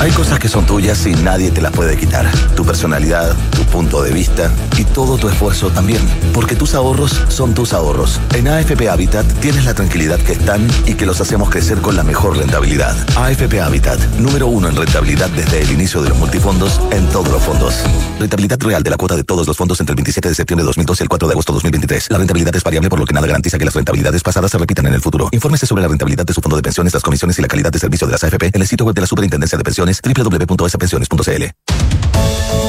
Hay 0.00 0.12
cosas 0.12 0.38
que 0.38 0.48
son 0.48 0.64
tuyas 0.64 1.04
y 1.06 1.12
nadie 1.12 1.50
te 1.50 1.60
las 1.60 1.72
puede 1.72 1.96
quitar. 1.96 2.30
Tu 2.54 2.64
personalidad, 2.64 3.34
tu 3.50 3.64
punto 3.64 4.00
de 4.00 4.12
vista 4.12 4.48
y 4.76 4.84
todo 4.84 5.18
tu 5.18 5.28
esfuerzo 5.28 5.70
también. 5.70 6.00
Porque 6.32 6.54
tus 6.54 6.74
ahorros 6.74 7.20
son 7.28 7.52
tus 7.52 7.72
ahorros. 7.72 8.20
En 8.32 8.46
AFP 8.46 8.88
Habitat 8.88 9.26
tienes 9.40 9.64
la 9.64 9.74
tranquilidad 9.74 10.20
que 10.20 10.34
están 10.34 10.64
y 10.86 10.94
que 10.94 11.04
los 11.04 11.20
hacemos 11.20 11.50
crecer 11.50 11.78
con 11.78 11.96
la 11.96 12.04
mejor 12.04 12.36
rentabilidad. 12.36 12.96
AFP 13.16 13.60
Habitat, 13.60 13.98
número 14.20 14.46
uno 14.46 14.68
en 14.68 14.76
rentabilidad 14.76 15.30
desde 15.30 15.62
el 15.62 15.72
inicio 15.72 16.00
de 16.00 16.10
los 16.10 16.18
multifondos 16.18 16.80
en 16.92 17.04
todos 17.08 17.32
los 17.32 17.42
fondos. 17.42 17.74
Rentabilidad 18.20 18.60
real 18.60 18.84
de 18.84 18.90
la 18.90 18.96
cuota 18.96 19.16
de 19.16 19.24
todos 19.24 19.48
los 19.48 19.56
fondos 19.56 19.80
entre 19.80 19.94
el 19.94 19.96
27 19.96 20.28
de 20.28 20.34
septiembre 20.36 20.62
de 20.62 20.66
2012 20.68 21.02
y 21.02 21.04
el 21.04 21.08
4 21.08 21.28
de 21.28 21.32
agosto 21.32 21.52
de 21.52 21.56
2023. 21.56 22.10
La 22.10 22.18
rentabilidad 22.18 22.54
es 22.54 22.62
variable 22.62 22.88
por 22.88 23.00
lo 23.00 23.04
que 23.04 23.14
nada 23.14 23.26
garantiza 23.26 23.58
que 23.58 23.64
las 23.64 23.74
rentabilidades 23.74 24.22
pasadas 24.22 24.52
se 24.52 24.58
repitan 24.58 24.86
en 24.86 24.94
el 24.94 25.00
futuro. 25.00 25.28
Infórmese 25.32 25.66
sobre 25.66 25.82
la 25.82 25.88
rentabilidad 25.88 26.24
de 26.24 26.32
su 26.32 26.40
fondo 26.40 26.54
de 26.54 26.62
pensiones, 26.62 26.94
las 26.94 27.02
comisiones 27.02 27.36
y 27.40 27.42
la 27.42 27.48
calidad 27.48 27.72
de 27.72 27.80
servicio 27.80 28.06
de 28.06 28.12
las 28.12 28.22
AFP 28.22 28.52
en 28.54 28.62
el 28.62 28.68
sitio 28.68 28.86
web 28.86 28.94
de 28.94 29.00
la 29.00 29.08
Superintendencia 29.08 29.58
de 29.58 29.64
Pensiones 29.64 29.87
www.sapensiones.cl. 30.02 31.44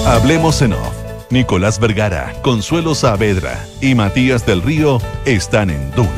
Hablemos 0.05 0.61
en 0.61 0.73
off. 0.73 0.93
Nicolás 1.29 1.79
Vergara, 1.79 2.33
Consuelo 2.41 2.95
Saavedra 2.95 3.63
y 3.81 3.93
Matías 3.93 4.45
del 4.45 4.63
Río 4.63 4.99
están 5.25 5.69
en 5.69 5.91
Duna. 5.91 6.09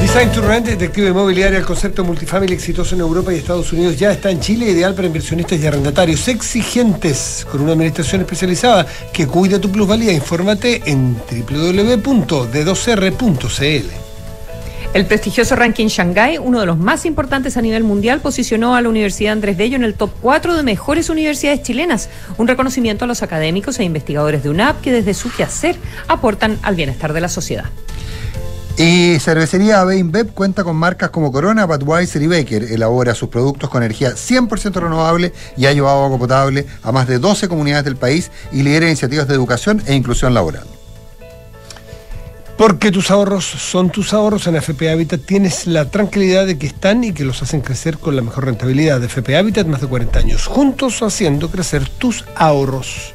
Design 0.00 0.30
to 0.30 0.40
Rent, 0.40 0.66
detective 0.66 1.08
inmobiliaria, 1.08 1.58
el 1.58 1.64
concepto 1.64 2.04
multifamily 2.04 2.54
exitoso 2.54 2.94
en 2.94 3.00
Europa 3.00 3.32
y 3.32 3.38
Estados 3.38 3.72
Unidos 3.72 3.98
ya 3.98 4.12
está 4.12 4.30
en 4.30 4.38
Chile, 4.38 4.70
ideal 4.70 4.94
para 4.94 5.08
inversionistas 5.08 5.58
y 5.58 5.66
arrendatarios 5.66 6.28
exigentes, 6.28 7.44
con 7.50 7.62
una 7.62 7.72
administración 7.72 8.20
especializada 8.20 8.86
que 9.12 9.26
cuida 9.26 9.60
tu 9.60 9.72
plusvalía. 9.72 10.12
Infórmate 10.12 10.82
en 10.86 11.16
www.d2r.cl. 11.16 14.05
El 14.96 15.04
prestigioso 15.04 15.56
ranking 15.56 15.88
Shanghai, 15.88 16.38
uno 16.38 16.58
de 16.58 16.64
los 16.64 16.78
más 16.78 17.04
importantes 17.04 17.58
a 17.58 17.60
nivel 17.60 17.84
mundial, 17.84 18.20
posicionó 18.20 18.74
a 18.74 18.80
la 18.80 18.88
Universidad 18.88 19.34
Andrés 19.34 19.58
Bello 19.58 19.76
en 19.76 19.84
el 19.84 19.92
top 19.92 20.10
4 20.22 20.56
de 20.56 20.62
mejores 20.62 21.10
universidades 21.10 21.62
chilenas, 21.62 22.08
un 22.38 22.48
reconocimiento 22.48 23.04
a 23.04 23.06
los 23.06 23.22
académicos 23.22 23.78
e 23.78 23.84
investigadores 23.84 24.42
de 24.42 24.48
UNAP 24.48 24.80
que 24.80 24.92
desde 24.92 25.12
su 25.12 25.30
quehacer 25.30 25.76
aportan 26.08 26.58
al 26.62 26.76
bienestar 26.76 27.12
de 27.12 27.20
la 27.20 27.28
sociedad. 27.28 27.66
Y 28.78 29.18
Cervecería 29.20 29.82
AB 29.82 29.98
InBev 29.98 30.32
cuenta 30.32 30.64
con 30.64 30.76
marcas 30.76 31.10
como 31.10 31.30
Corona, 31.30 31.66
Budweiser 31.66 32.22
y 32.22 32.28
Baker. 32.28 32.62
Elabora 32.62 33.14
sus 33.14 33.28
productos 33.28 33.68
con 33.68 33.82
energía 33.82 34.12
100% 34.12 34.80
renovable 34.80 35.34
y 35.58 35.66
ha 35.66 35.74
llevado 35.74 36.06
agua 36.06 36.16
potable 36.16 36.64
a 36.82 36.90
más 36.90 37.06
de 37.06 37.18
12 37.18 37.48
comunidades 37.48 37.84
del 37.84 37.96
país 37.96 38.30
y 38.50 38.62
lidera 38.62 38.86
iniciativas 38.86 39.28
de 39.28 39.34
educación 39.34 39.82
e 39.84 39.94
inclusión 39.94 40.32
laboral. 40.32 40.66
Porque 42.56 42.90
tus 42.90 43.10
ahorros 43.10 43.44
son 43.44 43.90
tus 43.90 44.14
ahorros, 44.14 44.46
en 44.46 44.56
FP 44.56 44.90
Habitat 44.90 45.20
tienes 45.20 45.66
la 45.66 45.90
tranquilidad 45.90 46.46
de 46.46 46.58
que 46.58 46.66
están 46.66 47.04
y 47.04 47.12
que 47.12 47.24
los 47.24 47.42
hacen 47.42 47.60
crecer 47.60 47.98
con 47.98 48.16
la 48.16 48.22
mejor 48.22 48.46
rentabilidad. 48.46 48.98
De 48.98 49.06
FP 49.06 49.36
Habitat, 49.36 49.66
más 49.66 49.82
de 49.82 49.86
40 49.86 50.18
años, 50.18 50.46
juntos 50.46 51.02
haciendo 51.02 51.50
crecer 51.50 51.86
tus 51.86 52.24
ahorros. 52.34 53.14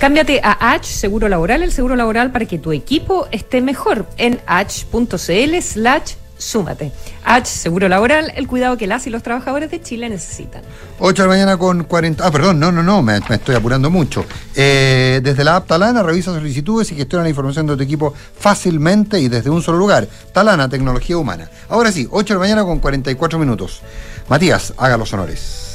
Cámbiate 0.00 0.40
a 0.42 0.72
H 0.72 0.92
Seguro 0.92 1.28
Laboral, 1.28 1.62
el 1.62 1.72
seguro 1.72 1.96
laboral 1.96 2.32
para 2.32 2.46
que 2.46 2.58
tu 2.58 2.72
equipo 2.72 3.28
esté 3.32 3.60
mejor 3.60 4.06
en 4.16 4.40
h.cl 4.46 5.60
slash 5.60 6.14
súmate. 6.38 6.92
H 7.24 7.46
Seguro 7.46 7.88
Laboral, 7.88 8.32
el 8.36 8.46
cuidado 8.46 8.76
que 8.76 8.86
las 8.86 9.06
y 9.06 9.10
los 9.10 9.22
trabajadores 9.22 9.70
de 9.70 9.82
Chile 9.82 10.08
necesitan. 10.08 10.62
8 10.98 11.22
de 11.22 11.28
la 11.28 11.34
mañana 11.34 11.56
con 11.58 11.84
40. 11.84 12.26
Ah, 12.26 12.30
perdón, 12.30 12.58
no, 12.58 12.72
no, 12.72 12.82
no, 12.82 13.02
me, 13.02 13.20
me 13.28 13.36
estoy 13.36 13.54
apurando 13.54 13.90
mucho. 13.90 14.24
Eh, 14.54 15.20
desde 15.22 15.44
la 15.44 15.56
app 15.56 15.66
Talana 15.66 16.02
revisa 16.02 16.32
solicitudes 16.32 16.90
y 16.92 16.94
gestiona 16.94 17.24
la 17.24 17.28
información 17.28 17.66
de 17.66 17.76
tu 17.76 17.82
equipo 17.82 18.14
fácilmente 18.38 19.20
y 19.20 19.28
desde 19.28 19.50
un 19.50 19.62
solo 19.62 19.78
lugar. 19.78 20.08
Talana, 20.32 20.68
tecnología 20.68 21.18
humana. 21.18 21.50
Ahora 21.68 21.92
sí, 21.92 22.08
8 22.10 22.26
de 22.26 22.34
la 22.34 22.40
mañana 22.40 22.64
con 22.64 22.78
44 22.78 23.38
minutos. 23.38 23.82
Matías, 24.28 24.72
haga 24.76 24.96
los 24.96 25.12
honores. 25.12 25.68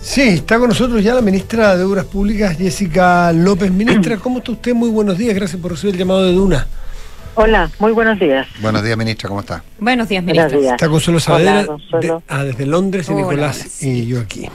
Sí, 0.00 0.22
está 0.22 0.58
con 0.58 0.68
nosotros 0.68 1.02
ya 1.04 1.12
la 1.12 1.20
ministra 1.20 1.76
de 1.76 1.84
Obras 1.84 2.06
Públicas, 2.06 2.56
Jessica 2.56 3.32
López. 3.32 3.70
Ministra, 3.70 4.16
¿cómo 4.16 4.38
está 4.38 4.52
usted? 4.52 4.72
Muy 4.72 4.88
buenos 4.88 5.18
días, 5.18 5.34
gracias 5.34 5.60
por 5.60 5.72
recibir 5.72 5.96
el 5.96 5.98
llamado 5.98 6.24
de 6.24 6.32
Duna. 6.32 6.66
Hola, 7.40 7.70
muy 7.78 7.92
buenos 7.92 8.18
días. 8.18 8.48
Buenos 8.60 8.82
días, 8.82 8.98
ministra, 8.98 9.28
¿cómo 9.28 9.38
está? 9.42 9.62
Buenos 9.78 10.08
días, 10.08 10.24
ministra. 10.24 10.46
Buenos 10.48 10.60
días. 10.60 10.72
Está 10.74 10.88
Consuelo 10.88 11.20
Saavedra 11.20 11.52
Hola, 11.60 11.66
Consuelo. 11.66 12.16
de- 12.18 12.34
ah, 12.34 12.42
desde 12.42 12.66
Londres 12.66 13.08
y 13.08 13.14
Nicolás 13.14 13.80
y 13.80 14.06
yo 14.08 14.20
aquí. 14.20 14.48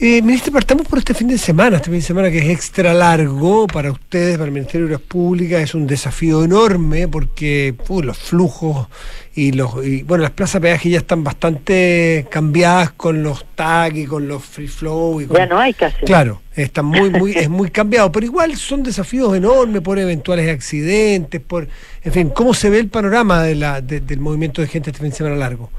Eh, 0.00 0.20
ministro, 0.22 0.52
partamos 0.52 0.88
por 0.88 0.98
este 0.98 1.14
fin 1.14 1.28
de 1.28 1.38
semana, 1.38 1.76
este 1.76 1.88
fin 1.88 2.00
de 2.00 2.04
semana 2.04 2.28
que 2.30 2.38
es 2.38 2.48
extra 2.50 2.92
largo 2.92 3.68
para 3.68 3.92
ustedes, 3.92 4.34
para 4.36 4.46
el 4.46 4.50
Ministerio 4.50 4.88
de 4.88 4.94
Obras 4.96 5.06
Públicas, 5.08 5.62
es 5.62 5.72
un 5.74 5.86
desafío 5.86 6.42
enorme 6.42 7.06
porque 7.06 7.74
los 8.02 8.18
flujos 8.18 8.88
y 9.36 9.52
los 9.52 9.86
y, 9.86 10.02
bueno, 10.02 10.22
las 10.22 10.32
plazas 10.32 10.60
de 10.60 10.68
peaje 10.68 10.90
ya 10.90 10.98
están 10.98 11.22
bastante 11.22 12.26
cambiadas 12.28 12.90
con 12.90 13.22
los 13.22 13.44
tag 13.54 13.96
y 13.96 14.04
con 14.04 14.26
los 14.26 14.44
free 14.44 14.66
flow 14.66 15.20
y 15.20 15.26
con- 15.26 15.36
Ya 15.36 15.46
no 15.46 15.60
hay 15.60 15.72
casi. 15.72 16.04
Claro, 16.04 16.42
están 16.56 16.86
muy 16.86 17.10
muy 17.10 17.30
es 17.30 17.48
muy 17.48 17.70
cambiado, 17.70 18.10
pero 18.10 18.26
igual 18.26 18.56
son 18.56 18.82
desafíos 18.82 19.34
enormes 19.36 19.80
por 19.80 20.00
eventuales 20.00 20.50
accidentes, 20.50 21.40
por 21.40 21.68
en 22.02 22.12
fin, 22.12 22.30
¿cómo 22.30 22.52
se 22.52 22.68
ve 22.68 22.80
el 22.80 22.88
panorama 22.88 23.42
de 23.44 23.54
la 23.54 23.80
de- 23.80 24.00
del 24.00 24.18
movimiento 24.18 24.60
de 24.60 24.66
gente 24.66 24.90
este 24.90 25.00
fin 25.00 25.10
de 25.10 25.16
semana 25.16 25.36
largo? 25.36 25.70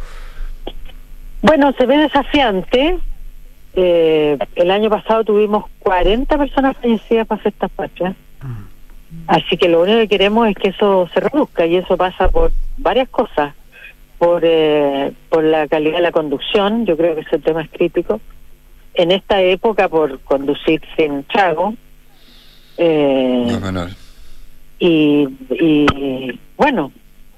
Bueno, 1.41 1.73
se 1.77 1.85
ve 1.85 1.97
desafiante. 1.97 2.97
Eh, 3.75 4.37
el 4.55 4.71
año 4.71 4.89
pasado 4.89 5.23
tuvimos 5.23 5.65
40 5.79 6.37
personas 6.37 6.77
fallecidas 6.77 7.27
para 7.27 7.41
fiestas 7.41 7.71
patrias. 7.71 8.15
Así 9.27 9.57
que 9.57 9.69
lo 9.69 9.81
único 9.81 9.99
que 9.99 10.07
queremos 10.07 10.47
es 10.47 10.55
que 10.55 10.69
eso 10.69 11.09
se 11.13 11.19
reduzca 11.19 11.65
y 11.65 11.77
eso 11.77 11.97
pasa 11.97 12.29
por 12.29 12.51
varias 12.77 13.09
cosas. 13.09 13.53
Por, 14.17 14.43
eh, 14.45 15.11
por 15.29 15.43
la 15.43 15.67
calidad 15.67 15.97
de 15.97 16.01
la 16.01 16.11
conducción, 16.11 16.85
yo 16.85 16.95
creo 16.95 17.15
que 17.15 17.21
ese 17.21 17.39
tema 17.39 17.63
es 17.63 17.69
crítico. 17.69 18.21
En 18.93 19.11
esta 19.11 19.41
época, 19.41 19.89
por 19.89 20.19
conducir 20.21 20.81
sin 20.95 21.23
trago. 21.25 21.73
Eh, 22.77 23.45
No 23.71 23.87
y, 24.79 25.27
y 25.51 26.39
bueno, 26.57 26.91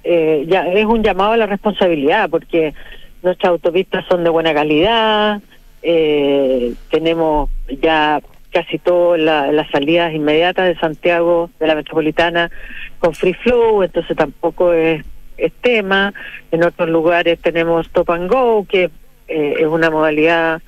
eh, 0.04 0.46
ya 0.48 0.68
es 0.68 0.86
un 0.86 1.04
llamado 1.04 1.34
a 1.34 1.38
la 1.38 1.46
responsabilidad 1.46 2.30
porque 2.30 2.74
nuestras 3.22 3.52
autopistas 3.52 4.06
son 4.08 4.24
de 4.24 4.30
buena 4.30 4.54
calidad, 4.54 5.42
eh, 5.90 6.74
tenemos 6.92 7.50
ya 7.82 8.20
casi 8.52 8.78
todas 8.78 9.22
la- 9.22 9.52
las 9.54 9.70
salidas 9.72 10.14
inmediatas 10.14 10.68
de 10.68 10.76
Santiago, 10.80 11.50
de 11.60 11.68
la 11.68 11.76
metropolitana, 11.76 12.52
con 13.00 13.14
free 13.14 13.34
flow, 13.36 13.84
entonces 13.84 14.18
tampoco 14.18 14.74
es, 14.74 15.06
es 15.38 15.54
tema. 15.62 16.14
En 16.52 16.64
otros 16.66 16.90
lugares 16.90 17.40
tenemos 17.40 17.86
stop 17.88 18.12
and 18.12 18.30
go, 18.30 18.66
que 18.68 18.90
eh, 19.30 19.54
es 19.60 19.66
una 19.68 19.90
modalidad 19.90 20.62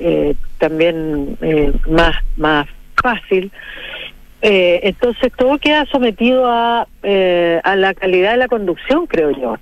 eh, 0.00 0.34
también 0.58 1.36
eh, 1.42 1.72
más, 1.88 2.16
más 2.36 2.66
fácil. 3.00 3.52
Eh, 4.42 4.80
entonces 4.84 5.32
todo 5.36 5.58
queda 5.58 5.86
sometido 5.86 6.46
a, 6.50 6.86
eh, 7.02 7.60
a 7.62 7.76
la 7.76 7.94
calidad 7.94 8.32
de 8.32 8.36
la 8.38 8.48
conducción, 8.48 9.06
creo 9.06 9.30
yo. 9.30 9.56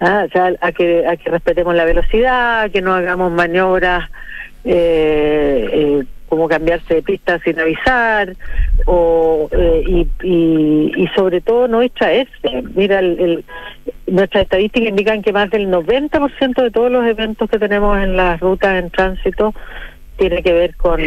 Ah, 0.00 0.24
o 0.26 0.30
sea, 0.30 0.52
a 0.60 0.72
que, 0.72 1.06
a 1.06 1.16
que 1.16 1.30
respetemos 1.30 1.74
la 1.74 1.84
velocidad, 1.84 2.62
a 2.62 2.68
que 2.68 2.80
no 2.80 2.94
hagamos 2.94 3.32
maniobras 3.32 4.08
eh, 4.64 5.68
eh, 5.72 6.04
como 6.28 6.46
cambiarse 6.46 6.94
de 6.94 7.02
pista 7.02 7.40
sin 7.40 7.58
avisar, 7.58 8.36
o, 8.86 9.48
eh, 9.50 9.82
y, 9.86 10.06
y, 10.22 10.92
y 10.96 11.06
sobre 11.16 11.40
todo 11.40 11.66
no 11.66 11.80
distraerse. 11.80 12.62
Mira, 12.74 13.00
el, 13.00 13.44
nuestras 14.06 14.44
estadísticas 14.44 14.90
indican 14.90 15.22
que 15.22 15.32
más 15.32 15.50
del 15.50 15.68
90% 15.68 16.62
de 16.62 16.70
todos 16.70 16.90
los 16.92 17.04
eventos 17.06 17.50
que 17.50 17.58
tenemos 17.58 17.98
en 17.98 18.16
las 18.16 18.38
rutas 18.40 18.82
en 18.82 18.90
tránsito 18.90 19.54
tiene 20.16 20.42
que 20.42 20.52
ver 20.52 20.76
con 20.76 21.00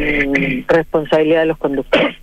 responsabilidad 0.67 1.41
de 1.41 1.45
los 1.47 1.57
conductores. 1.57 2.20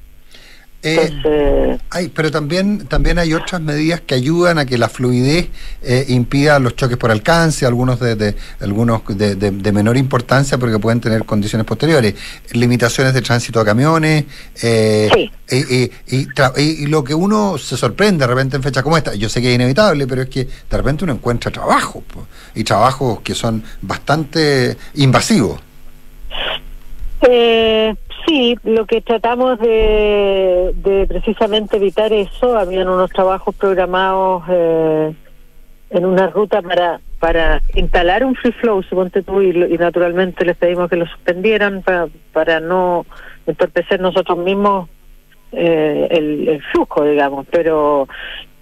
Eh, 0.80 1.10
Entonces, 1.10 1.80
Hay, 1.90 2.06
pero 2.08 2.30
también, 2.30 2.86
también 2.86 3.18
hay 3.18 3.34
otras 3.34 3.60
medidas 3.60 4.00
que 4.00 4.14
ayudan 4.14 4.58
a 4.58 4.64
que 4.64 4.78
la 4.78 4.88
fluidez 4.88 5.48
eh, 5.82 6.04
impida 6.08 6.60
los 6.60 6.76
choques 6.76 6.96
por 6.96 7.10
alcance, 7.10 7.66
algunos 7.66 7.98
de, 7.98 8.14
de- 8.14 8.36
algunos 8.60 9.02
de, 9.08 9.34
de- 9.34 9.50
de 9.50 9.72
menor 9.72 9.96
importancia 9.96 10.56
porque 10.56 10.78
pueden 10.78 11.00
tener 11.00 11.24
condiciones 11.24 11.66
posteriores, 11.66 12.14
limitaciones 12.52 13.12
de 13.12 13.22
tránsito 13.22 13.58
a 13.58 13.64
camiones, 13.64 14.24
eh, 14.62 15.10
y, 15.50 15.56
y- 15.56 15.90
y 16.06 16.26
tra- 16.26 16.52
y- 16.56 16.84
y 16.84 16.86
lo 16.86 17.02
que 17.02 17.14
uno 17.14 17.58
se 17.58 17.76
sorprende 17.76 18.24
de 18.24 18.28
repente 18.32 18.56
en 18.56 18.62
fechas 18.62 18.84
como 18.84 18.96
esta, 18.96 19.16
yo 19.16 19.28
sé 19.28 19.40
que 19.42 19.48
es 19.48 19.54
inevitable, 19.56 20.06
pero 20.06 20.22
es 20.22 20.28
que 20.28 20.44
de 20.44 20.76
repente 20.76 21.02
uno 21.02 21.14
encuentra 21.14 21.50
trabajo 21.50 22.02
po, 22.02 22.24
y 22.54 22.62
trabajos 22.62 23.20
que 23.22 23.34
son 23.34 23.64
bastante 23.82 24.76
invasivos. 24.94 25.58
Eh, 27.22 27.94
sí, 28.28 28.58
lo 28.64 28.86
que 28.86 29.00
tratamos 29.00 29.58
de, 29.58 30.72
de 30.76 31.06
precisamente 31.06 31.76
evitar 31.78 32.12
eso, 32.12 32.56
habían 32.56 32.88
unos 32.88 33.10
trabajos 33.10 33.54
programados 33.54 34.44
eh, 34.48 35.14
en 35.90 36.04
una 36.04 36.28
ruta 36.28 36.62
para 36.62 37.00
para 37.18 37.62
instalar 37.74 38.24
un 38.24 38.36
free 38.36 38.52
flow, 38.52 38.80
suponte 38.84 39.24
tú, 39.24 39.42
y, 39.42 39.48
y 39.48 39.76
naturalmente 39.76 40.44
les 40.44 40.56
pedimos 40.56 40.88
que 40.88 40.94
lo 40.94 41.04
suspendieran 41.06 41.82
para, 41.82 42.06
para 42.32 42.60
no 42.60 43.06
entorpecer 43.44 44.00
nosotros 44.00 44.38
mismos 44.38 44.88
eh, 45.50 46.06
el 46.12 46.62
flujo, 46.70 47.04
digamos. 47.04 47.44
Pero 47.50 48.06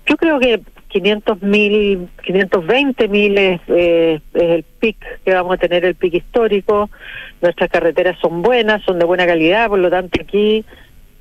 yo 0.06 0.16
creo 0.16 0.38
que 0.38 0.62
500 1.00 1.42
mil, 1.42 2.08
520 2.24 3.08
mil 3.08 3.36
es, 3.38 3.60
eh, 3.68 4.20
es 4.34 4.42
el 4.42 4.62
pic 4.80 4.96
que 5.24 5.34
vamos 5.34 5.54
a 5.54 5.56
tener, 5.58 5.84
el 5.84 5.94
pic 5.94 6.14
histórico. 6.14 6.88
Nuestras 7.42 7.70
carreteras 7.70 8.18
son 8.20 8.42
buenas, 8.42 8.82
son 8.84 8.98
de 8.98 9.04
buena 9.04 9.26
calidad, 9.26 9.68
por 9.68 9.78
lo 9.78 9.90
tanto 9.90 10.20
aquí 10.20 10.64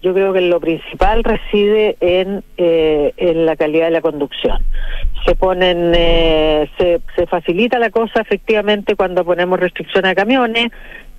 yo 0.02 0.14
creo 0.14 0.34
que 0.34 0.42
lo 0.42 0.60
principal 0.60 1.24
reside 1.24 1.98
en, 2.00 2.44
eh, 2.58 3.12
en 3.18 3.46
la 3.46 3.56
calidad 3.56 3.86
de 3.86 3.92
la 3.92 4.02
conducción. 4.02 4.60
Se 5.26 5.36
ponen, 5.36 5.94
eh, 5.96 6.70
se, 6.78 7.02
se 7.16 7.26
facilita 7.26 7.80
la 7.80 7.90
cosa 7.90 8.22
efectivamente 8.22 8.96
cuando 8.96 9.26
ponemos 9.26 9.60
restricción 9.60 10.06
a 10.06 10.14
camiones, 10.16 10.72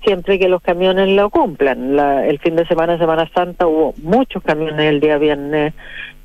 siempre 0.04 0.38
que 0.38 0.48
los 0.48 0.62
camiones 0.62 1.08
lo 1.08 1.30
cumplan. 1.30 1.96
La- 1.96 2.26
el 2.26 2.38
fin 2.38 2.54
de 2.54 2.64
semana, 2.66 2.96
Semana 2.96 3.28
Santa, 3.34 3.66
hubo 3.66 3.92
muchos 4.02 4.42
camiones 4.44 4.86
el 4.86 5.00
día 5.00 5.18
viernes 5.18 5.74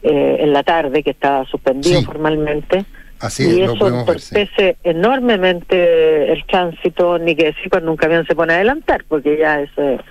eh, 0.03 0.37
en 0.39 0.53
la 0.53 0.63
tarde 0.63 1.03
que 1.03 1.11
estaba 1.11 1.45
suspendido 1.45 2.01
formalmente. 2.03 2.85
Así 3.19 3.43
y 3.43 3.61
es, 3.61 3.67
lo 3.67 3.73
eso 3.73 3.75
podemos 3.75 4.05
ver. 4.07 4.19
sí. 4.19 4.35
entorpece 4.35 4.77
enormemente 4.83 6.31
el 6.31 6.43
tránsito, 6.45 7.19
ni 7.19 7.35
que 7.35 7.45
decir 7.45 7.69
cuando 7.69 7.91
un 7.91 7.97
camión 7.97 8.25
se 8.25 8.35
pone 8.35 8.53
a 8.53 8.55
adelantar, 8.57 9.03
porque 9.07 9.37
ya 9.37 9.61
eso 9.61 9.81
es... 9.81 10.01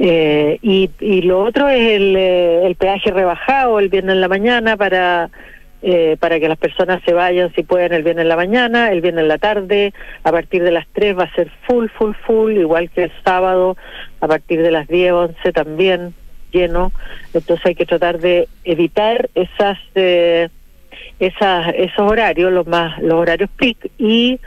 Eh, 0.00 0.58
y, 0.62 0.90
y 1.00 1.22
lo 1.22 1.42
otro 1.42 1.68
es 1.68 1.80
el, 1.80 2.14
eh, 2.16 2.64
el 2.64 2.76
peaje 2.76 3.10
rebajado 3.10 3.80
el 3.80 3.88
viernes 3.88 4.14
en 4.14 4.20
la 4.20 4.28
mañana 4.28 4.76
para 4.76 5.28
eh, 5.80 6.16
para 6.18 6.40
que 6.40 6.48
las 6.48 6.58
personas 6.58 7.00
se 7.04 7.12
vayan 7.12 7.52
si 7.54 7.62
pueden 7.62 7.92
el 7.92 8.02
viernes 8.02 8.22
en 8.22 8.28
la 8.28 8.36
mañana, 8.36 8.90
el 8.90 9.00
viernes 9.00 9.22
en 9.22 9.28
la 9.28 9.38
tarde, 9.38 9.92
a 10.24 10.32
partir 10.32 10.64
de 10.64 10.72
las 10.72 10.88
3 10.92 11.16
va 11.16 11.24
a 11.24 11.34
ser 11.34 11.52
full, 11.68 11.86
full, 11.96 12.14
full, 12.26 12.52
igual 12.56 12.90
que 12.90 13.04
el 13.04 13.12
sábado, 13.24 13.76
a 14.20 14.26
partir 14.26 14.60
de 14.62 14.72
las 14.72 14.88
10, 14.88 15.12
11 15.12 15.52
también 15.52 16.14
lleno, 16.52 16.92
entonces 17.32 17.66
hay 17.66 17.74
que 17.74 17.86
tratar 17.86 18.18
de 18.18 18.48
evitar 18.64 19.30
esas 19.34 19.78
eh, 19.94 20.48
esas 21.18 21.74
esos 21.74 22.10
horarios, 22.10 22.52
los 22.52 22.66
más 22.66 23.00
los 23.02 23.14
horarios 23.14 23.50
peak 23.56 23.90
y 23.98 24.38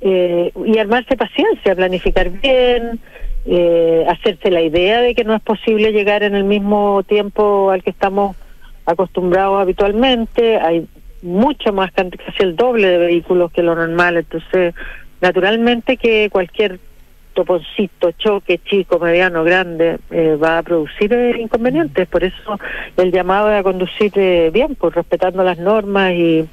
eh, 0.00 0.52
y 0.66 0.78
armarse 0.78 1.16
paciencia, 1.16 1.74
planificar 1.74 2.28
bien, 2.28 3.00
eh, 3.46 4.04
hacerse 4.08 4.50
la 4.50 4.60
idea 4.60 5.00
de 5.00 5.14
que 5.14 5.24
no 5.24 5.34
es 5.34 5.40
posible 5.40 5.92
llegar 5.92 6.22
en 6.22 6.34
el 6.34 6.44
mismo 6.44 7.02
tiempo 7.04 7.70
al 7.70 7.82
que 7.82 7.90
estamos 7.90 8.36
acostumbrados 8.86 9.60
habitualmente, 9.60 10.58
hay 10.58 10.86
mucho 11.22 11.72
más 11.72 11.90
casi 11.92 12.42
el 12.42 12.54
doble 12.54 12.88
de 12.88 12.98
vehículos 12.98 13.50
que 13.50 13.62
lo 13.62 13.74
normal, 13.74 14.18
entonces 14.18 14.74
naturalmente 15.22 15.96
que 15.96 16.28
cualquier 16.30 16.78
toponcito, 17.34 18.12
choque 18.12 18.60
chico, 18.64 18.98
mediano, 18.98 19.44
grande, 19.44 19.98
eh, 20.10 20.36
va 20.36 20.58
a 20.58 20.62
producir 20.62 21.12
eh, 21.12 21.40
inconvenientes. 21.40 22.08
Por 22.08 22.24
eso 22.24 22.58
el 22.96 23.12
llamado 23.12 23.50
es 23.52 23.60
a 23.60 23.62
conducir 23.62 24.12
eh, 24.16 24.50
bien, 24.52 24.74
pues 24.76 24.94
respetando 24.94 25.42
las 25.42 25.58
normas 25.58 26.12
y, 26.12 26.48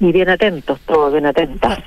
y 0.00 0.12
bien 0.12 0.28
atentos, 0.28 0.80
todos 0.86 1.12
bien 1.12 1.26
atentas. 1.26 1.78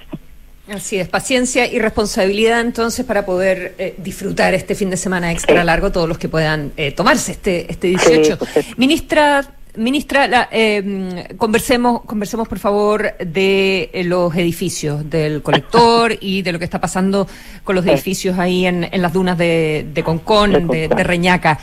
Así 0.71 0.97
es, 0.97 1.09
paciencia 1.09 1.65
y 1.65 1.79
responsabilidad 1.79 2.61
entonces 2.61 3.05
para 3.05 3.25
poder 3.25 3.75
eh, 3.77 3.95
disfrutar 3.97 4.53
este 4.53 4.73
fin 4.73 4.89
de 4.89 4.97
semana 4.97 5.31
extra 5.31 5.63
largo, 5.63 5.91
todos 5.91 6.07
los 6.07 6.17
que 6.17 6.29
puedan 6.29 6.71
eh, 6.77 6.91
tomarse 6.91 7.33
este, 7.33 7.69
este 7.69 7.87
18. 7.87 8.37
Ministra, 8.77 9.43
ministra, 9.75 10.27
la, 10.27 10.49
eh, 10.51 11.35
conversemos, 11.37 12.01
conversemos 12.01 12.47
por 12.47 12.59
favor 12.59 13.15
de 13.17 13.89
eh, 13.93 14.03
los 14.03 14.35
edificios, 14.35 15.09
del 15.09 15.41
colector 15.41 16.13
y 16.21 16.41
de 16.41 16.51
lo 16.51 16.59
que 16.59 16.65
está 16.65 16.81
pasando 16.81 17.27
con 17.63 17.75
los 17.75 17.85
edificios 17.85 18.37
ahí 18.39 18.65
en, 18.65 18.87
en 18.91 19.01
las 19.01 19.13
dunas 19.13 19.37
de, 19.37 19.85
de 19.93 20.03
Concón, 20.03 20.67
De 20.67 20.87
de, 20.87 21.03
Reñaca. 21.03 21.59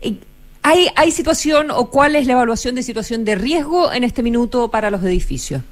Eh, 0.00 0.14
¿Hay, 0.62 0.88
¿Hay 0.96 1.12
situación 1.12 1.70
o 1.70 1.90
cuál 1.90 2.16
es 2.16 2.26
la 2.26 2.32
evaluación 2.32 2.74
de 2.74 2.82
situación 2.82 3.24
de 3.24 3.36
riesgo 3.36 3.92
en 3.92 4.02
este 4.02 4.22
minuto 4.22 4.70
para 4.70 4.90
los 4.90 5.02
edificios? 5.04 5.62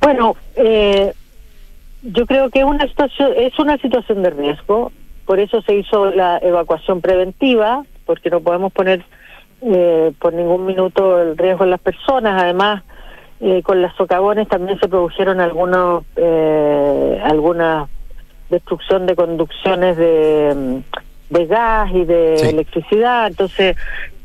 Bueno, 0.00 0.36
eh, 0.56 1.12
yo 2.02 2.26
creo 2.26 2.50
que 2.50 2.64
una 2.64 2.86
situación, 2.88 3.32
es 3.36 3.58
una 3.58 3.78
situación 3.78 4.22
de 4.22 4.30
riesgo, 4.30 4.92
por 5.24 5.38
eso 5.38 5.62
se 5.62 5.76
hizo 5.76 6.10
la 6.10 6.38
evacuación 6.42 7.00
preventiva, 7.00 7.84
porque 8.04 8.30
no 8.30 8.40
podemos 8.40 8.72
poner 8.72 9.04
eh, 9.64 10.12
por 10.18 10.32
ningún 10.32 10.66
minuto 10.66 11.20
el 11.20 11.36
riesgo 11.36 11.64
en 11.64 11.70
las 11.70 11.80
personas. 11.80 12.42
Además, 12.42 12.82
eh, 13.40 13.62
con 13.62 13.82
las 13.82 13.94
socavones 13.96 14.48
también 14.48 14.78
se 14.78 14.88
produjeron 14.88 15.40
algunos, 15.40 16.04
eh, 16.16 17.20
algunas 17.24 17.88
destrucción 18.50 19.06
de 19.06 19.16
conducciones 19.16 19.96
de, 19.96 20.82
de 21.30 21.46
gas 21.46 21.90
y 21.92 22.04
de 22.04 22.34
electricidad, 22.50 23.26
entonces 23.26 23.76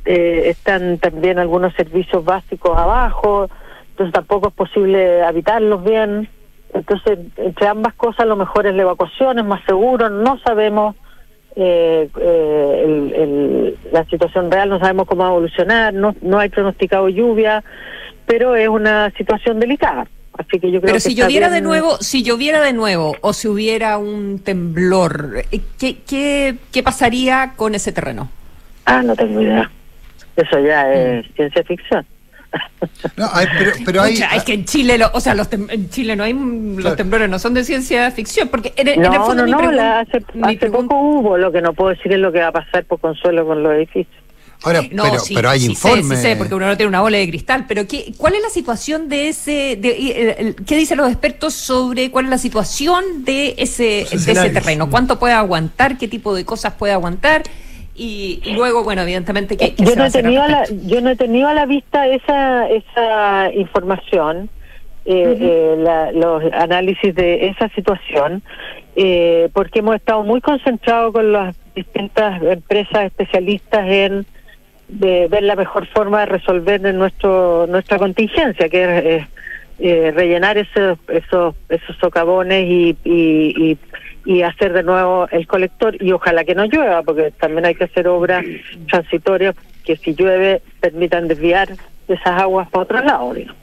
eh, 0.06 0.50
están 0.50 0.98
también 1.00 1.40
algunos 1.40 1.74
servicios 1.74 2.24
básicos 2.24 2.78
abajo, 2.78 3.50
entonces 3.92 4.14
tampoco 4.14 4.50
es 4.50 4.54
posible 4.54 5.24
habitarlos 5.24 5.84
bien. 5.84 6.30
Entonces, 6.72 7.18
entre 7.38 7.68
ambas 7.68 7.96
cosas, 7.96 8.28
lo 8.28 8.36
mejor 8.36 8.68
es 8.68 8.76
la 8.76 8.84
evacuación, 8.84 9.40
es 9.40 9.46
más 9.46 9.64
seguro, 9.66 10.10
no 10.10 10.38
sabemos 10.40 10.96
eh, 11.56 12.10
eh, 12.20 13.14
el, 13.18 13.78
la 13.92 14.06
situación 14.06 14.50
real, 14.52 14.70
no 14.70 14.80
sabemos 14.80 15.08
cómo 15.08 15.24
va 15.24 15.30
a 15.30 15.32
evolucionar, 15.32 15.94
no, 15.94 16.16
no 16.22 16.40
hay 16.40 16.50
pronosticado 16.50 17.10
lluvia, 17.10 17.64
pero 18.26 18.56
es 18.56 18.68
una 18.70 19.12
situación 19.18 19.60
delicada. 19.60 20.08
Así 20.38 20.58
que 20.60 20.72
yo 20.72 20.80
creo 20.80 20.82
pero 20.82 20.94
que 20.94 21.00
si 21.02 21.16
lloviera 21.16 21.48
de 21.50 21.56
bien- 21.56 21.64
nuevo, 21.66 21.98
si 21.98 22.24
lloviera 22.24 22.62
de 22.62 22.72
nuevo 22.72 23.16
o 23.22 23.34
si 23.34 23.48
hubiera 23.50 23.98
un 23.98 24.40
temblor, 24.40 25.44
eh, 25.52 25.60
¿qué, 25.78 25.98
qué, 26.08 26.56
qué 26.72 26.82
pasaría 26.84 27.54
con 27.58 27.76
ese 27.76 27.92
terreno? 27.92 28.30
Ah, 28.86 29.02
no 29.04 29.16
tengo 29.16 29.42
idea. 29.42 29.70
Eso 30.38 30.60
ya 30.60 30.94
es 30.94 31.26
ciencia 31.36 31.62
ficción. 31.64 32.06
No, 33.16 33.30
hay- 33.34 33.48
pero, 33.58 33.72
pero 33.86 34.02
hay. 34.02 34.14
Pucha, 34.14 34.36
es 34.36 34.44
que 34.44 34.54
en 34.54 34.66
Chile, 34.66 34.98
lo- 34.98 35.12
o 35.14 35.20
sea, 35.20 35.34
los 35.36 35.50
tem- 35.50 35.72
en 35.72 35.90
Chile 35.90 36.16
no 36.16 36.24
hay 36.24 36.34
los 36.34 36.96
temblores, 36.96 37.30
no 37.30 37.38
son 37.40 37.54
de 37.54 37.64
ciencia 37.64 38.10
ficción, 38.12 38.48
porque 38.50 38.74
en, 38.76 38.88
el- 38.88 38.94
en 39.00 39.06
el 39.06 39.12
No, 39.12 39.26
fondo 39.26 39.46
no, 39.46 39.62
no, 39.62 39.72
la- 39.72 40.00
hace, 40.00 40.24
hace 40.42 40.70
poco 40.72 40.96
hubo, 41.00 41.38
lo 41.38 41.52
que 41.52 41.62
no 41.62 41.74
puedo 41.74 41.92
decir 41.92 42.12
es 42.14 42.20
lo 42.20 42.32
que 42.32 42.40
va 42.40 42.48
a 42.48 42.52
pasar 42.52 42.86
por 42.86 43.00
consuelo 43.00 43.46
con 43.46 43.62
los 43.64 43.74
edificios. 43.74 44.16
Ahora, 44.62 44.82
No, 44.92 45.04
pero, 45.04 45.20
sí, 45.20 45.34
pero 45.36 45.50
hay 45.52 45.62
sí 45.62 45.68
informes. 45.68 46.20
sí 46.20 46.26
sé, 46.26 46.36
porque 46.36 46.54
uno 46.54 46.68
no 46.68 46.76
tiene 46.76 46.90
una 46.90 47.00
bola 47.00 47.18
de 47.18 47.30
cristal, 47.30 47.64
pero 47.66 47.88
¿qué, 47.88 48.14
¿cuál 48.18 48.36
es 48.36 48.42
la 48.42 48.50
situación 48.50 49.08
de 49.08 49.30
ese, 49.30 49.78
de, 49.80 50.36
el- 50.38 50.56
qué 50.66 50.76
dicen 50.76 50.98
los 50.98 51.10
expertos 51.10 51.54
sobre 51.54 52.12
cuál 52.12 52.26
es 52.26 52.32
la 52.32 52.38
situación 52.38 53.24
de 53.24 53.56
ese, 53.58 54.06
de 54.12 54.32
ese 54.32 54.50
terreno? 54.50 54.90
¿Cuánto 54.90 55.18
puede 55.18 55.34
aguantar? 55.34 55.98
¿Qué 55.98 56.10
tipo 56.10 56.36
de 56.36 56.44
cosas 56.44 56.74
puede 56.74 56.92
aguantar? 56.92 57.44
Y, 58.02 58.54
luego, 58.56 58.84
bueno, 58.86 59.02
evidentemente, 59.02 59.58
¿qué, 59.58 59.76
qué 59.76 59.84
Yo 59.84 59.96
no, 59.98 60.06
he 60.06 60.10
tenido 60.12 60.42
a 60.42 60.48
la, 60.48 60.64
yo 60.88 61.02
no 61.02 61.10
he 61.10 61.16
tenido 61.18 61.50
a 61.50 61.54
la 61.54 61.66
vista 61.66 62.08
esa, 62.08 62.70
esa 62.70 63.52
información, 63.54 64.50
eh, 65.04 65.38
eh, 65.38 65.76
la- 65.78 66.12
los 66.14 66.42
análisis 66.54 67.14
de 67.14 67.48
esa 67.48 67.68
situación, 67.70 68.42
eh, 68.96 69.50
porque 69.54 69.80
hemos 69.80 69.96
estado 69.96 70.24
muy 70.24 70.40
concentrados 70.40 71.12
con 71.12 71.34
las 71.34 71.58
distintas 71.76 72.42
empresas 72.42 73.06
especialistas 73.06 73.86
en 73.88 74.26
de 74.88 75.28
ver 75.28 75.44
la 75.44 75.56
mejor 75.56 75.86
forma 75.88 76.22
de 76.22 76.26
resolver 76.28 76.82
nuestro 76.94 77.68
nuestra 77.68 77.98
contingencia, 78.00 78.70
que 78.70 78.84
es, 78.84 79.06
es, 79.06 79.28
eh, 79.80 80.12
rellenar 80.16 80.58
esos 80.58 80.98
esos 81.10 81.54
esos 81.70 81.96
socavones 81.98 82.66
y, 82.66 82.98
y, 83.04 83.54
y, 83.72 83.78
y 84.26 84.42
hacer 84.42 84.74
de 84.74 84.84
nuevo 84.84 85.28
el 85.32 85.48
colector 85.48 86.02
y 86.02 86.12
ojalá 86.12 86.44
que 86.44 86.56
no 86.56 86.66
llueva, 86.66 87.02
porque 87.04 87.32
también 87.40 87.66
hay 87.66 87.76
que 87.76 87.86
hacer 87.86 88.08
obras 88.08 88.44
transitorias 88.90 89.56
que 89.86 89.98
si 89.98 90.14
llueve 90.14 90.62
permitan 90.80 91.28
desviar 91.28 91.70
esas 92.08 92.42
aguas 92.42 92.70
para 92.70 92.84
otro 92.84 93.02
lado. 93.02 93.34
digamos. 93.34 93.56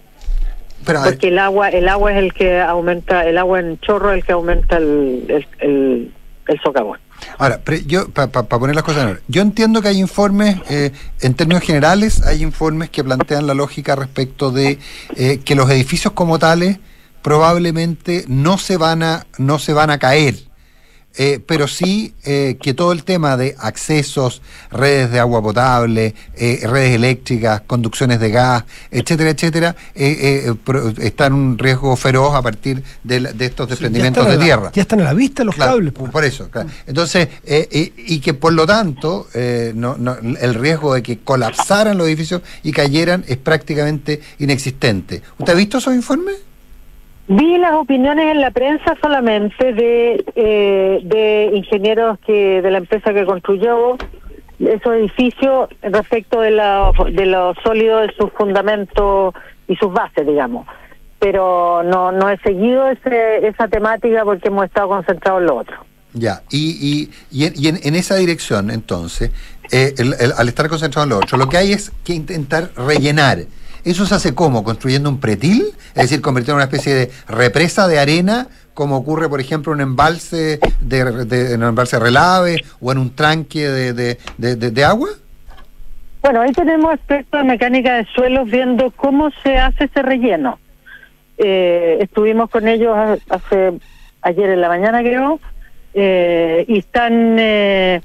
Pero, 0.85 1.03
Porque 1.05 1.29
el 1.29 1.39
agua 1.39 1.69
el 1.71 1.89
agua 1.89 2.13
es 2.13 2.19
el 2.19 2.33
que 2.33 2.61
aumenta, 2.61 3.27
el 3.27 3.39
agua 3.39 3.61
en 3.61 3.79
chorro 3.81 4.13
es 4.13 4.19
el 4.19 4.25
que 4.25 4.33
aumenta 4.33 4.77
el, 4.77 5.25
el, 5.29 5.47
el, 5.59 6.13
el 6.47 6.61
socavón. 6.61 6.99
Ahora, 7.39 7.59
pre- 7.59 7.85
yo, 7.87 8.09
para 8.11 8.31
poner 8.31 8.75
las 8.77 8.85
cosas 8.85 9.03
en 9.03 9.09
orden, 9.09 9.23
yo 9.27 9.43
entiendo 9.43 9.83
que 9.83 9.89
hay 9.89 9.99
informes, 9.99 10.59
eh, 10.71 10.93
en 11.23 11.35
términos 11.35 11.63
generales, 11.65 12.25
hay 12.25 12.43
informes 12.43 12.91
que 12.91 13.03
plantean 13.03 13.47
la 13.47 13.55
lógica 13.55 13.97
respecto 13.97 14.51
de 14.53 14.79
eh, 15.17 15.41
que 15.45 15.55
los 15.55 15.69
edificios 15.71 16.13
como 16.13 16.39
tales 16.39 16.79
probablemente 17.27 18.25
no 18.29 18.57
se 18.57 18.77
van 18.77 19.03
a, 19.03 19.27
no 19.39 19.59
se 19.59 19.73
van 19.73 19.91
a 19.91 19.99
caer. 19.99 20.37
Eh, 21.19 21.41
pero 21.45 21.67
sí 21.67 22.15
eh, 22.25 22.57
que 22.63 22.73
todo 22.75 22.93
el 22.93 23.03
tema 23.03 23.37
de 23.37 23.57
accesos, 23.59 24.43
redes 24.71 25.11
de 25.11 25.19
agua 25.19 25.43
potable, 25.43 26.15
eh, 26.37 26.61
redes 26.65 26.95
eléctricas, 26.95 27.63
conducciones 27.67 28.21
de 28.21 28.31
gas, 28.31 28.65
etcétera, 28.93 29.31
etcétera, 29.31 29.75
está 29.95 31.27
en 31.27 31.33
un 31.33 31.59
riesgo 31.59 31.97
feroz 31.97 32.35
a 32.35 32.43
partir 32.43 32.83
de, 33.03 33.21
la- 33.21 33.33
de 33.33 33.47
estos 33.47 33.69
desprendimientos 33.69 34.25
de 34.29 34.37
la- 34.37 34.45
tierra. 34.45 34.71
ya 34.73 34.83
están 34.83 35.01
a 35.01 35.05
la 35.05 35.15
vista 35.15 35.43
los 35.43 35.55
Claro, 35.57 35.73
cables. 35.73 35.93
Por 35.95 36.25
eso, 36.25 36.49
claro. 36.51 36.69
Entonces, 36.87 37.29
y, 37.73 37.93
y 37.97 38.21
que 38.21 38.35
por 38.35 38.53
lo 38.53 38.67
tanto, 38.67 39.27
no, 39.75 39.97
no, 39.99 40.17
el 40.21 40.55
riesgo 40.55 40.95
de 40.95 41.03
que 41.03 41.19
colapsaran 41.21 41.97
los 41.99 42.07
edificios 42.07 42.43
y 42.63 42.71
cayeran 42.73 43.25
es 43.27 43.39
prácticamente 43.39 44.21
inexistente. 44.39 45.23
¿Usted 45.39 45.53
ha 45.55 45.57
visto 45.57 45.79
esos 45.79 45.95
informes? 45.95 46.37
Vi 47.29 47.59
las 47.59 47.73
opiniones 47.75 48.27
en 48.33 48.41
la 48.41 48.51
prensa 48.53 48.97
solamente 49.03 49.73
de, 49.73 50.25
eh, 50.37 51.01
de 51.03 51.51
ingenieros 51.55 52.19
que 52.21 52.63
de 52.63 52.71
la 52.71 52.79
empresa 52.79 53.13
que 53.13 53.25
construyó 53.25 53.97
esos 54.61 54.95
edificios 54.95 55.69
respecto 55.83 56.41
de, 56.41 56.53
la, 56.53 56.93
de 57.13 57.27
lo 57.27 57.55
sólido 57.65 57.99
de 57.99 58.13
sus 58.17 58.31
fundamentos 58.33 59.35
y 59.67 59.75
sus 59.77 59.93
bases, 59.93 60.25
digamos. 60.27 60.67
Pero 61.19 61.83
no, 61.83 62.13
no 62.13 62.31
he 62.31 62.39
seguido 62.39 62.89
ese, 62.89 63.47
esa 63.47 63.67
temática 63.69 64.23
porque 64.25 64.49
hemos 64.49 64.67
estado 64.67 64.89
concentrados 64.89 65.41
en 65.41 65.47
lo 65.47 65.57
otro. 65.57 65.77
Ya, 66.13 66.43
y, 66.51 66.71
y, 66.81 67.11
y 67.37 67.47
en, 67.47 67.53
y 67.57 67.69
en- 67.69 67.81
en 67.83 67.95
esa 67.97 68.15
dirección, 68.17 68.71
entonces, 68.71 69.33
eh, 69.73 69.93
el- 69.99 70.15
al 70.39 70.49
estar 70.49 70.69
concentrado 70.69 71.05
en 71.05 71.11
lo 71.11 71.17
otro, 71.19 71.37
lo 71.37 71.49
que 71.49 71.57
hay 71.59 71.73
es 71.73 71.91
que 72.05 72.15
intentar 72.15 72.71
rellenar. 72.77 73.39
¿Eso 73.87 74.05
se 74.05 74.17
hace 74.17 74.35
cómo? 74.35 74.65
¿Construyendo 74.65 75.09
un 75.09 75.21
pretil? 75.21 75.63
Es 75.95 76.03
decir, 76.03 76.21
convertir 76.21 76.51
en 76.51 76.57
una 76.57 76.65
especie 76.65 76.93
de 76.93 77.11
represa 77.29 77.87
de 77.87 78.01
arena, 78.01 78.49
como 78.75 78.97
ocurre, 78.97 79.29
por 79.29 79.41
ejemplo, 79.41 79.73
en 79.73 79.77
un 79.77 79.83
embalse 79.91 80.59
de, 80.81 81.25
de- 81.25 81.55
un 81.55 81.63
embalse 81.63 81.99
relave 82.01 82.57
o 82.81 82.91
en 82.91 82.99
un 82.99 83.15
tranque 83.15 83.69
de, 83.69 83.93
de- 83.93 84.19
de- 84.39 84.57
de- 84.57 84.71
de 84.73 84.85
agua? 84.85 85.09
Bueno, 86.21 86.41
ahí 86.41 86.51
tenemos 86.53 86.95
expertos 86.95 87.41
en 87.41 87.47
mecánica 87.47 87.95
de 87.95 88.05
suelos 88.07 88.51
viendo 88.51 88.91
cómo 88.91 89.31
se 89.45 89.57
hace 89.57 89.85
ese 89.85 90.03
relleno. 90.03 90.59
Eh, 91.39 91.99
estuvimos 92.01 92.51
con 92.51 92.67
ellos 92.67 92.93
ha- 92.97 93.17
hace 93.31 93.75
ayer 94.23 94.51
en 94.51 94.61
la 94.63 94.69
mañana, 94.69 95.01
creo, 95.01 95.39
eh, 95.95 96.65
y 96.67 96.79
están 96.79 97.37
eh, 97.39 98.01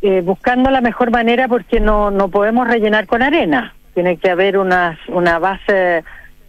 eh, 0.00 0.20
buscando 0.24 0.70
la 0.70 0.80
mejor 0.80 1.10
manera 1.10 1.48
porque 1.48 1.80
no, 1.80 2.12
no 2.12 2.28
podemos 2.28 2.68
rellenar 2.68 3.08
con 3.08 3.22
arena. 3.22 3.74
Tiene 3.94 4.16
que 4.16 4.30
haber 4.30 4.56
una, 4.58 4.98
una 5.08 5.38
base, 5.38 6.04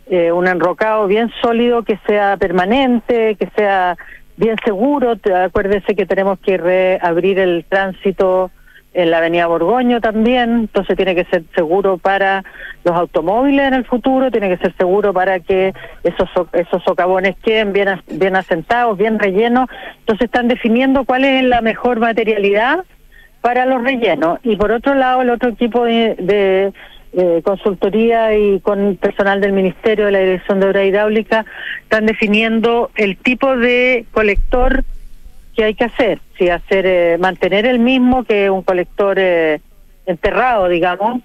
eh, 0.10 0.32
un 0.32 0.48
enrocado 0.48 1.08
bien 1.08 1.30
sólido 1.42 1.84
que 1.84 2.00
sea 2.08 2.38
permanente, 2.38 3.36
que 3.36 3.48
sea 3.56 3.98
bien 4.38 4.56
seguro. 4.64 5.16
Acuérdese 5.46 5.96
que 5.96 6.06
tenemos 6.06 6.40
que 6.40 6.58
reabrir 6.58 7.40
el 7.40 7.66
tránsito 7.68 8.52
en 8.96 9.10
la 9.10 9.18
avenida 9.18 9.48
Borgoño 9.48 10.02
también, 10.02 10.52
entonces 10.52 10.96
tiene 10.96 11.16
que 11.16 11.26
ser 11.26 11.44
seguro 11.56 11.98
para 11.98 12.44
los 12.84 12.96
automóviles 12.96 13.68
en 13.68 13.74
el 13.74 13.86
futuro, 13.86 14.30
tiene 14.30 14.50
que 14.50 14.58
ser 14.58 14.72
seguro 14.78 15.12
para 15.14 15.40
que 15.40 15.74
esos 16.04 16.30
so- 16.36 16.48
esos 16.54 16.84
socavones 16.84 17.36
queden 17.44 17.74
bien 17.74 18.00
bien 18.08 18.36
asentados, 18.36 18.96
bien 18.96 19.18
rellenos, 19.18 19.68
entonces 20.02 20.26
están 20.26 20.48
definiendo 20.48 21.06
cuál 21.06 21.24
es 21.26 21.44
la 21.44 21.62
mejor 21.62 22.00
materialidad 22.00 22.86
para 23.42 23.66
los 23.66 23.84
rellenos. 23.84 24.38
Y 24.44 24.58
por 24.58 24.72
otro 24.72 24.94
lado 24.94 25.24
el 25.24 25.32
otro 25.32 25.50
equipo 25.50 25.86
de, 25.86 26.14
de, 26.20 26.72
eh, 27.14 27.42
consultoría 27.44 28.36
y 28.38 28.60
con 28.60 28.96
personal 28.98 29.40
del 29.42 29.54
Ministerio 29.54 30.06
de 30.08 30.12
la 30.12 30.20
Dirección 30.20 30.60
de 30.60 30.68
Obra 30.68 30.84
Hidráulica 30.84 31.46
están 31.84 32.06
definiendo 32.06 32.90
el 32.96 33.18
tipo 33.18 33.56
de 33.56 34.06
colector 34.12 34.84
que 35.56 35.64
hay 35.66 35.76
que 35.76 35.84
hacer, 35.84 36.20
si 36.38 36.50
hacer 36.50 36.86
eh, 36.88 37.18
mantener 37.20 37.66
el 37.68 37.78
mismo 37.80 38.24
que 38.24 38.50
un 38.50 38.64
colector 38.64 39.18
eh, 39.20 39.62
enterrado, 40.08 40.68
digamos, 40.68 41.22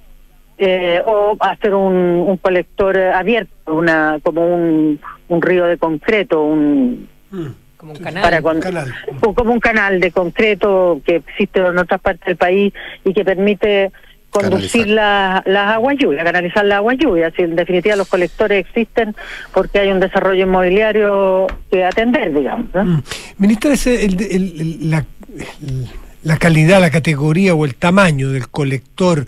eh, 0.58 1.00
o 1.06 1.36
hacer 1.40 1.74
un, 1.74 1.94
un 1.94 2.36
colector 2.36 2.96
eh, 2.96 3.10
abierto, 3.12 3.74
una 3.74 4.18
como 4.22 4.46
un, 4.54 5.00
un 5.28 5.42
río 5.42 5.64
de 5.66 5.78
concreto, 5.78 6.42
un 6.42 7.08
Como 7.78 7.92
un 7.92 7.98
canal. 7.98 8.22
para 8.22 8.42
con- 8.42 8.60
o 9.22 9.34
como 9.34 9.52
un 9.52 9.60
canal 9.60 10.00
de 10.00 10.10
concreto 10.10 11.00
que 11.06 11.16
existe 11.16 11.60
en 11.60 11.78
otras 11.78 12.00
partes 12.00 12.26
del 12.26 12.36
país 12.36 12.74
y 13.04 13.14
que 13.14 13.24
permite 13.24 13.92
conducir 14.30 14.86
la- 14.88 15.42
las 15.46 15.74
aguas 15.74 15.96
lluvias, 15.98 16.24
canalizar 16.24 16.64
las 16.64 16.76
aguas 16.76 16.96
lluvias. 16.98 17.32
Y 17.38 17.42
en 17.42 17.56
definitiva 17.56 17.96
los 17.96 18.08
colectores 18.08 18.64
existen 18.66 19.14
porque 19.52 19.78
hay 19.80 19.90
un 19.90 20.00
desarrollo 20.00 20.44
inmobiliario 20.44 21.46
que 21.70 21.84
atender, 21.84 22.32
digamos. 22.34 22.66
¿no? 22.74 23.02
Ministra, 23.38 23.72
ese, 23.72 24.04
el- 24.04 24.20
el- 24.22 24.60
el- 24.60 24.90
la, 24.90 25.04
la 26.22 26.36
calidad, 26.36 26.80
la 26.80 26.90
categoría 26.90 27.54
o 27.54 27.64
el 27.64 27.74
tamaño 27.74 28.30
del 28.30 28.48
colector 28.48 29.26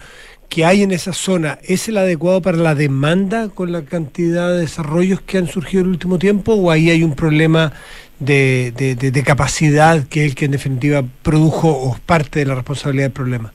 que 0.48 0.64
hay 0.64 0.82
en 0.82 0.90
esa 0.90 1.12
zona, 1.12 1.58
¿es 1.62 1.88
el 1.88 1.96
adecuado 1.96 2.42
para 2.42 2.56
la 2.56 2.74
demanda 2.74 3.48
con 3.50 3.70
la 3.70 3.82
cantidad 3.82 4.50
de 4.50 4.58
desarrollos 4.58 5.20
que 5.20 5.38
han 5.38 5.46
surgido 5.46 5.82
en 5.82 5.86
el 5.86 5.92
último 5.92 6.18
tiempo 6.18 6.54
o 6.54 6.72
ahí 6.72 6.90
hay 6.90 7.04
un 7.04 7.14
problema 7.14 7.72
de, 8.18 8.72
de- 8.76 8.96
de- 8.96 9.12
de 9.12 9.22
capacidad 9.22 10.02
que 10.08 10.24
es 10.24 10.30
el 10.30 10.34
que 10.34 10.46
en 10.46 10.50
definitiva 10.50 11.04
produjo 11.22 11.68
o 11.70 11.94
es 11.94 12.00
parte 12.00 12.40
de 12.40 12.46
la 12.46 12.56
responsabilidad 12.56 13.04
del 13.06 13.12
problema? 13.12 13.52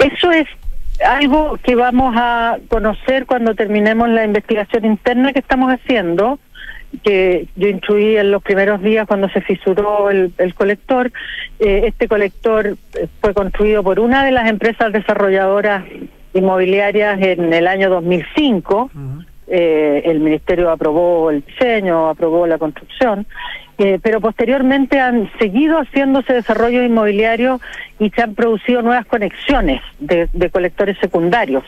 Eso 0.00 0.32
es 0.32 0.46
algo 1.06 1.58
que 1.62 1.74
vamos 1.74 2.14
a 2.16 2.58
conocer 2.68 3.26
cuando 3.26 3.54
terminemos 3.54 4.08
la 4.08 4.24
investigación 4.24 4.84
interna 4.84 5.32
que 5.32 5.40
estamos 5.40 5.70
haciendo. 5.72 6.38
que 7.04 7.46
yo 7.54 7.68
instruí 7.68 8.16
en 8.16 8.32
los 8.32 8.42
primeros 8.42 8.82
días 8.82 9.06
cuando 9.06 9.28
se 9.28 9.40
fisuró 9.40 10.10
el, 10.10 10.32
el 10.38 10.54
colector. 10.54 11.12
Eh, 11.60 11.82
este 11.86 12.08
colector 12.08 12.66
eh, 12.66 13.06
fue 13.20 13.32
construido 13.32 13.84
por 13.84 14.00
una 14.00 14.24
de 14.24 14.32
las 14.32 14.48
empresas 14.48 14.92
desarrolladoras 14.92 15.84
inmobiliarias 16.34 17.20
en 17.20 17.52
el 17.52 17.66
año 17.68 17.90
2005. 17.90 18.90
Eh, 19.50 20.02
el 20.04 20.20
ministerio 20.20 20.70
aprobó 20.70 21.30
el 21.30 21.44
diseño, 21.44 22.08
aprobó 22.08 22.46
la 22.46 22.56
construcción, 22.56 23.26
eh, 23.78 23.98
pero 24.02 24.20
posteriormente 24.20 25.00
han 25.00 25.30
seguido 25.38 25.78
haciéndose 25.78 26.34
desarrollo 26.34 26.84
inmobiliario 26.84 27.60
y 27.98 28.10
se 28.10 28.22
han 28.22 28.34
producido 28.34 28.82
nuevas 28.82 29.06
conexiones 29.06 29.82
de, 29.98 30.28
colectores 30.50 30.98
secundarios. 30.98 31.64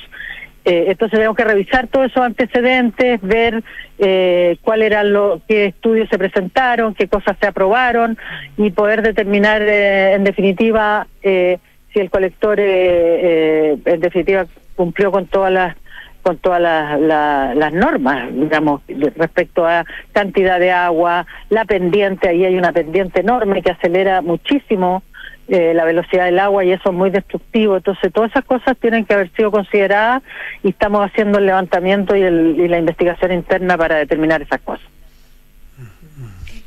Eh, 0.65 0.85
entonces 0.89 1.19
tenemos 1.19 1.37
que 1.37 1.45
revisar 1.45 1.89
todos 1.89 2.07
esos 2.07 2.23
antecedentes, 2.23 3.21
ver 3.21 3.65
eh, 3.99 4.59
cuál 4.63 4.83
eran 4.83 5.13
los, 5.13 5.43
qué 5.49 5.65
estudios 5.67 6.09
se 6.09 6.19
presentaron, 6.19 6.95
qué 6.95 7.09
cosas 7.09 7.37
se 7.41 7.47
aprobaron 7.47 8.17
y 8.57 8.71
poder 8.71 9.03
determinar 9.03 9.61
eh, 9.63 10.13
en 10.13 10.23
definitiva 10.23 11.07
eh, 11.23 11.59
si 11.93 11.99
el 11.99 12.11
colector 12.11 12.59
eh, 12.61 13.77
en 13.85 14.01
definitiva 14.01 14.47
cumplió 14.77 15.11
con 15.11 15.27
todas 15.27 15.53
las 15.53 15.77
con 16.23 16.39
todas 16.39 16.61
las, 16.61 17.01
las, 17.01 17.57
las 17.57 17.73
normas, 17.73 18.29
digamos, 18.33 18.83
respecto 19.17 19.67
a 19.67 19.85
cantidad 20.13 20.59
de 20.61 20.71
agua, 20.71 21.27
la 21.51 21.65
pendiente, 21.65 22.29
ahí 22.29 22.45
hay 22.45 22.57
una 22.57 22.73
pendiente 22.73 23.21
enorme 23.21 23.63
que 23.63 23.73
acelera 23.73 24.23
muchísimo 24.23 25.03
eh, 25.49 25.75
la 25.75 25.85
velocidad 25.85 26.27
del 26.27 26.39
agua 26.39 26.65
y 26.65 26.73
eso 26.73 26.91
es 26.91 26.95
muy 26.95 27.11
destructivo. 27.11 27.77
Entonces, 27.77 28.13
todas 28.13 28.31
esas 28.31 28.45
cosas 28.45 28.77
tienen 28.79 29.05
que 29.05 29.15
haber 29.15 29.31
sido 29.33 29.51
consideradas 29.51 30.23
y 30.63 30.71
estamos 30.71 31.05
haciendo 31.05 31.39
el 31.39 31.47
levantamiento 31.47 32.15
y, 32.15 32.23
el, 32.23 32.57
y 32.59 32.69
la 32.69 32.79
investigación 32.79 33.33
interna 33.33 33.77
para 33.77 33.97
determinar 33.97 34.41
esas 34.41 34.61
cosas. 34.61 34.87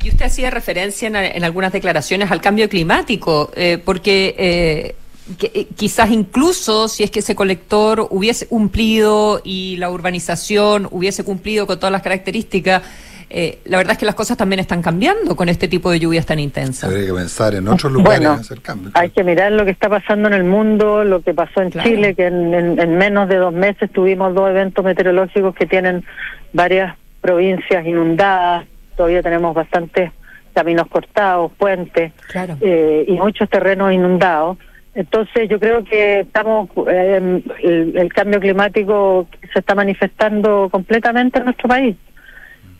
Y 0.03 0.09
usted 0.09 0.25
hacía 0.25 0.51
referencia 0.51 1.07
en, 1.07 1.15
en 1.15 1.43
algunas 1.43 1.71
declaraciones 1.71 2.29
al 2.29 2.41
cambio 2.41 2.69
climático, 2.69 3.49
eh, 3.55 3.79
porque 3.83 4.35
eh, 4.37 4.95
que- 5.37 5.51
eh, 5.53 5.67
quizás 5.75 6.11
incluso 6.11 6.87
si 6.87 7.03
es 7.03 7.11
que 7.11 7.19
ese 7.19 7.35
colector 7.35 8.07
hubiese 8.11 8.47
cumplido 8.47 9.41
y 9.43 9.77
la 9.77 9.89
urbanización 9.89 10.87
hubiese 10.91 11.23
cumplido 11.23 11.65
con 11.67 11.77
todas 11.79 11.91
las 11.91 12.01
características, 12.01 12.83
eh, 13.31 13.57
la 13.65 13.77
verdad 13.77 13.93
es 13.93 13.97
que 13.97 14.05
las 14.05 14.13
cosas 14.13 14.37
también 14.37 14.59
están 14.59 14.83
cambiando 14.83 15.35
con 15.35 15.49
este 15.49 15.67
tipo 15.67 15.89
de 15.89 15.99
lluvias 15.99 16.27
tan 16.27 16.37
intensas. 16.39 16.89
Habría 16.91 17.07
que 17.07 17.13
pensar 17.13 17.55
en 17.55 17.67
otros 17.67 17.91
lugares 17.91 18.19
Bueno, 18.19 18.33
en 18.35 18.39
hacer 18.39 18.61
cambios. 18.61 18.91
Hay 18.95 19.09
que 19.09 19.23
mirar 19.23 19.51
lo 19.51 19.65
que 19.65 19.71
está 19.71 19.89
pasando 19.89 20.27
en 20.27 20.35
el 20.35 20.43
mundo, 20.43 21.03
lo 21.03 21.21
que 21.21 21.33
pasó 21.33 21.61
en 21.61 21.71
Claro. 21.71 21.89
Chile, 21.89 22.13
que 22.13 22.27
en, 22.27 22.53
en- 22.53 22.79
en 22.79 22.97
menos 22.97 23.27
de 23.27 23.37
dos 23.37 23.51
meses 23.53 23.91
tuvimos 23.91 24.33
dos 24.35 24.49
eventos 24.49 24.85
meteorológicos 24.85 25.55
que 25.55 25.65
tienen 25.65 26.05
varias 26.53 26.95
provincias 27.21 27.83
inundadas, 27.85 28.65
todavía 28.95 29.23
tenemos 29.23 29.55
bastantes 29.55 30.11
caminos 30.53 30.87
cortados, 30.87 31.51
puentes 31.57 32.13
Claro. 32.31 32.57
eh, 32.61 33.05
y 33.07 33.13
muchos 33.13 33.49
terrenos 33.49 33.91
inundados. 33.91 34.57
Entonces 34.95 35.49
yo 35.49 35.59
creo 35.59 35.83
que 35.83 36.21
estamos, 36.21 36.69
eh, 36.87 37.41
el, 37.63 37.97
el 37.97 38.13
cambio 38.13 38.39
climático 38.39 39.27
se 39.53 39.59
está 39.59 39.75
manifestando 39.75 40.69
completamente 40.71 41.39
en 41.39 41.45
nuestro 41.45 41.67
país. 41.67 41.97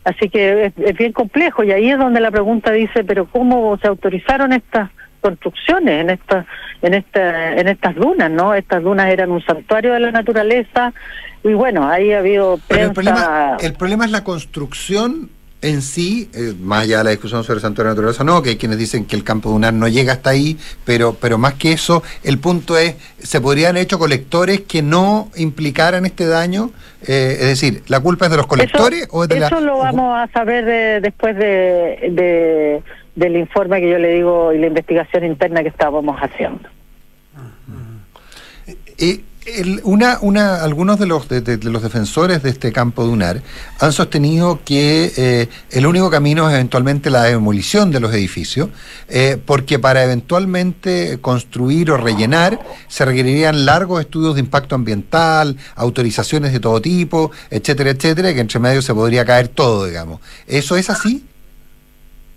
Así 0.02 0.30
que 0.30 0.66
es, 0.66 0.72
es 0.78 0.96
bien 0.96 1.12
complejo 1.12 1.62
y 1.62 1.72
ahí 1.72 1.90
es 1.90 1.98
donde 1.98 2.20
la 2.20 2.30
pregunta 2.30 2.72
dice, 2.72 3.04
pero 3.04 3.26
¿cómo 3.26 3.76
se 3.78 3.88
autorizaron 3.88 4.52
estas 4.52 4.90
construcciones 5.20 6.02
en 6.02 6.10
estas 6.10 6.46
en 6.82 6.94
esta 6.94 7.54
en 7.54 7.68
estas 7.68 7.94
dunas, 7.96 8.30
¿no? 8.30 8.54
Estas 8.54 8.82
dunas 8.82 9.08
eran 9.08 9.32
un 9.32 9.42
santuario 9.42 9.92
de 9.92 10.00
la 10.00 10.12
naturaleza 10.12 10.94
y 11.42 11.52
bueno, 11.54 11.88
ahí 11.88 12.12
ha 12.12 12.20
habido 12.20 12.60
Pero 12.68 12.86
el 12.86 12.92
prensa 12.92 13.12
problema, 13.12 13.56
el 13.60 13.72
problema 13.74 14.04
es 14.04 14.10
la 14.12 14.24
construcción 14.24 15.30
en 15.62 15.82
sí, 15.82 16.28
eh, 16.34 16.54
más 16.60 16.82
allá 16.84 16.98
de 16.98 17.04
la 17.04 17.10
discusión 17.10 17.42
sobre 17.42 17.60
Santuario 17.60 17.90
de 17.90 17.94
Naturaleza, 17.96 18.22
no, 18.24 18.42
que 18.42 18.50
hay 18.50 18.56
quienes 18.56 18.78
dicen 18.78 19.04
que 19.06 19.16
el 19.16 19.24
campo 19.24 19.50
dunar 19.50 19.72
no 19.72 19.88
llega 19.88 20.12
hasta 20.12 20.30
ahí, 20.30 20.58
pero, 20.84 21.14
pero 21.20 21.38
más 21.38 21.54
que 21.54 21.72
eso, 21.72 22.02
el 22.22 22.38
punto 22.38 22.76
es, 22.78 22.94
¿se 23.18 23.40
podrían 23.40 23.70
haber 23.70 23.82
hecho 23.84 23.98
colectores 23.98 24.60
que 24.60 24.82
no 24.82 25.30
implicaran 25.36 26.04
este 26.06 26.26
daño? 26.26 26.70
Eh, 27.06 27.36
es 27.40 27.46
decir, 27.48 27.82
¿la 27.88 28.00
culpa 28.00 28.26
es 28.26 28.30
de 28.32 28.36
los 28.36 28.46
colectores 28.46 29.02
eso, 29.04 29.12
o 29.12 29.22
es 29.24 29.28
de 29.28 29.40
la... 29.40 29.46
eso 29.46 29.60
lo 29.60 29.78
vamos 29.78 30.16
a 30.18 30.30
saber 30.32 30.64
eh, 30.68 31.00
después 31.00 31.36
de, 31.36 32.10
de- 32.12 32.82
del 33.14 33.36
informe 33.36 33.80
que 33.80 33.90
yo 33.90 33.98
le 33.98 34.12
digo 34.14 34.52
y 34.52 34.58
la 34.58 34.66
investigación 34.66 35.24
interna 35.24 35.62
que 35.62 35.68
estábamos 35.70 36.18
haciendo. 36.20 36.68
Eh, 38.98 39.20
el- 39.46 39.80
una, 39.84 40.18
una, 40.20 40.62
algunos 40.62 40.98
de 40.98 41.06
los, 41.06 41.28
de, 41.28 41.58
los 41.62 41.82
defensores 41.82 42.42
de 42.42 42.50
este 42.50 42.72
campo 42.72 43.04
dunar 43.04 43.40
han 43.80 43.92
sostenido 43.92 44.60
que 44.64 45.12
eh, 45.16 45.48
el 45.70 45.86
único 45.86 46.10
camino 46.10 46.48
es 46.48 46.54
eventualmente 46.54 47.10
la 47.10 47.24
demolición 47.24 47.90
de 47.90 48.00
los 48.00 48.12
edificios, 48.12 48.68
eh, 49.08 49.38
porque 49.44 49.78
para 49.78 50.04
eventualmente 50.04 51.18
construir 51.20 51.90
o 51.90 51.96
rellenar 51.96 52.58
se 52.88 53.04
requerirían 53.04 53.64
largos 53.66 54.00
estudios 54.00 54.34
de 54.34 54.40
impacto 54.40 54.74
ambiental, 54.74 55.56
autorizaciones 55.76 56.52
de 56.52 56.60
todo 56.60 56.80
tipo, 56.80 57.30
etcétera, 57.50 57.90
etcétera, 57.90 58.34
que 58.34 58.40
entre 58.40 58.58
medio 58.58 58.82
se 58.82 58.94
podría 58.94 59.24
caer 59.24 59.48
todo, 59.48 59.86
digamos. 59.86 60.20
¿Eso 60.46 60.76
es 60.76 60.90
así? 60.90 61.24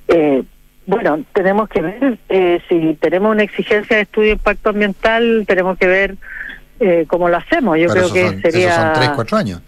Eh, 0.07 0.43
bueno, 0.85 1.23
tenemos 1.33 1.69
que 1.69 1.81
ver 1.81 2.17
eh, 2.29 2.59
si 2.67 2.97
tenemos 2.99 3.31
una 3.31 3.43
exigencia 3.43 3.95
de 3.97 4.03
estudio 4.03 4.27
de 4.29 4.33
impacto 4.33 4.69
ambiental, 4.69 5.43
tenemos 5.47 5.77
que 5.77 5.85
ver 5.85 6.15
eh, 6.79 7.05
cómo 7.07 7.29
lo 7.29 7.37
hacemos. 7.37 7.77
Yo 7.77 7.87
Pero 7.89 8.09
creo 8.09 8.13
que 8.13 8.25
son, 8.29 8.41
sería. 8.41 8.69
esos 8.69 8.83
son 8.83 8.93
tres, 8.93 9.09
cuatro 9.15 9.37
años. 9.37 9.61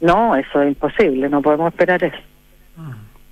No, 0.00 0.34
eso 0.36 0.62
es 0.62 0.68
imposible, 0.68 1.28
no 1.28 1.40
podemos 1.42 1.72
esperar 1.72 2.02
eso. 2.02 2.16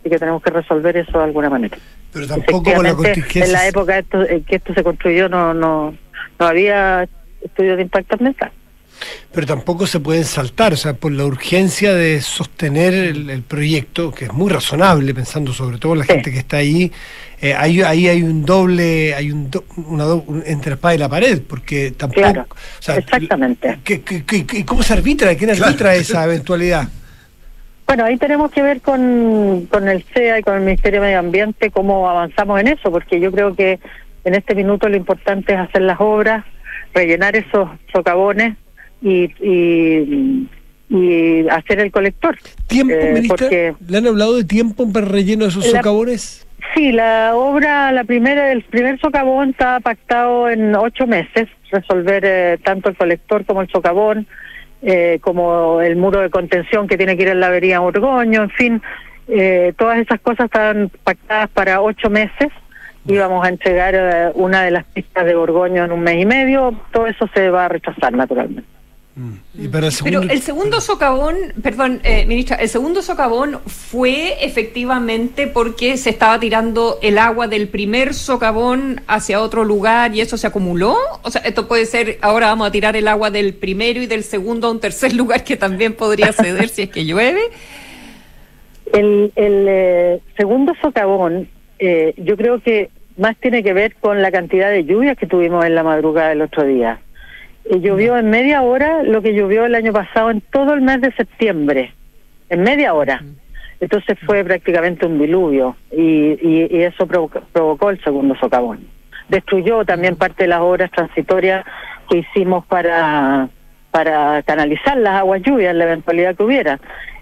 Así 0.00 0.08
que 0.08 0.18
tenemos 0.18 0.42
que 0.42 0.50
resolver 0.50 0.96
eso 0.96 1.18
de 1.18 1.24
alguna 1.24 1.50
manera. 1.50 1.76
Pero 2.12 2.26
tampoco 2.26 2.72
con 2.74 2.82
la 2.84 2.94
contingencia. 2.94 3.44
En 3.44 3.52
la 3.52 3.66
época 3.68 3.98
esto- 3.98 4.26
en 4.28 4.44
que 4.44 4.56
esto 4.56 4.72
se 4.74 4.82
construyó 4.82 5.28
no, 5.28 5.52
no, 5.52 5.94
no 6.38 6.46
había 6.46 7.06
estudio 7.42 7.76
de 7.76 7.82
impacto 7.82 8.14
ambiental. 8.16 8.50
Pero 9.32 9.46
tampoco 9.46 9.86
se 9.86 10.00
pueden 10.00 10.24
saltar, 10.24 10.72
o 10.72 10.76
sea, 10.76 10.94
por 10.94 11.12
la 11.12 11.24
urgencia 11.24 11.94
de 11.94 12.20
sostener 12.20 12.92
el, 12.94 13.30
el 13.30 13.42
proyecto, 13.42 14.12
que 14.12 14.26
es 14.26 14.32
muy 14.32 14.50
razonable, 14.50 15.14
pensando 15.14 15.52
sobre 15.52 15.78
todo 15.78 15.92
en 15.94 15.98
la 16.00 16.04
gente 16.04 16.30
que 16.32 16.38
está 16.38 16.58
ahí, 16.58 16.90
eh, 17.40 17.54
ahí, 17.54 17.80
ahí 17.82 18.08
hay 18.08 18.22
un 18.22 18.44
doble, 18.44 19.14
hay 19.14 19.30
un, 19.32 19.50
do- 19.50 19.64
una 19.86 20.04
do- 20.04 20.24
un- 20.26 20.42
entre 20.46 20.70
la 20.70 20.74
espada 20.74 20.94
y 20.94 20.98
la 20.98 21.08
pared, 21.08 21.40
porque 21.48 21.92
tampoco... 21.92 22.20
Claro, 22.20 22.46
o 22.50 22.82
sea, 22.82 22.96
exactamente. 22.96 23.78
¿qué- 23.84 24.02
qué- 24.02 24.24
qué- 24.24 24.44
qué- 24.46 24.64
¿Cómo 24.64 24.82
se 24.82 24.92
arbitra? 24.92 25.34
¿Quién 25.36 25.50
arbitra 25.50 25.94
esa 25.94 26.24
eventualidad? 26.26 26.88
Bueno, 27.86 28.04
ahí 28.04 28.16
tenemos 28.18 28.52
que 28.52 28.62
ver 28.62 28.80
con, 28.82 29.66
con 29.70 29.88
el 29.88 30.04
CEA 30.14 30.38
y 30.38 30.42
con 30.42 30.54
el 30.54 30.60
Ministerio 30.60 31.00
de 31.00 31.06
Medio 31.08 31.18
Ambiente 31.18 31.70
cómo 31.72 32.08
avanzamos 32.08 32.60
en 32.60 32.68
eso, 32.68 32.90
porque 32.92 33.18
yo 33.20 33.32
creo 33.32 33.56
que 33.56 33.80
en 34.24 34.34
este 34.34 34.54
minuto 34.54 34.88
lo 34.88 34.96
importante 34.96 35.54
es 35.54 35.58
hacer 35.58 35.82
las 35.82 35.96
obras, 35.98 36.44
rellenar 36.94 37.34
esos 37.36 37.68
socavones 37.92 38.56
y, 39.02 39.24
y, 39.40 40.48
y 40.88 41.48
hacer 41.48 41.80
el 41.80 41.90
colector. 41.90 42.36
¿Tiempo, 42.66 42.94
Eh, 42.94 43.12
ministra? 43.14 43.36
porque 43.36 43.74
¿Le 43.88 43.98
han 43.98 44.06
hablado 44.06 44.36
de 44.36 44.44
tiempo 44.44 44.90
para 44.92 45.06
el 45.06 45.12
relleno 45.12 45.44
de 45.44 45.50
esos 45.50 45.64
La- 45.72 45.78
socavones? 45.78 46.46
Sí, 46.74 46.92
la 46.92 47.32
obra, 47.34 47.90
la 47.90 48.04
primera, 48.04 48.52
el 48.52 48.62
primer 48.62 49.00
socavón 49.00 49.50
está 49.50 49.80
pactado 49.80 50.48
en 50.48 50.74
ocho 50.76 51.06
meses, 51.06 51.48
resolver 51.72 52.22
eh, 52.24 52.58
tanto 52.62 52.90
el 52.90 52.96
colector 52.96 53.44
como 53.44 53.62
el 53.62 53.68
socavón, 53.70 54.26
eh, 54.82 55.18
como 55.20 55.80
el 55.80 55.96
muro 55.96 56.20
de 56.20 56.30
contención 56.30 56.86
que 56.86 56.96
tiene 56.96 57.16
que 57.16 57.24
ir 57.24 57.28
en 57.30 57.40
la 57.40 57.48
avería 57.48 57.80
Borgoño, 57.80 58.42
en 58.44 58.50
fin, 58.50 58.82
eh, 59.28 59.72
todas 59.76 59.98
esas 59.98 60.20
cosas 60.20 60.46
están 60.46 60.90
pactadas 61.02 61.48
para 61.50 61.80
ocho 61.80 62.08
meses 62.08 62.48
y 63.04 63.16
vamos 63.16 63.44
a 63.44 63.48
entregar 63.48 63.94
eh, 63.96 64.30
una 64.34 64.62
de 64.62 64.70
las 64.70 64.84
pistas 64.84 65.24
de 65.26 65.34
Borgoño 65.34 65.84
en 65.84 65.92
un 65.92 66.00
mes 66.00 66.22
y 66.22 66.26
medio, 66.26 66.74
todo 66.92 67.06
eso 67.08 67.28
se 67.34 67.50
va 67.50 67.64
a 67.64 67.68
rechazar 67.68 68.12
naturalmente. 68.12 68.68
Y 69.58 69.68
para 69.68 69.88
el 69.88 69.92
Pero 70.02 70.22
el 70.22 70.40
segundo 70.40 70.80
socavón, 70.80 71.36
perdón, 71.62 72.00
eh, 72.04 72.24
ministra, 72.26 72.56
el 72.56 72.68
segundo 72.68 73.02
socavón 73.02 73.58
fue 73.66 74.44
efectivamente 74.44 75.46
porque 75.46 75.96
se 75.96 76.10
estaba 76.10 76.38
tirando 76.38 76.98
el 77.02 77.18
agua 77.18 77.48
del 77.48 77.68
primer 77.68 78.14
socavón 78.14 79.02
hacia 79.08 79.40
otro 79.40 79.64
lugar 79.64 80.14
y 80.14 80.20
eso 80.20 80.36
se 80.36 80.46
acumuló. 80.46 80.96
O 81.22 81.30
sea, 81.30 81.42
esto 81.42 81.66
puede 81.66 81.86
ser, 81.86 82.18
ahora 82.22 82.46
vamos 82.46 82.68
a 82.68 82.70
tirar 82.70 82.96
el 82.96 83.08
agua 83.08 83.30
del 83.30 83.52
primero 83.54 84.00
y 84.00 84.06
del 84.06 84.22
segundo 84.22 84.68
a 84.68 84.70
un 84.70 84.80
tercer 84.80 85.12
lugar 85.14 85.44
que 85.44 85.56
también 85.56 85.94
podría 85.94 86.32
ceder 86.32 86.68
si 86.68 86.82
es 86.82 86.90
que 86.90 87.04
llueve. 87.04 87.42
El, 88.92 89.32
el 89.36 89.66
eh, 89.68 90.20
segundo 90.36 90.72
socavón, 90.80 91.48
eh, 91.78 92.14
yo 92.16 92.36
creo 92.36 92.60
que 92.60 92.90
más 93.16 93.36
tiene 93.36 93.62
que 93.62 93.72
ver 93.72 93.96
con 93.96 94.22
la 94.22 94.30
cantidad 94.30 94.70
de 94.70 94.84
lluvias 94.84 95.18
que 95.18 95.26
tuvimos 95.26 95.64
en 95.64 95.74
la 95.74 95.82
madrugada 95.82 96.30
del 96.30 96.42
otro 96.42 96.64
día. 96.64 97.00
Llovió 97.78 98.16
en 98.18 98.28
media 98.30 98.62
hora 98.62 99.04
lo 99.04 99.22
que 99.22 99.32
llovió 99.32 99.64
el 99.64 99.76
año 99.76 99.92
pasado 99.92 100.30
en 100.30 100.40
todo 100.40 100.74
el 100.74 100.80
mes 100.80 101.00
de 101.00 101.12
septiembre, 101.12 101.94
en 102.48 102.62
media 102.62 102.94
hora. 102.94 103.22
Entonces 103.78 104.18
fue 104.26 104.44
prácticamente 104.44 105.06
un 105.06 105.18
diluvio 105.18 105.76
y, 105.92 106.02
y, 106.02 106.68
y 106.68 106.82
eso 106.82 107.06
provocó, 107.06 107.40
provocó 107.52 107.90
el 107.90 108.02
segundo 108.02 108.34
socavón. 108.34 108.86
Destruyó 109.28 109.84
también 109.84 110.16
parte 110.16 110.42
de 110.44 110.48
las 110.48 110.60
obras 110.60 110.90
transitorias 110.90 111.64
que 112.10 112.18
hicimos 112.18 112.66
para, 112.66 113.48
para 113.92 114.42
canalizar 114.42 114.96
las 114.98 115.20
aguas 115.20 115.40
lluvias 115.42 115.70
en 115.70 115.78
la 115.78 115.84
eventualidad 115.84 116.34
que 116.34 116.42
hubiera. 116.42 116.80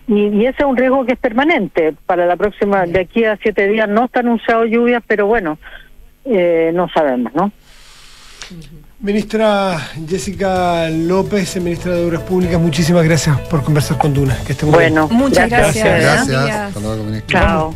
y, 0.08 0.28
y 0.28 0.46
ese 0.46 0.56
es 0.60 0.64
un 0.64 0.76
riesgo 0.76 1.04
que 1.04 1.12
es 1.12 1.18
permanente. 1.18 1.94
Para 2.06 2.24
la 2.24 2.36
próxima, 2.36 2.86
de 2.86 3.00
aquí 3.00 3.24
a 3.24 3.36
siete 3.36 3.68
días 3.68 3.88
no 3.88 4.06
está 4.06 4.20
anunciado 4.20 4.64
lluvias, 4.64 5.02
pero 5.06 5.26
bueno, 5.26 5.58
eh, 6.24 6.72
no 6.74 6.88
sabemos, 6.88 7.34
¿no? 7.34 7.52
Ministra 9.00 9.78
Jessica 10.08 10.88
López, 10.90 11.54
ministra 11.62 11.92
de 11.94 12.04
Obras 12.04 12.22
Públicas, 12.22 12.60
muchísimas 12.60 13.04
gracias 13.04 13.38
por 13.42 13.62
conversar 13.62 13.96
con 13.96 14.12
Duna. 14.12 14.36
Que 14.44 14.52
esté 14.52 14.66
muy 14.66 14.74
Bueno, 14.74 15.06
bien. 15.06 15.20
Muchas 15.20 15.48
gracias. 15.48 16.00
Gracias. 16.02 16.50
Hasta 16.50 16.80
luego, 16.80 17.04
ministro. 17.04 17.38
Chao. 17.38 17.66